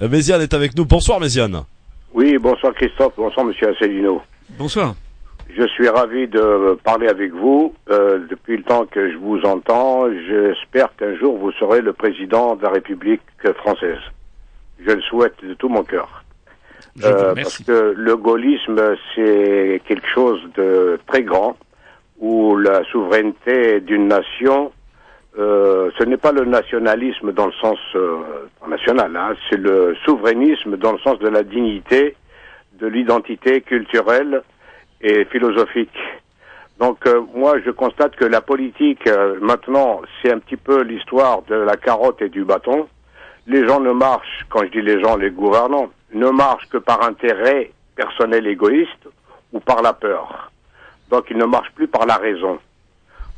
Euh, 0.02 0.08
Méziane 0.08 0.42
est 0.42 0.54
avec 0.54 0.76
nous. 0.76 0.84
Bonsoir 0.84 1.18
Méziane. 1.18 1.64
Oui, 2.14 2.38
bonsoir 2.38 2.72
Christophe, 2.74 3.14
bonsoir 3.16 3.44
Monsieur 3.44 3.70
Asselineau. 3.70 4.22
Bonsoir. 4.58 4.94
Je 5.56 5.66
suis 5.68 5.88
ravi 5.88 6.28
de 6.28 6.78
parler 6.84 7.08
avec 7.08 7.32
vous. 7.32 7.74
Euh, 7.90 8.20
depuis 8.30 8.56
le 8.56 8.62
temps 8.62 8.86
que 8.86 9.10
je 9.10 9.16
vous 9.16 9.40
entends, 9.42 10.06
j'espère 10.28 10.94
qu'un 10.96 11.16
jour 11.16 11.38
vous 11.38 11.52
serez 11.52 11.80
le 11.80 11.92
président 11.92 12.54
de 12.56 12.62
la 12.62 12.70
République 12.70 13.22
française. 13.56 13.98
Je 14.86 14.92
le 14.92 15.02
souhaite 15.02 15.34
de 15.42 15.54
tout 15.54 15.68
mon 15.68 15.82
cœur. 15.82 16.24
Euh, 17.04 17.34
parce 17.34 17.58
que 17.58 17.94
le 17.96 18.16
gaullisme, 18.16 18.96
c'est 19.14 19.80
quelque 19.86 20.08
chose 20.08 20.40
de 20.56 20.98
très 21.06 21.22
grand, 21.22 21.56
où 22.18 22.56
la 22.56 22.84
souveraineté 22.84 23.80
d'une 23.80 24.08
nation, 24.08 24.72
euh, 25.38 25.90
ce 25.98 26.04
n'est 26.04 26.16
pas 26.16 26.32
le 26.32 26.44
nationalisme 26.44 27.32
dans 27.32 27.46
le 27.46 27.52
sens 27.52 27.78
euh, 27.94 28.18
national, 28.68 29.16
hein, 29.16 29.34
c'est 29.48 29.58
le 29.58 29.96
souverainisme 30.04 30.76
dans 30.76 30.92
le 30.92 30.98
sens 30.98 31.18
de 31.18 31.28
la 31.28 31.42
dignité, 31.42 32.16
de 32.80 32.86
l'identité 32.86 33.60
culturelle, 33.60 34.42
et 35.00 35.24
philosophique. 35.26 35.96
Donc 36.78 37.06
euh, 37.06 37.22
moi 37.34 37.56
je 37.64 37.70
constate 37.70 38.16
que 38.16 38.24
la 38.24 38.40
politique 38.40 39.06
euh, 39.06 39.38
maintenant 39.40 40.00
c'est 40.22 40.32
un 40.32 40.38
petit 40.38 40.56
peu 40.56 40.82
l'histoire 40.82 41.42
de 41.42 41.54
la 41.54 41.76
carotte 41.76 42.22
et 42.22 42.28
du 42.28 42.44
bâton. 42.44 42.88
Les 43.46 43.66
gens 43.66 43.80
ne 43.80 43.92
marchent, 43.92 44.46
quand 44.48 44.62
je 44.64 44.70
dis 44.70 44.82
les 44.82 45.00
gens, 45.02 45.16
les 45.16 45.30
gouvernants, 45.30 45.90
ne 46.12 46.28
marchent 46.28 46.68
que 46.68 46.78
par 46.78 47.02
intérêt 47.02 47.70
personnel 47.96 48.46
égoïste 48.46 49.08
ou 49.52 49.60
par 49.60 49.82
la 49.82 49.92
peur. 49.92 50.50
Donc 51.10 51.26
ils 51.30 51.36
ne 51.36 51.44
marchent 51.44 51.72
plus 51.74 51.88
par 51.88 52.06
la 52.06 52.16
raison. 52.16 52.58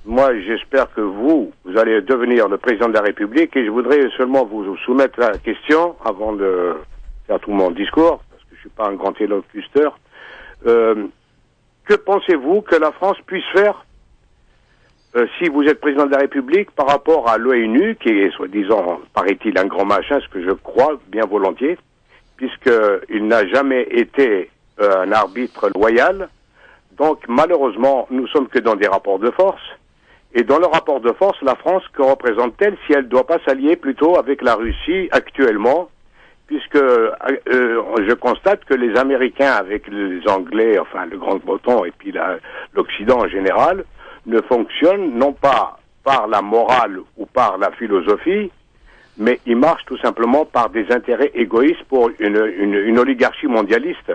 Moi 0.05 0.39
j'espère 0.41 0.93
que 0.93 1.01
vous, 1.01 1.53
vous 1.65 1.79
allez 1.79 2.01
devenir 2.03 2.49
le 2.49 2.59
président 2.59 2.89
de 2.89 2.95
la 2.95 3.03
République 3.03 3.57
et 3.57 3.65
je 3.65 3.71
voudrais 3.71 4.09
seulement 4.17 4.45
vous 4.45 4.77
soumettre 4.79 5.19
la 5.19 5.39
question 5.39 5.97
avant 6.05 6.33
de 6.33 6.75
faire 7.27 7.41
tout 7.41 7.53
mon 7.53 7.71
discours, 7.71 8.21
suis 8.63 8.71
pas 8.71 8.89
un 8.89 8.95
grand 8.95 9.21
élocuteur. 9.21 9.99
Euh, 10.67 11.07
que 11.85 11.95
pensez-vous 11.95 12.63
que 12.63 12.77
la 12.77 12.93
France 12.93 13.17
puisse 13.27 13.45
faire 13.53 13.85
euh, 15.15 15.27
si 15.39 15.49
vous 15.51 15.63
êtes 15.65 15.81
président 15.81 16.07
de 16.07 16.13
la 16.13 16.19
République 16.19 16.71
par 16.71 16.87
rapport 16.87 17.29
à 17.29 17.37
l'ONU, 17.37 17.97
qui 17.97 18.09
est 18.09 18.31
soi-disant, 18.31 19.01
paraît-il, 19.13 19.59
un 19.59 19.67
grand 19.67 19.85
machin, 19.85 20.19
ce 20.21 20.29
que 20.29 20.43
je 20.43 20.53
crois 20.53 20.99
bien 21.09 21.27
volontiers, 21.27 21.77
puisqu'il 22.37 23.27
n'a 23.27 23.47
jamais 23.49 23.83
été 23.91 24.49
euh, 24.81 25.03
un 25.03 25.13
arbitre 25.13 25.71
loyal. 25.75 26.29
Donc 26.97 27.19
malheureusement, 27.29 28.07
nous 28.11 28.27
sommes 28.29 28.49
que 28.49 28.59
dans 28.59 28.77
des 28.77 28.89
rapports 28.89 29.19
de 29.19 29.31
force. 29.31 29.63
Et 30.35 30.45
dans 30.45 30.59
le 30.59 30.67
rapport 30.67 31.01
de 31.01 31.13
force, 31.13 31.37
la 31.43 31.57
France, 31.57 31.83
que 31.93 32.01
représente-t-elle 32.01 32.79
si 32.87 32.95
elle 32.95 33.05
ne 33.05 33.09
doit 33.09 33.27
pas 33.27 33.39
s'allier 33.45 33.77
plutôt 33.77 34.17
avec 34.17 34.41
la 34.41 34.55
Russie 34.55 35.09
actuellement 35.11 35.91
puisque 36.47 36.77
euh, 36.77 37.13
je 37.47 38.15
constate 38.15 38.65
que 38.65 38.75
les 38.75 38.97
Américains 38.99 39.53
avec 39.53 39.89
les 39.89 40.27
Anglais, 40.29 40.79
enfin 40.79 41.07
le 41.07 41.19
Grand 41.19 41.37
Breton 41.37 41.85
et 41.85 41.93
puis 41.93 42.13
l'Occident 42.75 43.21
en 43.21 43.29
général, 43.29 43.85
ne 44.27 44.41
fonctionnent 44.43 45.19
non 45.19 45.33
pas 45.33 45.79
par 46.05 46.27
la 46.27 46.43
morale 46.43 47.01
ou 47.17 47.27
par 47.27 47.59
la 47.59 47.71
philosophie, 47.73 48.51
mais 49.19 49.41
ils 49.47 49.57
marchent 49.57 49.85
tout 49.87 49.99
simplement 49.99 50.45
par 50.45 50.71
des 50.71 50.91
intérêts 50.91 51.31
égoïstes 51.35 51.85
pour 51.89 52.11
une, 52.19 52.99
oligarchie 52.99 53.47
mondialiste. 53.47 54.13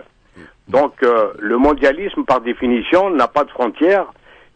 Donc 0.67 0.93
euh, 1.03 1.31
le 1.39 1.57
mondialisme, 1.57 2.23
par 2.25 2.41
définition, 2.41 3.09
n'a 3.09 3.27
pas 3.27 3.45
de 3.45 3.49
frontières, 3.51 4.07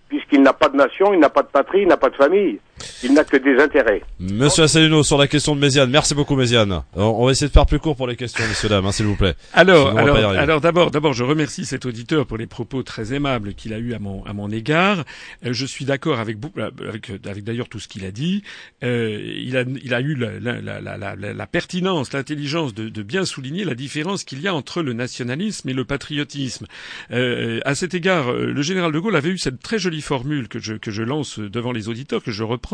puisqu'il 0.09 0.41
n'a 0.41 0.53
pas 0.53 0.67
de 0.67 0.75
nation, 0.75 1.13
il 1.13 1.19
n'a 1.19 1.29
pas 1.29 1.43
de 1.43 1.47
patrie, 1.47 1.83
il 1.83 1.87
n'a 1.87 1.97
pas 1.97 2.09
de 2.09 2.15
famille. 2.15 2.59
Il 3.03 3.13
n'a 3.13 3.23
que 3.23 3.37
des 3.37 3.61
intérêts. 3.61 4.01
Monsieur 4.19 4.63
Asselineau, 4.63 5.03
sur 5.03 5.17
la 5.17 5.27
question 5.27 5.55
de 5.55 5.59
Méziane, 5.61 5.89
merci 5.89 6.15
beaucoup 6.15 6.35
Méziane. 6.35 6.83
On 6.95 7.25
va 7.25 7.31
essayer 7.31 7.47
de 7.47 7.53
faire 7.53 7.65
plus 7.65 7.79
court 7.79 7.95
pour 7.95 8.07
les 8.07 8.15
questions, 8.15 8.43
messieurs 8.47 8.69
dames, 8.69 8.85
hein, 8.85 8.91
s'il 8.91 9.05
vous 9.05 9.15
plaît. 9.15 9.35
Alors, 9.53 9.97
alors, 9.97 10.17
alors 10.17 10.61
d'abord, 10.61 10.91
d'abord, 10.91 11.13
je 11.13 11.23
remercie 11.23 11.65
cet 11.65 11.85
auditeur 11.85 12.25
pour 12.25 12.37
les 12.37 12.47
propos 12.47 12.83
très 12.83 13.13
aimables 13.13 13.53
qu'il 13.53 13.73
a 13.73 13.77
eu 13.77 13.93
à 13.93 13.99
mon 13.99 14.23
à 14.25 14.33
mon 14.33 14.49
égard. 14.51 15.03
Euh, 15.45 15.53
je 15.53 15.65
suis 15.65 15.85
d'accord 15.85 16.19
avec 16.19 16.37
avec 16.85 17.11
avec 17.25 17.43
d'ailleurs 17.43 17.69
tout 17.69 17.79
ce 17.79 17.87
qu'il 17.87 18.05
a 18.05 18.11
dit. 18.11 18.43
Euh, 18.83 19.19
il 19.21 19.57
a 19.57 19.63
il 19.83 19.93
a 19.93 20.01
eu 20.01 20.15
la, 20.15 20.39
la, 20.39 20.81
la, 20.81 21.15
la 21.15 21.47
pertinence, 21.47 22.13
l'intelligence 22.13 22.73
de, 22.73 22.89
de, 22.89 23.03
bien 23.03 23.25
souligner 23.25 23.63
la 23.63 23.75
différence 23.75 24.23
qu'il 24.23 24.41
y 24.41 24.47
a 24.47 24.53
entre 24.53 24.81
le 24.81 24.93
nationalisme 24.93 25.69
et 25.69 25.73
le 25.73 25.85
patriotisme. 25.85 26.65
Euh, 27.11 27.59
à 27.65 27.75
cet 27.75 27.93
égard, 27.93 28.31
euh, 28.31 28.51
le 28.51 28.61
général 28.61 28.91
de 28.91 28.99
Gaulle 28.99 29.15
avait 29.15 29.29
eu 29.29 29.37
cette 29.37 29.61
très 29.61 29.79
jolie 29.79 30.01
formule 30.01 30.47
que 30.47 30.59
je 30.59 30.73
que 30.75 30.91
je 30.91 31.03
lance 31.03 31.39
devant 31.39 31.71
les 31.71 31.89
auditeurs 31.89 32.23
que 32.23 32.31
je 32.31 32.43
reprends. 32.43 32.70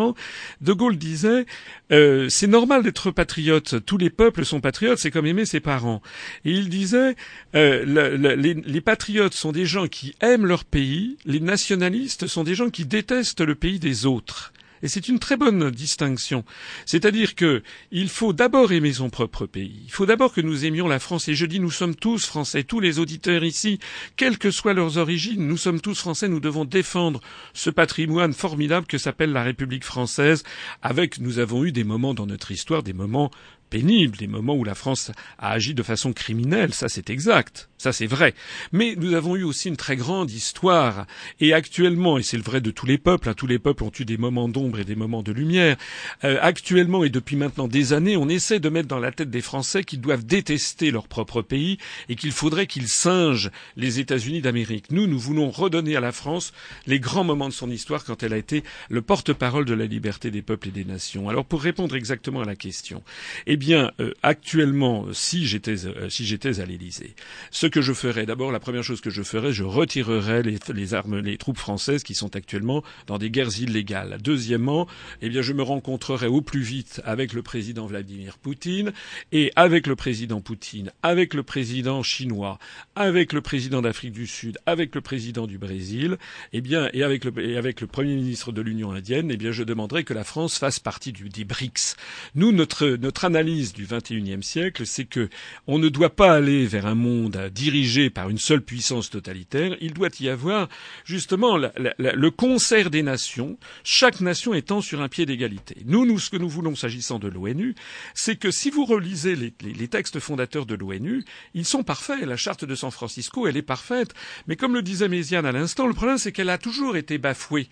De 0.62 0.74
Gaulle 0.74 0.98
disait 0.98 1.45
euh, 1.91 2.30
c'est 2.30 2.48
normal 2.48 2.84
d'être 2.84 3.12
patriote. 3.12 3.84
Tous 3.86 3.98
les 3.98 4.10
peuples 4.10 4.45
sont 4.45 4.62
patriotes. 4.62 5.00
C'est 5.00 5.12
comme 5.12 5.26
aimer 5.26 5.45
ses 5.45 5.60
parents. 5.60 6.02
Et 6.45 6.52
il 6.52 6.70
disait 6.70 7.16
euh, 7.56 8.36
les, 8.36 8.54
les 8.54 8.82
patriotes 8.82 9.34
sont 9.34 9.52
des 9.52 9.66
gens 9.66 9.88
qui 9.88 10.16
aiment 10.22 10.45
leur 10.45 10.66
pays. 10.66 11.18
Les 11.26 11.39
nationalistes 11.39 12.28
sont 12.28 12.43
des 12.43 12.56
gens 12.56 12.70
qui 12.70 12.86
détestent 12.86 13.41
le 13.41 13.56
pays 13.56 13.80
des 13.80 14.06
autres. 14.06 14.54
Et 14.84 14.88
c'est 14.88 15.07
une 15.07 15.19
très 15.19 15.38
bonne 15.38 15.71
distinction. 15.71 16.43
C'est-à-dire 16.86 17.36
que 17.36 17.63
il 17.91 18.09
faut 18.09 18.34
d'abord 18.34 18.71
aimer 18.71 18.93
son 18.93 19.09
propre 19.09 19.45
pays. 19.45 19.82
Il 19.86 19.91
faut 19.91 20.05
d'abord 20.05 20.34
que 20.34 20.41
nous 20.41 20.65
aimions 20.65 20.88
la 20.88 20.99
France. 20.99 21.28
Et 21.28 21.36
je 21.36 21.45
dis, 21.45 21.59
nous 21.59 21.71
sommes 21.71 21.95
tous 21.95 22.25
français, 22.25 22.63
tous 22.63 22.80
les 22.80 22.99
auditeurs 22.99 23.43
ici, 23.43 23.80
quelles 24.15 24.38
que 24.38 24.51
soient 24.51 24.73
leurs 24.73 24.97
origines, 24.97 25.47
nous 25.47 25.57
sommes 25.57 25.82
tous 25.82 25.99
français. 25.99 26.28
Nous 26.28 26.39
devons 26.39 26.65
défendre 26.65 27.21
ce 27.53 27.69
patrimoine 27.69 28.34
formidable 28.34 28.88
que 28.88 28.97
s'appelle 28.97 29.32
la 29.32 29.43
République 29.43 29.84
française. 29.84 30.43
Avec, 30.82 31.19
nous 31.19 31.39
avons 31.39 31.65
eu 31.65 31.71
des 31.71 31.84
moments 31.84 32.13
dans 32.13 32.25
notre 32.25 32.51
histoire, 32.51 32.84
des 32.84 32.93
moments 32.93 33.32
pénibles, 33.70 34.18
des 34.18 34.28
moments 34.28 34.55
où 34.55 34.63
la 34.63 34.76
France 34.76 35.11
a 35.38 35.51
agi 35.51 35.74
de 35.74 35.84
façon 35.84 36.13
criminelle, 36.13 36.74
ça 36.74 36.89
c'est 36.89 37.09
exact, 37.09 37.70
ça 37.78 37.91
c'est 37.91 38.07
vrai. 38.07 38.34
Mais 38.72 38.95
nous 38.97 39.13
avons 39.13 39.36
eu 39.36 39.43
aussi 39.43 39.68
une 39.68 39.78
très 39.78 39.95
grande 39.95 40.32
histoire, 40.32 41.05
et 41.39 41.53
actuellement, 41.53 42.18
et 42.18 42.24
c'est 42.24 42.38
le 42.38 42.43
vrai 42.43 42.61
de 42.61 42.72
tous 42.72 42.86
les 42.86 42.97
peuples, 42.97 43.30
hein, 43.30 43.34
tous 43.36 43.47
les 43.47 43.59
peuples 43.59 43.84
ont 43.84 43.91
eu 43.99 44.05
des 44.05 44.18
moments 44.18 44.49
d'ombre 44.49 44.80
et 44.80 44.86
des 44.86 44.95
moments 44.95 45.24
de 45.24 45.32
lumière, 45.32 45.78
euh, 46.24 46.38
actuellement 46.41 47.03
et 47.03 47.09
depuis 47.09 47.36
maintenant 47.36 47.68
des 47.68 47.93
années, 47.93 48.18
on 48.18 48.30
essaie 48.30 48.59
de 48.59 48.70
mettre 48.70 48.88
dans 48.88 48.99
la 48.99 49.11
tête 49.11 49.30
des 49.30 49.41
Français 49.41 49.84
qu'ils 49.84 50.01
doivent 50.01 50.26
détester 50.26 50.91
leur 50.91 51.07
propre 51.07 51.41
pays 51.41 51.78
et 52.09 52.15
qu'il 52.15 52.32
faudrait 52.32 52.68
qu'ils 52.68 52.88
singent 52.88 53.51
les 53.76 53.99
États-Unis 53.99 54.41
d'Amérique. 54.41 54.91
Nous, 54.91 55.07
nous 55.07 55.20
voulons 55.20 55.49
redonner 55.49 55.95
à 55.95 55.99
la 55.99 56.11
France 56.11 56.53
les 56.86 56.99
grands 56.99 57.24
moments 57.24 57.49
de 57.49 57.53
son 57.53 57.70
histoire 57.70 58.03
quand 58.03 58.24
elle 58.24 58.34
a 58.34 58.38
été 58.38 58.63
le 58.89 59.01
porte-parole 59.01 59.65
de 59.65 59.74
la 59.74 59.86
liberté 59.86 60.32
des 60.32 60.41
peuples 60.41 60.70
et 60.70 60.72
des 60.72 60.86
nations. 60.86 61.30
Alors 61.30 61.45
pour 61.45 61.61
répondre 61.61 61.95
exactement 61.95 62.41
à 62.41 62.45
la 62.45 62.55
question, 62.55 63.03
eh 63.45 63.57
bien, 63.58 63.91
euh, 63.99 64.14
actuellement, 64.24 65.08
si 65.12 65.45
j'étais 65.45 65.86
euh, 65.86 66.10
si 66.10 66.26
j'étais 66.26 66.60
à 66.60 66.66
l'Élysée, 66.66 67.16
ce 67.51 67.68
que 67.68 67.82
je 67.82 67.93
ferais, 67.93 68.26
d'abord, 68.26 68.51
la 68.51 68.60
première 68.60 68.84
chose 68.84 69.01
que 69.01 69.10
je 69.10 69.24
ferais, 69.24 69.51
je 69.51 69.64
retirerais 69.64 70.43
les, 70.43 70.60
les, 70.74 70.93
armes, 70.93 71.20
les 71.20 71.38
troupes 71.38 71.58
françaises 71.58 72.03
qui 72.03 72.16
sont 72.16 72.36
actuellement 72.36 72.84
dans 73.08 73.18
des 73.18 73.30
guerres 73.30 73.60
illégales. 73.60 74.18
Deuxièmement, 74.24 74.88
eh 75.22 75.30
bien, 75.30 75.41
je 75.41 75.53
me 75.53 75.64
rencontrerais 75.64 76.28
au 76.28 76.41
plus 76.41 76.62
vite 76.62 77.01
avec 77.03 77.34
le 77.34 77.41
président 77.41 77.86
Vladimir 77.86 78.38
Poutine 78.38 78.93
et 79.32 79.51
avec 79.55 79.88
le 79.88 79.95
président 79.95 80.41
Poutine, 80.41 80.91
avec 81.03 81.34
le 81.34 81.43
président 81.43 82.03
chinois, 82.03 82.60
avec 82.95 83.34
le 83.34 83.41
président 83.41 83.82
d'Afrique 83.82 84.14
du 84.14 84.28
Sud, 84.28 84.58
avec 84.66 84.95
le 84.95 85.01
président 85.01 85.47
du 85.47 85.58
Brésil, 85.58 86.18
eh 86.53 86.62
bien, 86.62 86.89
et 86.93 87.03
avec 87.03 87.26
le, 87.26 87.38
et 87.43 87.58
avec 87.58 87.82
le 87.82 87.88
premier 87.88 88.16
ministre 88.16 88.51
de 88.51 88.62
l'Union 88.62 88.91
indienne, 88.91 89.30
eh 89.32 89.38
bien, 89.38 89.51
je 89.51 89.64
demanderais 89.64 90.03
que 90.03 90.14
la 90.14 90.24
France 90.24 90.58
fasse 90.58 90.80
partie 90.80 91.12
du, 91.12 91.30
des 91.30 91.45
BRICS. 91.45 91.95
Nous, 92.36 92.51
notre, 92.51 92.88
notre 92.89 93.26
analyse 93.26 93.47
du 93.48 93.88
XXIe 93.88 94.43
siècle, 94.43 94.86
c'est 94.86 95.06
que 95.06 95.30
on 95.68 95.80
ne 95.80 95.88
doit 95.88 96.16
pas 96.16 96.34
aller 96.34 96.66
vers 96.66 96.86
un 96.86 96.95
monde 96.95 97.50
dirigé 97.54 98.10
par 98.10 98.30
une 98.30 98.38
seule 98.38 98.62
puissance 98.62 99.10
totalitaire. 99.10 99.78
Il 99.80 99.93
doit 99.93 100.10
y 100.20 100.28
avoir 100.28 100.68
justement 101.06 101.58
le 101.58 102.30
concert 102.30 102.89
des 102.89 103.04
nations, 103.04 103.58
chaque 103.86 104.20
nation 104.20 104.54
étant 104.54 104.82
sur 104.82 105.02
un 105.02 105.08
pied 105.08 105.26
d'égalité. 105.26 105.78
Nous, 105.86 106.06
nous, 106.06 106.20
ce 106.20 106.30
que 106.30 106.38
nous 106.38 106.50
voulons 106.50 106.76
s'agissant 106.76 107.20
de 107.20 107.30
l'ONU, 107.30 107.74
c'est 108.14 108.36
que 108.36 108.52
si 108.52 108.70
vous 108.70 108.84
relisez 108.84 109.36
les, 109.36 109.54
les 109.62 109.88
textes 109.88 110.20
fondateurs 110.20 110.66
de 110.66 110.76
l'ONU, 110.76 111.24
ils 111.54 111.66
sont 111.66 111.84
parfaits. 111.84 112.26
La 112.26 112.38
charte 112.38 112.66
de 112.66 112.76
San 112.76 112.91
Francisco, 112.91 113.48
elle 113.48 113.58
est 113.58 113.62
parfaite. 113.62 114.14
Mais 114.48 114.58
comme 114.58 114.74
le 114.74 114.82
disait 114.82 115.08
Méziane 115.08 115.45
à 115.45 115.54
l'instant, 115.54 115.88
le 115.88 115.93
problème, 115.93 116.18
c'est 116.18 116.34
qu'elle 116.34 116.50
a 116.50 116.58
toujours 116.58 116.98
été 116.98 117.18
bafouée. 117.18 117.70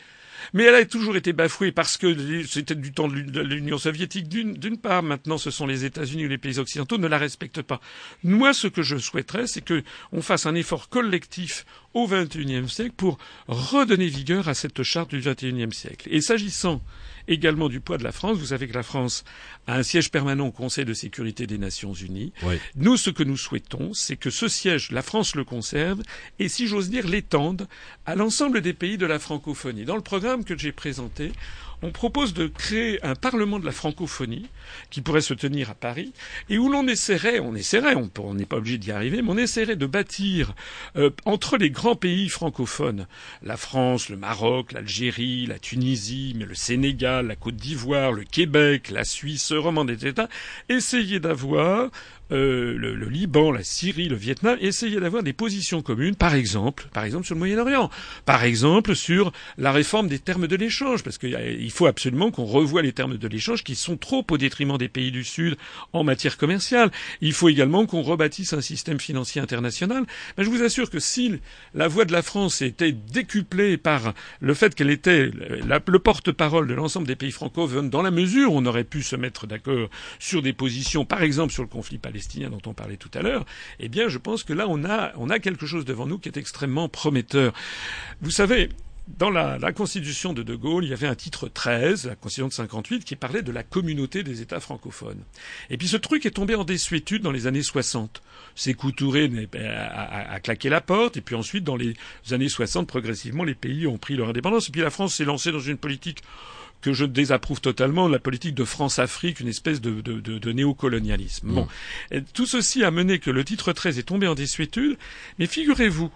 Mais 0.53 0.63
elle 0.63 0.75
a 0.75 0.85
toujours 0.85 1.15
été 1.15 1.33
bafouée 1.33 1.71
parce 1.71 1.97
que 1.97 2.43
c'était 2.43 2.75
du 2.75 2.91
temps 2.91 3.07
de 3.07 3.41
l'Union 3.41 3.77
soviétique 3.77 4.27
d'une 4.27 4.77
part. 4.77 5.03
Maintenant, 5.03 5.37
ce 5.37 5.51
sont 5.51 5.67
les 5.67 5.85
États-Unis 5.85 6.25
ou 6.25 6.29
les 6.29 6.37
pays 6.37 6.59
occidentaux 6.59 6.97
ne 6.97 7.07
la 7.07 7.17
respectent 7.17 7.61
pas. 7.61 7.81
Moi, 8.23 8.53
ce 8.53 8.67
que 8.67 8.81
je 8.81 8.97
souhaiterais, 8.97 9.47
c'est 9.47 9.63
qu'on 9.65 10.21
fasse 10.21 10.45
un 10.45 10.55
effort 10.55 10.89
collectif 10.89 11.65
au 11.93 12.07
XXIe 12.07 12.69
siècle 12.69 12.93
pour 12.95 13.17
redonner 13.47 14.07
vigueur 14.07 14.49
à 14.49 14.53
cette 14.53 14.83
charte 14.83 15.13
du 15.13 15.19
XXIe 15.19 15.73
siècle. 15.73 16.07
Et 16.11 16.21
s'agissant 16.21 16.81
également 17.27 17.69
du 17.69 17.79
poids 17.79 17.97
de 17.97 18.03
la 18.03 18.11
France. 18.11 18.37
Vous 18.37 18.47
savez 18.47 18.67
que 18.67 18.73
la 18.73 18.83
France 18.83 19.23
a 19.67 19.75
un 19.75 19.83
siège 19.83 20.11
permanent 20.11 20.47
au 20.47 20.51
Conseil 20.51 20.85
de 20.85 20.93
sécurité 20.93 21.47
des 21.47 21.57
Nations 21.57 21.93
Unies. 21.93 22.33
Nous, 22.75 22.97
ce 22.97 23.09
que 23.09 23.23
nous 23.23 23.37
souhaitons, 23.37 23.93
c'est 23.93 24.17
que 24.17 24.29
ce 24.29 24.47
siège, 24.47 24.91
la 24.91 25.01
France 25.01 25.35
le 25.35 25.43
conserve 25.43 26.01
et, 26.39 26.47
si 26.49 26.67
j'ose 26.67 26.89
dire, 26.89 27.07
l'étende 27.07 27.67
à 28.05 28.15
l'ensemble 28.15 28.61
des 28.61 28.73
pays 28.73 28.97
de 28.97 29.05
la 29.05 29.19
francophonie. 29.19 29.85
Dans 29.85 29.95
le 29.95 30.01
programme 30.01 30.43
que 30.43 30.57
j'ai 30.57 30.71
présenté, 30.71 31.31
on 31.85 31.91
propose 31.91 32.33
de 32.33 32.47
créer 32.47 33.03
un 33.05 33.13
parlement 33.13 33.59
de 33.59 33.65
la 33.65 33.71
francophonie 33.71 34.47
qui 34.89 35.01
pourrait 35.01 35.21
se 35.21 35.35
tenir 35.35 35.69
à 35.69 35.75
Paris 35.75 36.13
et 36.49 36.57
où 36.57 36.67
l'on 36.67 36.87
essaierait, 36.87 37.39
on 37.39 37.53
essaierait, 37.53 37.95
on 37.95 38.33
n'est 38.33 38.45
pas 38.45 38.57
obligé 38.57 38.79
d'y 38.79 38.91
arriver, 38.91 39.21
mais 39.21 39.31
on 39.31 39.37
essaierait 39.37 39.75
de 39.75 39.85
bâtir 39.85 40.55
euh, 40.95 41.11
entre 41.25 41.57
les 41.57 41.69
grands 41.69 41.95
pays 41.95 42.27
francophones, 42.27 43.05
la 43.43 43.55
France, 43.55 44.09
le 44.09 44.17
Maroc, 44.17 44.71
l'Algérie, 44.71 45.45
la 45.45 45.59
Tunisie, 45.59 46.33
mais 46.35 46.45
le 46.45 46.55
Sénégal, 46.55 47.27
la 47.27 47.35
Côte 47.35 47.55
d'Ivoire, 47.55 48.11
le 48.11 48.23
Québec, 48.23 48.89
la 48.89 49.03
Suisse, 49.03 49.51
romande, 49.51 49.91
etc., 49.91 50.27
essayer 50.69 51.19
d'avoir 51.19 51.91
euh, 52.31 52.75
le, 52.77 52.95
le, 52.95 53.07
Liban, 53.07 53.51
la 53.51 53.63
Syrie, 53.63 54.09
le 54.09 54.15
Vietnam, 54.15 54.57
essayer 54.59 54.99
d'avoir 54.99 55.23
des 55.23 55.33
positions 55.33 55.81
communes, 55.81 56.15
par 56.15 56.33
exemple, 56.33 56.87
par 56.93 57.03
exemple 57.03 57.25
sur 57.25 57.35
le 57.35 57.39
Moyen-Orient, 57.39 57.89
par 58.25 58.43
exemple 58.43 58.95
sur 58.95 59.31
la 59.57 59.71
réforme 59.71 60.07
des 60.07 60.19
termes 60.19 60.47
de 60.47 60.55
l'échange, 60.55 61.03
parce 61.03 61.17
qu'il 61.17 61.71
faut 61.71 61.85
absolument 61.85 62.31
qu'on 62.31 62.45
revoie 62.45 62.81
les 62.81 62.93
termes 62.93 63.17
de 63.17 63.27
l'échange 63.27 63.63
qui 63.63 63.75
sont 63.75 63.97
trop 63.97 64.25
au 64.29 64.37
détriment 64.37 64.77
des 64.77 64.89
pays 64.89 65.11
du 65.11 65.23
Sud 65.23 65.55
en 65.93 66.03
matière 66.03 66.37
commerciale. 66.37 66.91
Il 67.21 67.33
faut 67.33 67.49
également 67.49 67.85
qu'on 67.85 68.01
rebâtisse 68.01 68.53
un 68.53 68.61
système 68.61 68.99
financier 68.99 69.41
international. 69.41 70.05
Mais 70.37 70.43
je 70.43 70.49
vous 70.49 70.63
assure 70.63 70.89
que 70.89 70.99
si 70.99 71.33
la 71.73 71.87
voix 71.87 72.05
de 72.05 72.11
la 72.11 72.21
France 72.21 72.61
était 72.61 72.91
décuplée 72.91 73.77
par 73.77 74.13
le 74.39 74.53
fait 74.53 74.73
qu'elle 74.73 74.89
était 74.89 75.31
le 75.31 75.99
porte-parole 75.99 76.67
de 76.67 76.73
l'ensemble 76.73 77.07
des 77.07 77.15
pays 77.15 77.31
francophones, 77.31 77.89
dans 77.89 78.01
la 78.01 78.11
mesure 78.11 78.53
où 78.53 78.57
on 78.57 78.65
aurait 78.65 78.83
pu 78.83 79.03
se 79.03 79.15
mettre 79.15 79.47
d'accord 79.47 79.89
sur 80.19 80.41
des 80.41 80.53
positions, 80.53 81.05
par 81.05 81.21
exemple 81.21 81.53
sur 81.53 81.63
le 81.63 81.69
conflit 81.69 81.97
palestinien, 81.97 82.14
palestiniens 82.15 82.49
dont 82.49 82.61
on 82.65 82.73
parlait 82.73 82.95
tout 82.95 83.11
à 83.13 83.21
l'heure, 83.21 83.45
eh 83.79 83.89
bien, 83.89 84.07
je 84.07 84.17
pense 84.17 84.43
que 84.43 84.53
là, 84.53 84.67
on 84.69 84.85
a, 84.85 85.11
on 85.17 85.29
a 85.29 85.39
quelque 85.39 85.65
chose 85.65 85.83
devant 85.83 86.07
nous 86.07 86.17
qui 86.17 86.29
est 86.29 86.37
extrêmement 86.37 86.87
prometteur. 86.87 87.51
Vous 88.21 88.31
savez, 88.31 88.69
dans 89.19 89.29
la, 89.29 89.57
la, 89.57 89.73
constitution 89.73 90.31
de 90.31 90.41
De 90.41 90.55
Gaulle, 90.55 90.85
il 90.85 90.89
y 90.89 90.93
avait 90.93 91.07
un 91.07 91.15
titre 91.15 91.49
13, 91.49 92.07
la 92.07 92.15
constitution 92.15 92.47
de 92.47 92.53
58, 92.53 93.03
qui 93.03 93.17
parlait 93.17 93.41
de 93.41 93.51
la 93.51 93.63
communauté 93.63 94.23
des 94.23 94.41
États 94.41 94.61
francophones. 94.61 95.21
Et 95.69 95.77
puis 95.77 95.89
ce 95.89 95.97
truc 95.97 96.25
est 96.25 96.31
tombé 96.31 96.55
en 96.55 96.63
désuétude 96.63 97.21
dans 97.21 97.33
les 97.33 97.47
années 97.47 97.61
60. 97.61 98.21
Sékou 98.55 98.93
Touré 98.93 99.29
a, 99.53 100.33
a, 100.33 100.39
claqué 100.39 100.69
la 100.69 100.79
porte, 100.79 101.17
et 101.17 101.21
puis 101.21 101.35
ensuite, 101.35 101.65
dans 101.65 101.75
les 101.75 101.95
années 102.31 102.49
60, 102.49 102.87
progressivement, 102.87 103.43
les 103.43 103.55
pays 103.55 103.87
ont 103.87 103.97
pris 103.97 104.15
leur 104.15 104.29
indépendance. 104.29 104.69
Et 104.69 104.71
puis 104.71 104.81
la 104.81 104.89
France 104.89 105.15
s'est 105.15 105.25
lancée 105.25 105.51
dans 105.51 105.59
une 105.59 105.77
politique 105.77 106.23
que 106.85 106.93
je 106.93 107.05
désapprouve 107.05 107.61
totalement 107.61 108.07
la 108.07 108.19
politique 108.19 108.53
de 108.53 108.63
France-Afrique, 108.63 109.39
une 109.39 109.47
espèce 109.47 109.81
de, 109.81 110.01
de, 110.01 110.19
de, 110.19 110.37
de 110.37 110.51
néocolonialisme. 110.51 111.47
Bon, 111.51 111.67
mm. 112.11 112.19
tout 112.31 112.45
ceci 112.45 112.83
a 112.83 112.91
mené 112.91 113.17
que 113.17 113.31
le 113.31 113.43
titre 113.43 113.73
13 113.73 113.97
est 113.97 114.03
tombé 114.03 114.27
en 114.27 114.35
désuétude, 114.35 114.95
mais 115.39 115.47
figurez-vous 115.47 116.11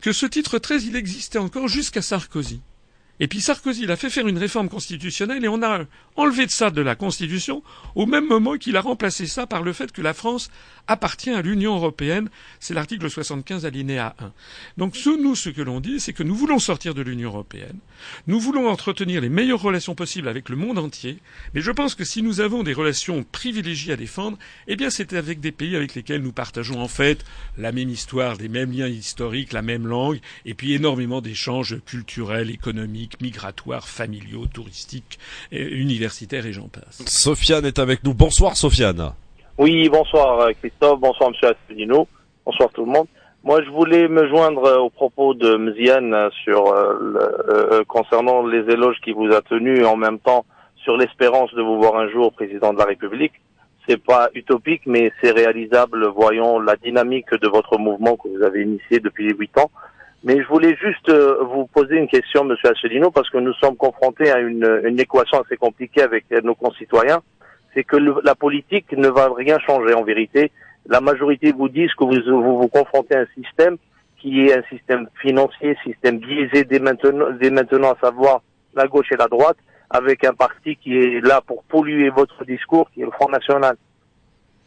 que 0.00 0.12
ce 0.12 0.24
titre 0.24 0.60
13, 0.60 0.84
il 0.84 0.94
existait 0.94 1.40
encore 1.40 1.66
jusqu'à 1.66 2.02
Sarkozy. 2.02 2.60
Et 3.18 3.26
puis 3.26 3.40
Sarkozy, 3.40 3.82
il 3.82 3.90
a 3.90 3.96
fait 3.96 4.10
faire 4.10 4.28
une 4.28 4.38
réforme 4.38 4.68
constitutionnelle 4.68 5.44
et 5.44 5.48
on 5.48 5.60
a 5.60 5.86
enlevé 6.14 6.46
de 6.46 6.52
ça 6.52 6.70
de 6.70 6.82
la 6.82 6.94
Constitution 6.94 7.64
au 7.96 8.06
même 8.06 8.28
moment 8.28 8.58
qu'il 8.58 8.76
a 8.76 8.80
remplacé 8.80 9.26
ça 9.26 9.48
par 9.48 9.62
le 9.62 9.72
fait 9.72 9.90
que 9.90 10.02
la 10.02 10.14
France 10.14 10.52
appartient 10.86 11.30
à 11.30 11.42
l'Union 11.42 11.76
européenne. 11.76 12.28
C'est 12.60 12.74
l'article 12.74 13.10
75 13.10 13.66
alinéa 13.66 14.14
1. 14.18 14.32
Donc 14.78 14.96
sous 14.96 15.16
nous, 15.16 15.34
ce 15.34 15.48
que 15.50 15.62
l'on 15.62 15.80
dit, 15.80 16.00
c'est 16.00 16.12
que 16.12 16.22
nous 16.22 16.34
voulons 16.34 16.58
sortir 16.58 16.94
de 16.94 17.02
l'Union 17.02 17.30
européenne. 17.30 17.78
Nous 18.26 18.40
voulons 18.40 18.68
entretenir 18.68 19.20
les 19.20 19.28
meilleures 19.28 19.62
relations 19.62 19.94
possibles 19.94 20.28
avec 20.28 20.48
le 20.48 20.56
monde 20.56 20.78
entier. 20.78 21.18
Mais 21.54 21.60
je 21.60 21.70
pense 21.70 21.94
que 21.94 22.04
si 22.04 22.22
nous 22.22 22.40
avons 22.40 22.62
des 22.62 22.72
relations 22.72 23.24
privilégiées 23.30 23.92
à 23.92 23.96
défendre, 23.96 24.38
eh 24.66 24.76
bien 24.76 24.90
c'est 24.90 25.12
avec 25.12 25.40
des 25.40 25.52
pays 25.52 25.76
avec 25.76 25.94
lesquels 25.94 26.22
nous 26.22 26.32
partageons 26.32 26.80
en 26.80 26.88
fait 26.88 27.24
la 27.56 27.72
même 27.72 27.88
histoire, 27.88 28.36
les 28.36 28.48
mêmes 28.48 28.72
liens 28.72 28.88
historiques, 28.88 29.52
la 29.52 29.62
même 29.62 29.86
langue, 29.86 30.20
et 30.44 30.54
puis 30.54 30.72
énormément 30.72 31.20
d'échanges 31.20 31.76
culturels, 31.84 32.50
économiques, 32.50 33.20
migratoires, 33.20 33.88
familiaux, 33.88 34.46
touristiques, 34.46 35.18
universitaires 35.50 36.46
et 36.46 36.52
j'en 36.52 36.68
passe. 36.68 37.02
Sofiane 37.06 37.64
est 37.64 37.78
avec 37.78 38.04
nous. 38.04 38.14
Bonsoir 38.14 38.56
Sofiane. 38.56 39.12
Oui, 39.58 39.86
bonsoir 39.90 40.48
Christophe, 40.60 40.98
bonsoir 40.98 41.28
Monsieur 41.28 41.48
Asselineau, 41.48 42.08
bonsoir 42.46 42.70
tout 42.72 42.86
le 42.86 42.90
monde. 42.90 43.06
Moi, 43.44 43.62
je 43.62 43.68
voulais 43.68 44.08
me 44.08 44.26
joindre 44.26 44.80
aux 44.80 44.88
propos 44.88 45.34
de 45.34 45.56
Mziane 45.56 46.30
sur 46.42 46.72
le, 46.72 47.84
concernant 47.84 48.46
les 48.46 48.60
éloges 48.72 48.96
qu'il 49.04 49.14
vous 49.14 49.30
a 49.30 49.42
tenus 49.42 49.84
en 49.84 49.96
même 49.96 50.18
temps 50.20 50.46
sur 50.76 50.96
l'espérance 50.96 51.52
de 51.52 51.60
vous 51.60 51.76
voir 51.76 51.96
un 51.96 52.08
jour 52.08 52.32
président 52.32 52.72
de 52.72 52.78
la 52.78 52.86
République. 52.86 53.34
C'est 53.86 54.02
pas 54.02 54.30
utopique, 54.34 54.82
mais 54.86 55.12
c'est 55.20 55.32
réalisable. 55.32 56.06
Voyons 56.06 56.58
la 56.58 56.76
dynamique 56.76 57.30
de 57.34 57.48
votre 57.48 57.76
mouvement 57.76 58.16
que 58.16 58.28
vous 58.28 58.42
avez 58.42 58.62
initié 58.62 59.00
depuis 59.00 59.34
huit 59.34 59.58
ans. 59.58 59.70
Mais 60.24 60.40
je 60.40 60.48
voulais 60.48 60.76
juste 60.80 61.10
euh, 61.10 61.42
vous 61.42 61.66
poser 61.66 61.96
une 61.96 62.08
question, 62.08 62.44
Monsieur 62.44 62.70
Asselineau, 62.70 63.10
parce 63.10 63.28
que 63.28 63.38
nous 63.38 63.52
sommes 63.54 63.76
confrontés 63.76 64.30
à 64.30 64.38
une 64.38 64.98
équation 64.98 65.42
assez 65.42 65.58
compliquée 65.58 66.02
avec 66.02 66.24
nos 66.42 66.54
concitoyens. 66.54 67.20
C'est 67.74 67.84
que 67.84 67.96
la 67.96 68.34
politique 68.34 68.92
ne 68.92 69.08
va 69.08 69.28
rien 69.34 69.58
changer 69.58 69.94
en 69.94 70.02
vérité. 70.02 70.52
La 70.86 71.00
majorité 71.00 71.52
vous 71.52 71.68
dit 71.68 71.86
que 71.96 72.04
vous, 72.04 72.42
vous 72.42 72.58
vous 72.58 72.68
confrontez 72.68 73.16
à 73.16 73.20
un 73.20 73.26
système 73.34 73.76
qui 74.18 74.42
est 74.42 74.56
un 74.56 74.62
système 74.70 75.08
financier, 75.20 75.76
système 75.84 76.18
biaisé 76.18 76.64
dès 76.64 76.78
maintenant, 76.78 77.30
dès 77.40 77.50
maintenant 77.50 77.92
à 77.92 77.98
savoir 78.00 78.42
la 78.74 78.86
gauche 78.86 79.10
et 79.10 79.16
la 79.16 79.26
droite, 79.26 79.56
avec 79.90 80.24
un 80.24 80.32
parti 80.32 80.76
qui 80.76 80.96
est 80.96 81.20
là 81.20 81.40
pour 81.40 81.64
polluer 81.64 82.08
votre 82.10 82.44
discours, 82.44 82.88
qui 82.92 83.02
est 83.02 83.04
le 83.04 83.10
Front 83.10 83.28
National. 83.28 83.76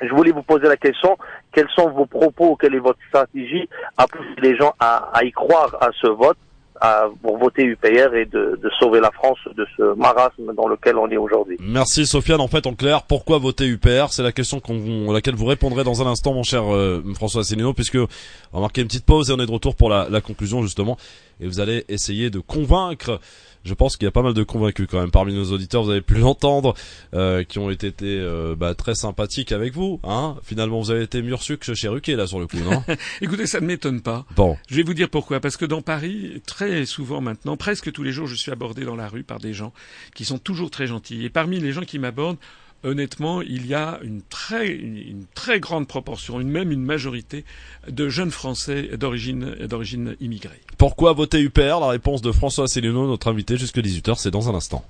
Je 0.02 0.14
voulais 0.14 0.32
vous 0.32 0.44
poser 0.44 0.68
la 0.68 0.76
question, 0.76 1.18
quels 1.54 1.70
sont 1.70 1.90
vos 1.90 2.06
propos, 2.06 2.58
quelle 2.58 2.76
est 2.76 2.80
votre 2.80 3.00
stratégie 3.08 3.70
à 3.98 4.08
pousser 4.08 4.42
les 4.42 4.58
gens 4.58 4.74
à, 4.80 5.10
à 5.14 5.24
y 5.24 5.32
croire 5.32 5.78
à 5.82 5.90
ce 6.02 6.08
vote, 6.08 6.38
à, 6.82 7.06
pour 7.22 7.38
voter 7.38 7.64
UPR 7.64 8.14
et 8.16 8.26
de, 8.26 8.60
de, 8.62 8.70
sauver 8.80 9.00
la 9.00 9.12
France 9.12 9.38
de 9.56 9.66
ce 9.78 9.96
marasme 9.96 10.54
dans 10.56 10.68
lequel 10.68 10.98
on 10.98 11.10
est 11.10 11.18
aujourd'hui. 11.18 11.58
Merci 11.60 12.06
Sofiane. 12.06 12.42
En 12.42 12.48
fait, 12.48 12.68
en 12.68 12.74
clair, 12.74 13.04
pourquoi 13.04 13.38
voter 13.38 13.66
UPR 13.66 14.08
C'est 14.10 14.24
la 14.24 14.32
question 14.32 14.60
qu'on, 14.60 15.12
laquelle 15.12 15.36
vous 15.36 15.46
répondrez 15.46 15.84
dans 15.84 16.06
un 16.06 16.10
instant, 16.10 16.34
mon 16.34 16.44
cher 16.44 16.64
euh, 16.74 17.04
François 17.16 17.42
Asselineau, 17.42 17.74
puisque 17.74 17.96
on 17.96 18.08
va 18.58 18.62
marquer 18.62 18.82
une 18.82 18.88
petite 18.88 19.06
pause 19.06 19.30
et 19.30 19.34
on 19.34 19.40
est 19.40 19.46
de 19.46 19.52
retour 19.52 19.76
pour 19.76 19.90
la, 19.90 20.08
la 20.10 20.22
conclusion 20.22 20.62
justement. 20.62 20.98
Et 21.40 21.48
vous 21.48 21.60
allez 21.60 21.86
essayer 21.90 22.30
de 22.30 22.40
convaincre 22.40 23.20
je 23.66 23.74
pense 23.74 23.98
qu'il 23.98 24.06
y 24.06 24.08
a 24.08 24.12
pas 24.12 24.22
mal 24.22 24.34
de 24.34 24.44
convaincus 24.44 24.88
quand 24.90 25.00
même 25.00 25.12
parmi 25.12 25.34
nos 25.34 25.52
auditeurs. 25.52 25.84
Vous 25.84 25.90
avez 25.90 26.02
pu 26.02 26.14
l'entendre, 26.20 26.76
euh, 27.14 27.44
qui 27.44 27.60
ont 27.60 27.70
été 27.72 27.92
euh, 28.04 28.56
bah, 28.56 28.76
très 28.76 28.96
sympathiques 28.96 29.52
avec 29.52 29.74
vous. 29.74 30.00
Hein 30.04 30.38
Finalement, 30.44 30.80
vous 30.80 30.92
avez 30.92 31.04
été 31.04 31.22
mûr 31.22 31.42
sucre 31.42 31.74
chez 31.74 31.88
Ruquier 31.88 32.16
là 32.16 32.28
sur 32.28 32.40
le 32.40 32.48
coup, 32.48 32.58
non 32.58 32.84
Écoutez, 33.22 33.48
ça 33.48 33.60
ne 33.60 33.66
m'étonne 33.66 34.02
pas. 34.02 34.26
Bon, 34.36 34.56
je 34.70 34.76
vais 34.76 34.84
vous 34.84 34.94
dire 34.94 35.10
pourquoi. 35.10 35.40
Parce 35.40 35.58
que 35.58 35.66
dans 35.66 35.82
Paris, 35.82 36.42
très 36.46 36.86
souvent 36.86 37.22
maintenant, 37.22 37.58
presque 37.58 37.92
tous 37.92 38.04
les 38.04 38.12
jours, 38.12 38.28
je 38.28 38.36
suis 38.36 38.52
abordé 38.52 38.86
dans 38.86 38.96
la 38.96 39.10
rue 39.10 39.24
par 39.24 39.40
des 39.40 39.54
gens 39.54 39.74
qui 40.14 40.26
sont 40.26 40.38
toujours 40.38 40.70
très 40.70 40.88
gentils. 40.88 41.26
Et 41.26 41.30
parmi 41.30 41.60
les 41.60 41.72
gens 41.72 41.82
qui 41.82 41.98
m'abordent, 41.98 42.38
honnêtement, 42.86 43.42
il 43.42 43.66
y 43.68 43.74
a 43.74 44.00
une 44.04 44.22
très, 44.22 44.70
une, 44.70 45.26
très 45.34 45.60
grande 45.60 45.88
proportion, 45.88 46.40
une, 46.40 46.50
même 46.50 46.72
une 46.72 46.84
majorité 46.84 47.44
de 47.90 48.10
jeunes 48.10 48.32
Français 48.32 48.92
d'origine, 48.98 50.16
immigrée. 50.22 50.62
Pourquoi 50.78 51.14
voter 51.14 51.42
UPR 51.42 51.80
La 51.80 51.90
réponse 51.90 52.22
de 52.22 52.32
François 52.32 52.66
Asselineau, 52.66 53.08
notre 53.08 53.30
invité 53.30 53.58
jusque 53.58 53.78
18h, 53.78 54.16
c'est 54.18 54.32
dans 54.32 54.50
un 54.50 54.56
instant. 54.56 54.86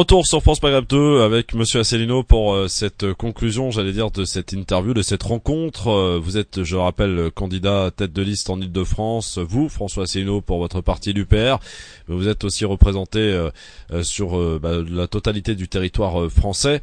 Retour 0.00 0.26
sur 0.26 0.40
France 0.40 0.62
Maghreb 0.62 0.86
2 0.86 1.20
avec 1.20 1.52
Monsieur 1.52 1.80
Asselineau 1.80 2.22
pour 2.22 2.54
euh, 2.54 2.68
cette 2.68 3.12
conclusion, 3.12 3.70
j'allais 3.70 3.92
dire, 3.92 4.10
de 4.10 4.24
cette 4.24 4.54
interview, 4.54 4.94
de 4.94 5.02
cette 5.02 5.22
rencontre. 5.24 5.88
Euh, 5.88 6.18
vous 6.18 6.38
êtes, 6.38 6.64
je 6.64 6.74
rappelle, 6.76 7.30
candidat 7.34 7.90
tête 7.94 8.10
de 8.10 8.22
liste 8.22 8.48
en 8.48 8.58
Ile-de-France. 8.58 9.36
Vous, 9.36 9.68
François 9.68 10.04
Asselineau, 10.04 10.40
pour 10.40 10.56
votre 10.56 10.80
parti 10.80 11.12
l'UPR. 11.12 11.58
Vous 12.08 12.28
êtes 12.28 12.44
aussi 12.44 12.64
représenté 12.64 13.18
euh, 13.18 13.50
sur 14.02 14.58
bah, 14.58 14.76
la 14.90 15.06
totalité 15.06 15.54
du 15.54 15.68
territoire 15.68 16.30
français, 16.30 16.80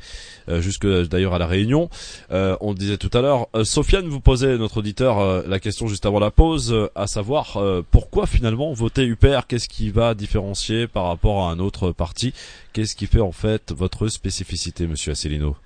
jusque 0.47 0.85
d'ailleurs 0.85 1.33
à 1.33 1.39
la 1.39 1.47
Réunion. 1.47 1.89
on 2.29 2.69
le 2.69 2.77
disait 2.77 2.97
tout 2.97 3.09
à 3.17 3.21
l'heure. 3.21 3.47
Sofiane 3.63 4.07
vous 4.07 4.19
posait, 4.19 4.59
notre 4.59 4.77
auditeur, 4.77 5.47
la 5.47 5.59
question 5.59 5.87
juste 5.87 6.05
avant 6.05 6.19
la 6.19 6.29
pause, 6.29 6.89
à 6.93 7.07
savoir 7.07 7.59
pourquoi 7.89 8.27
finalement 8.27 8.71
voter 8.73 9.05
UPR 9.05 9.47
Qu'est-ce 9.47 9.69
qui 9.69 9.89
va 9.89 10.13
différencier 10.13 10.87
par 10.87 11.07
rapport 11.07 11.47
à 11.47 11.51
un 11.51 11.59
autre 11.59 11.91
parti 11.91 12.33
Qu'est-ce 12.77 12.95
qui 12.95 13.07
fait 13.07 13.21
en 13.21 13.31
fait 13.31 13.71
votre 13.71 14.07
spécificité, 14.07 14.85
Monsieur 14.85 15.13
Asselineau? 15.13 15.57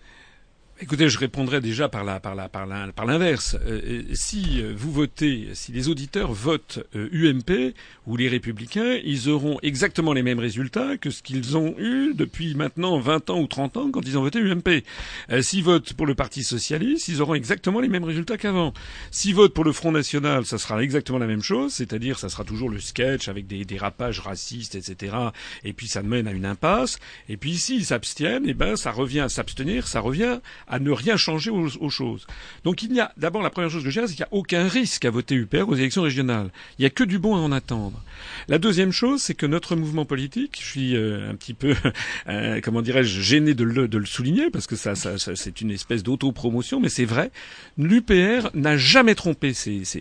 Écoutez, 0.83 1.09
je 1.09 1.19
répondrai 1.19 1.61
déjà 1.61 1.89
par 1.89 2.03
la 2.03 2.19
par 2.19 2.33
la 2.33 2.49
par 2.49 2.67
par 2.95 3.05
l'inverse. 3.05 3.55
Euh, 3.67 3.81
euh, 3.85 4.01
si 4.13 4.63
euh, 4.63 4.73
vous 4.75 4.91
votez, 4.91 5.49
si 5.53 5.71
les 5.71 5.89
auditeurs 5.89 6.33
votent 6.33 6.79
UMP 6.95 7.75
ou 8.07 8.17
les 8.17 8.27
Républicains, 8.27 8.97
ils 9.03 9.29
auront 9.29 9.59
exactement 9.61 10.11
les 10.11 10.23
mêmes 10.23 10.39
résultats 10.39 10.97
que 10.97 11.11
ce 11.11 11.21
qu'ils 11.21 11.55
ont 11.55 11.75
eu 11.77 12.15
depuis 12.15 12.55
maintenant 12.55 12.99
20 12.99 13.29
ans 13.29 13.39
ou 13.39 13.45
30 13.45 13.77
ans 13.77 13.91
quand 13.91 14.01
ils 14.07 14.17
ont 14.17 14.23
voté 14.23 14.39
UMP. 14.39 14.83
S'ils 15.41 15.63
votent 15.63 15.93
pour 15.93 16.07
le 16.07 16.15
Parti 16.15 16.41
socialiste, 16.41 17.07
ils 17.09 17.21
auront 17.21 17.35
exactement 17.35 17.79
les 17.79 17.87
mêmes 17.87 18.03
résultats 18.03 18.37
qu'avant. 18.37 18.73
S'ils 19.11 19.35
votent 19.35 19.53
pour 19.53 19.63
le 19.63 19.73
Front 19.73 19.91
national, 19.91 20.47
ça 20.47 20.57
sera 20.57 20.81
exactement 20.81 21.19
la 21.19 21.27
même 21.27 21.43
chose, 21.43 21.73
c'est-à-dire 21.73 22.17
ça 22.17 22.27
sera 22.27 22.43
toujours 22.43 22.71
le 22.71 22.79
sketch 22.79 23.27
avec 23.27 23.45
des 23.45 23.65
dérapages 23.65 24.19
racistes, 24.19 24.73
etc. 24.73 25.15
Et 25.63 25.73
puis 25.73 25.87
ça 25.87 26.01
mène 26.01 26.27
à 26.27 26.31
une 26.31 26.45
impasse. 26.45 26.97
Et 27.29 27.37
puis 27.37 27.59
s'ils 27.59 27.85
s'abstiennent, 27.85 28.45
eh 28.47 28.55
ben 28.55 28.75
ça 28.75 28.89
revient 28.89 29.19
à 29.19 29.29
s'abstenir, 29.29 29.87
ça 29.87 29.99
revient 29.99 30.39
ne 30.79 30.91
rien 30.91 31.17
changer 31.17 31.51
aux, 31.51 31.89
choses. 31.89 32.25
Donc 32.63 32.83
il 32.83 32.93
y 32.93 32.99
a 32.99 33.11
d'abord 33.17 33.41
la 33.41 33.49
première 33.49 33.69
chose 33.69 33.83
que 33.83 33.89
je 33.89 33.93
dirais, 33.93 34.07
c'est 34.07 34.15
qu'il 34.15 34.25
n'y 34.25 34.37
a 34.37 34.39
aucun 34.39 34.67
risque 34.67 35.05
à 35.05 35.09
voter 35.09 35.35
UPR 35.35 35.67
aux 35.67 35.75
élections 35.75 36.01
régionales. 36.01 36.51
Il 36.77 36.83
n'y 36.83 36.85
a 36.85 36.89
que 36.89 37.03
du 37.03 37.19
bon 37.19 37.35
à 37.35 37.39
en 37.39 37.51
attendre. 37.51 38.01
La 38.47 38.57
deuxième 38.57 38.91
chose, 38.91 39.21
c'est 39.21 39.33
que 39.33 39.45
notre 39.45 39.75
mouvement 39.75 40.05
politique, 40.05 40.57
je 40.59 40.65
suis 40.65 40.95
euh, 40.95 41.29
un 41.29 41.35
petit 41.35 41.53
peu, 41.53 41.75
euh, 42.27 42.61
comment 42.61 42.81
dirais-je, 42.81 43.21
gêné 43.21 43.53
de 43.53 43.63
le, 43.63 44.05
souligner 44.05 44.49
parce 44.49 44.67
que 44.67 44.75
ça, 44.75 44.95
c'est 44.95 45.61
une 45.61 45.71
espèce 45.71 46.03
d'autopromotion, 46.03 46.79
mais 46.79 46.89
c'est 46.89 47.05
vrai. 47.05 47.31
L'UPR 47.77 48.49
n'a 48.53 48.77
jamais 48.77 49.15
trompé 49.15 49.53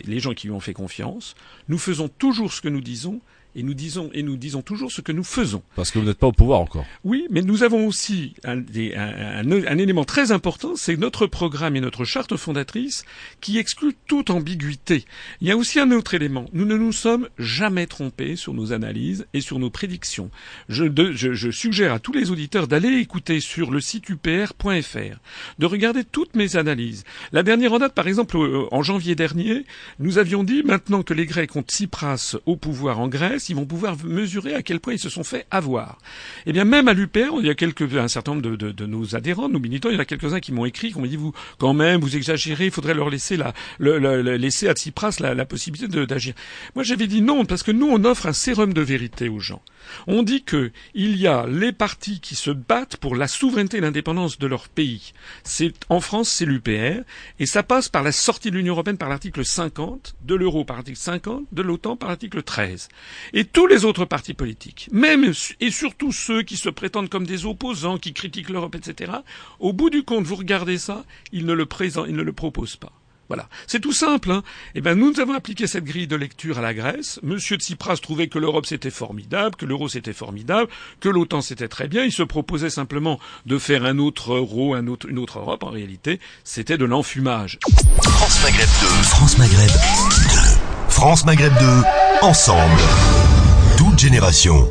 les 0.05 0.19
gens 0.19 0.33
qui 0.33 0.47
lui 0.47 0.53
ont 0.53 0.59
fait 0.59 0.73
confiance. 0.73 1.35
Nous 1.67 1.77
faisons 1.77 2.07
toujours 2.07 2.53
ce 2.53 2.61
que 2.61 2.69
nous 2.69 2.81
disons 2.81 3.21
et 3.55 3.63
nous 3.63 3.73
disons 3.73 4.09
et 4.13 4.23
nous 4.23 4.37
disons 4.37 4.61
toujours 4.61 4.91
ce 4.91 5.01
que 5.01 5.11
nous 5.11 5.23
faisons. 5.23 5.63
Parce 5.75 5.91
que 5.91 5.99
vous 5.99 6.05
n'êtes 6.05 6.17
pas 6.17 6.27
au 6.27 6.31
pouvoir 6.31 6.61
encore. 6.61 6.85
Oui, 7.03 7.27
mais 7.29 7.41
nous 7.41 7.63
avons 7.63 7.87
aussi 7.87 8.33
un, 8.43 8.59
un, 8.59 9.51
un, 9.51 9.77
élément 9.77 10.05
très 10.05 10.31
important, 10.31 10.75
c'est 10.75 10.97
notre 10.97 11.27
programme 11.27 11.75
et 11.75 11.81
notre 11.81 12.05
charte 12.05 12.35
fondatrice 12.37 13.05
qui 13.39 13.57
exclut 13.57 13.95
toute 14.07 14.29
ambiguïté. 14.29 15.05
Il 15.41 15.47
y 15.47 15.51
a 15.51 15.57
aussi 15.57 15.79
un 15.79 15.91
autre 15.91 16.13
élément. 16.13 16.45
Nous 16.53 16.65
ne 16.65 16.77
nous 16.77 16.91
sommes 16.91 17.27
jamais 17.37 17.87
trompés 17.87 18.35
sur 18.35 18.53
nos 18.53 18.73
analyses 18.73 19.25
et 19.33 19.41
sur 19.41 19.59
nos 19.59 19.69
prédictions. 19.69 20.31
Je, 20.69 20.85
je, 21.13 21.33
je 21.33 21.51
suggère 21.51 21.93
à 21.93 21.99
tous 21.99 22.13
les 22.13 22.31
auditeurs 22.31 22.67
d'aller 22.67 22.97
écouter 22.99 23.39
sur 23.39 23.71
le 23.71 23.81
site 23.81 24.09
upr.fr, 24.09 25.19
de 25.59 25.65
regarder 25.65 26.03
toutes 26.03 26.35
mes 26.35 26.55
analyses. 26.55 27.03
La 27.31 27.43
dernière 27.43 27.73
en 27.73 27.79
date, 27.79 27.93
par 27.93 28.07
exemple, 28.07 28.37
en 28.71 28.83
janvier 28.83 29.15
dernier, 29.15 29.65
nous 29.99 30.17
avions 30.17 30.43
dit 30.43 30.63
maintenant 30.63 31.03
que 31.03 31.13
les 31.13 31.25
Grecs 31.25 31.55
ont 31.55 31.63
Tsipras 31.63 32.35
au 32.45 32.55
pouvoir 32.55 32.99
en 32.99 33.07
Grèce, 33.07 33.40
ils 33.49 33.55
vont 33.55 33.65
pouvoir 33.65 33.95
mesurer 34.03 34.53
à 34.53 34.61
quel 34.61 34.79
point 34.79 34.93
ils 34.93 34.99
se 34.99 35.09
sont 35.09 35.23
fait 35.23 35.45
avoir. 35.51 35.97
Eh 36.45 36.53
bien, 36.53 36.65
même 36.65 36.87
à 36.87 36.93
l'UPR, 36.93 37.39
il 37.39 37.45
y 37.45 37.49
a 37.49 37.55
quelques, 37.55 37.93
un 37.95 38.07
certain 38.07 38.35
nombre 38.35 38.55
de, 38.55 38.71
de, 38.71 38.85
nos 38.85 39.15
adhérents, 39.15 39.47
de 39.47 39.53
nos 39.53 39.59
militants, 39.59 39.89
il 39.89 39.95
y 39.95 39.97
en 39.97 40.01
a 40.01 40.05
quelques-uns 40.05 40.39
qui 40.39 40.51
m'ont 40.51 40.65
écrit, 40.65 40.91
qui 40.91 40.99
m'ont 40.99 41.05
dit, 41.05 41.15
vous, 41.15 41.33
quand 41.57 41.73
même, 41.73 42.01
vous 42.01 42.15
exagérez, 42.15 42.65
il 42.65 42.71
faudrait 42.71 42.93
leur 42.93 43.09
laisser 43.09 43.37
la, 43.37 43.53
laisser 43.79 44.67
à 44.67 44.73
Tsipras 44.73 45.17
la, 45.19 45.33
la 45.33 45.45
possibilité 45.45 46.05
d'agir. 46.05 46.33
Moi, 46.75 46.83
j'avais 46.83 47.07
dit 47.07 47.21
non, 47.21 47.45
parce 47.45 47.63
que 47.63 47.71
nous, 47.71 47.87
on 47.87 48.03
offre 48.05 48.27
un 48.27 48.33
sérum 48.33 48.73
de 48.73 48.81
vérité 48.81 49.29
aux 49.29 49.39
gens. 49.39 49.61
On 50.07 50.23
dit 50.23 50.43
que 50.43 50.71
il 50.93 51.17
y 51.17 51.27
a 51.27 51.45
les 51.47 51.71
partis 51.71 52.19
qui 52.19 52.35
se 52.35 52.51
battent 52.51 52.97
pour 52.97 53.15
la 53.15 53.27
souveraineté 53.27 53.77
et 53.77 53.81
l'indépendance 53.81 54.39
de 54.39 54.47
leur 54.47 54.69
pays. 54.69 55.13
C'est, 55.43 55.73
en 55.89 55.99
France, 55.99 56.29
c'est 56.29 56.45
l'UPR, 56.45 57.01
et 57.39 57.45
ça 57.45 57.63
passe 57.63 57.89
par 57.89 58.03
la 58.03 58.11
sortie 58.11 58.51
de 58.51 58.57
l'Union 58.57 58.73
européenne 58.73 58.97
par 58.97 59.09
l'article 59.09 59.43
50, 59.43 60.15
de 60.23 60.35
l'euro 60.35 60.65
par 60.65 60.77
l'article 60.77 60.97
50, 60.97 61.45
de 61.51 61.61
l'OTAN 61.61 61.95
par 61.95 62.09
l'article 62.09 62.43
13. 62.43 62.89
Et 63.33 63.45
tous 63.45 63.67
les 63.67 63.85
autres 63.85 64.05
partis 64.05 64.33
politiques, 64.33 64.89
même 64.91 65.31
et 65.59 65.71
surtout 65.71 66.11
ceux 66.11 66.41
qui 66.43 66.57
se 66.57 66.69
prétendent 66.69 67.09
comme 67.09 67.25
des 67.25 67.45
opposants, 67.45 67.97
qui 67.97 68.13
critiquent 68.13 68.49
l'Europe, 68.49 68.75
etc., 68.75 69.11
au 69.59 69.73
bout 69.73 69.89
du 69.89 70.03
compte, 70.03 70.25
vous 70.25 70.35
regardez 70.35 70.77
ça, 70.77 71.05
ils 71.31 71.45
ne 71.45 71.53
le 71.53 71.65
présentent, 71.65 72.07
ils 72.09 72.15
ne 72.15 72.23
le 72.23 72.33
proposent 72.33 72.75
pas. 72.75 72.91
Voilà, 73.31 73.47
c'est 73.65 73.79
tout 73.79 73.93
simple. 73.93 74.29
Hein. 74.29 74.43
Eh 74.75 74.81
ben, 74.81 74.93
nous 74.93 75.21
avons 75.21 75.33
appliqué 75.33 75.65
cette 75.65 75.85
grille 75.85 76.05
de 76.05 76.17
lecture 76.17 76.57
à 76.57 76.61
la 76.61 76.73
Grèce. 76.73 77.17
Monsieur 77.23 77.55
Tsipras 77.55 77.95
trouvait 77.95 78.27
que 78.27 78.37
l'Europe 78.37 78.65
c'était 78.65 78.89
formidable, 78.89 79.55
que 79.55 79.65
l'euro 79.65 79.87
c'était 79.87 80.11
formidable, 80.11 80.69
que 80.99 81.07
l'OTAN 81.07 81.39
c'était 81.39 81.69
très 81.69 81.87
bien. 81.87 82.03
Il 82.03 82.11
se 82.11 82.23
proposait 82.23 82.69
simplement 82.69 83.21
de 83.45 83.57
faire 83.57 83.85
un 83.85 83.99
autre 83.99 84.33
euro, 84.33 84.73
un 84.73 84.85
autre, 84.87 85.07
une 85.07 85.17
autre 85.17 85.39
Europe. 85.39 85.63
En 85.63 85.69
réalité, 85.69 86.19
c'était 86.43 86.77
de 86.77 86.83
l'enfumage. 86.83 87.57
France 88.03 88.43
Maghreb 88.43 88.67
2. 88.81 88.87
France 89.03 89.37
Maghreb 89.37 89.69
2. 89.69 90.30
France 91.01 91.25
Maghreb 91.25 91.51
2, 91.57 91.65
ensemble. 92.21 92.79
Toute 93.75 93.97
génération. 93.97 94.67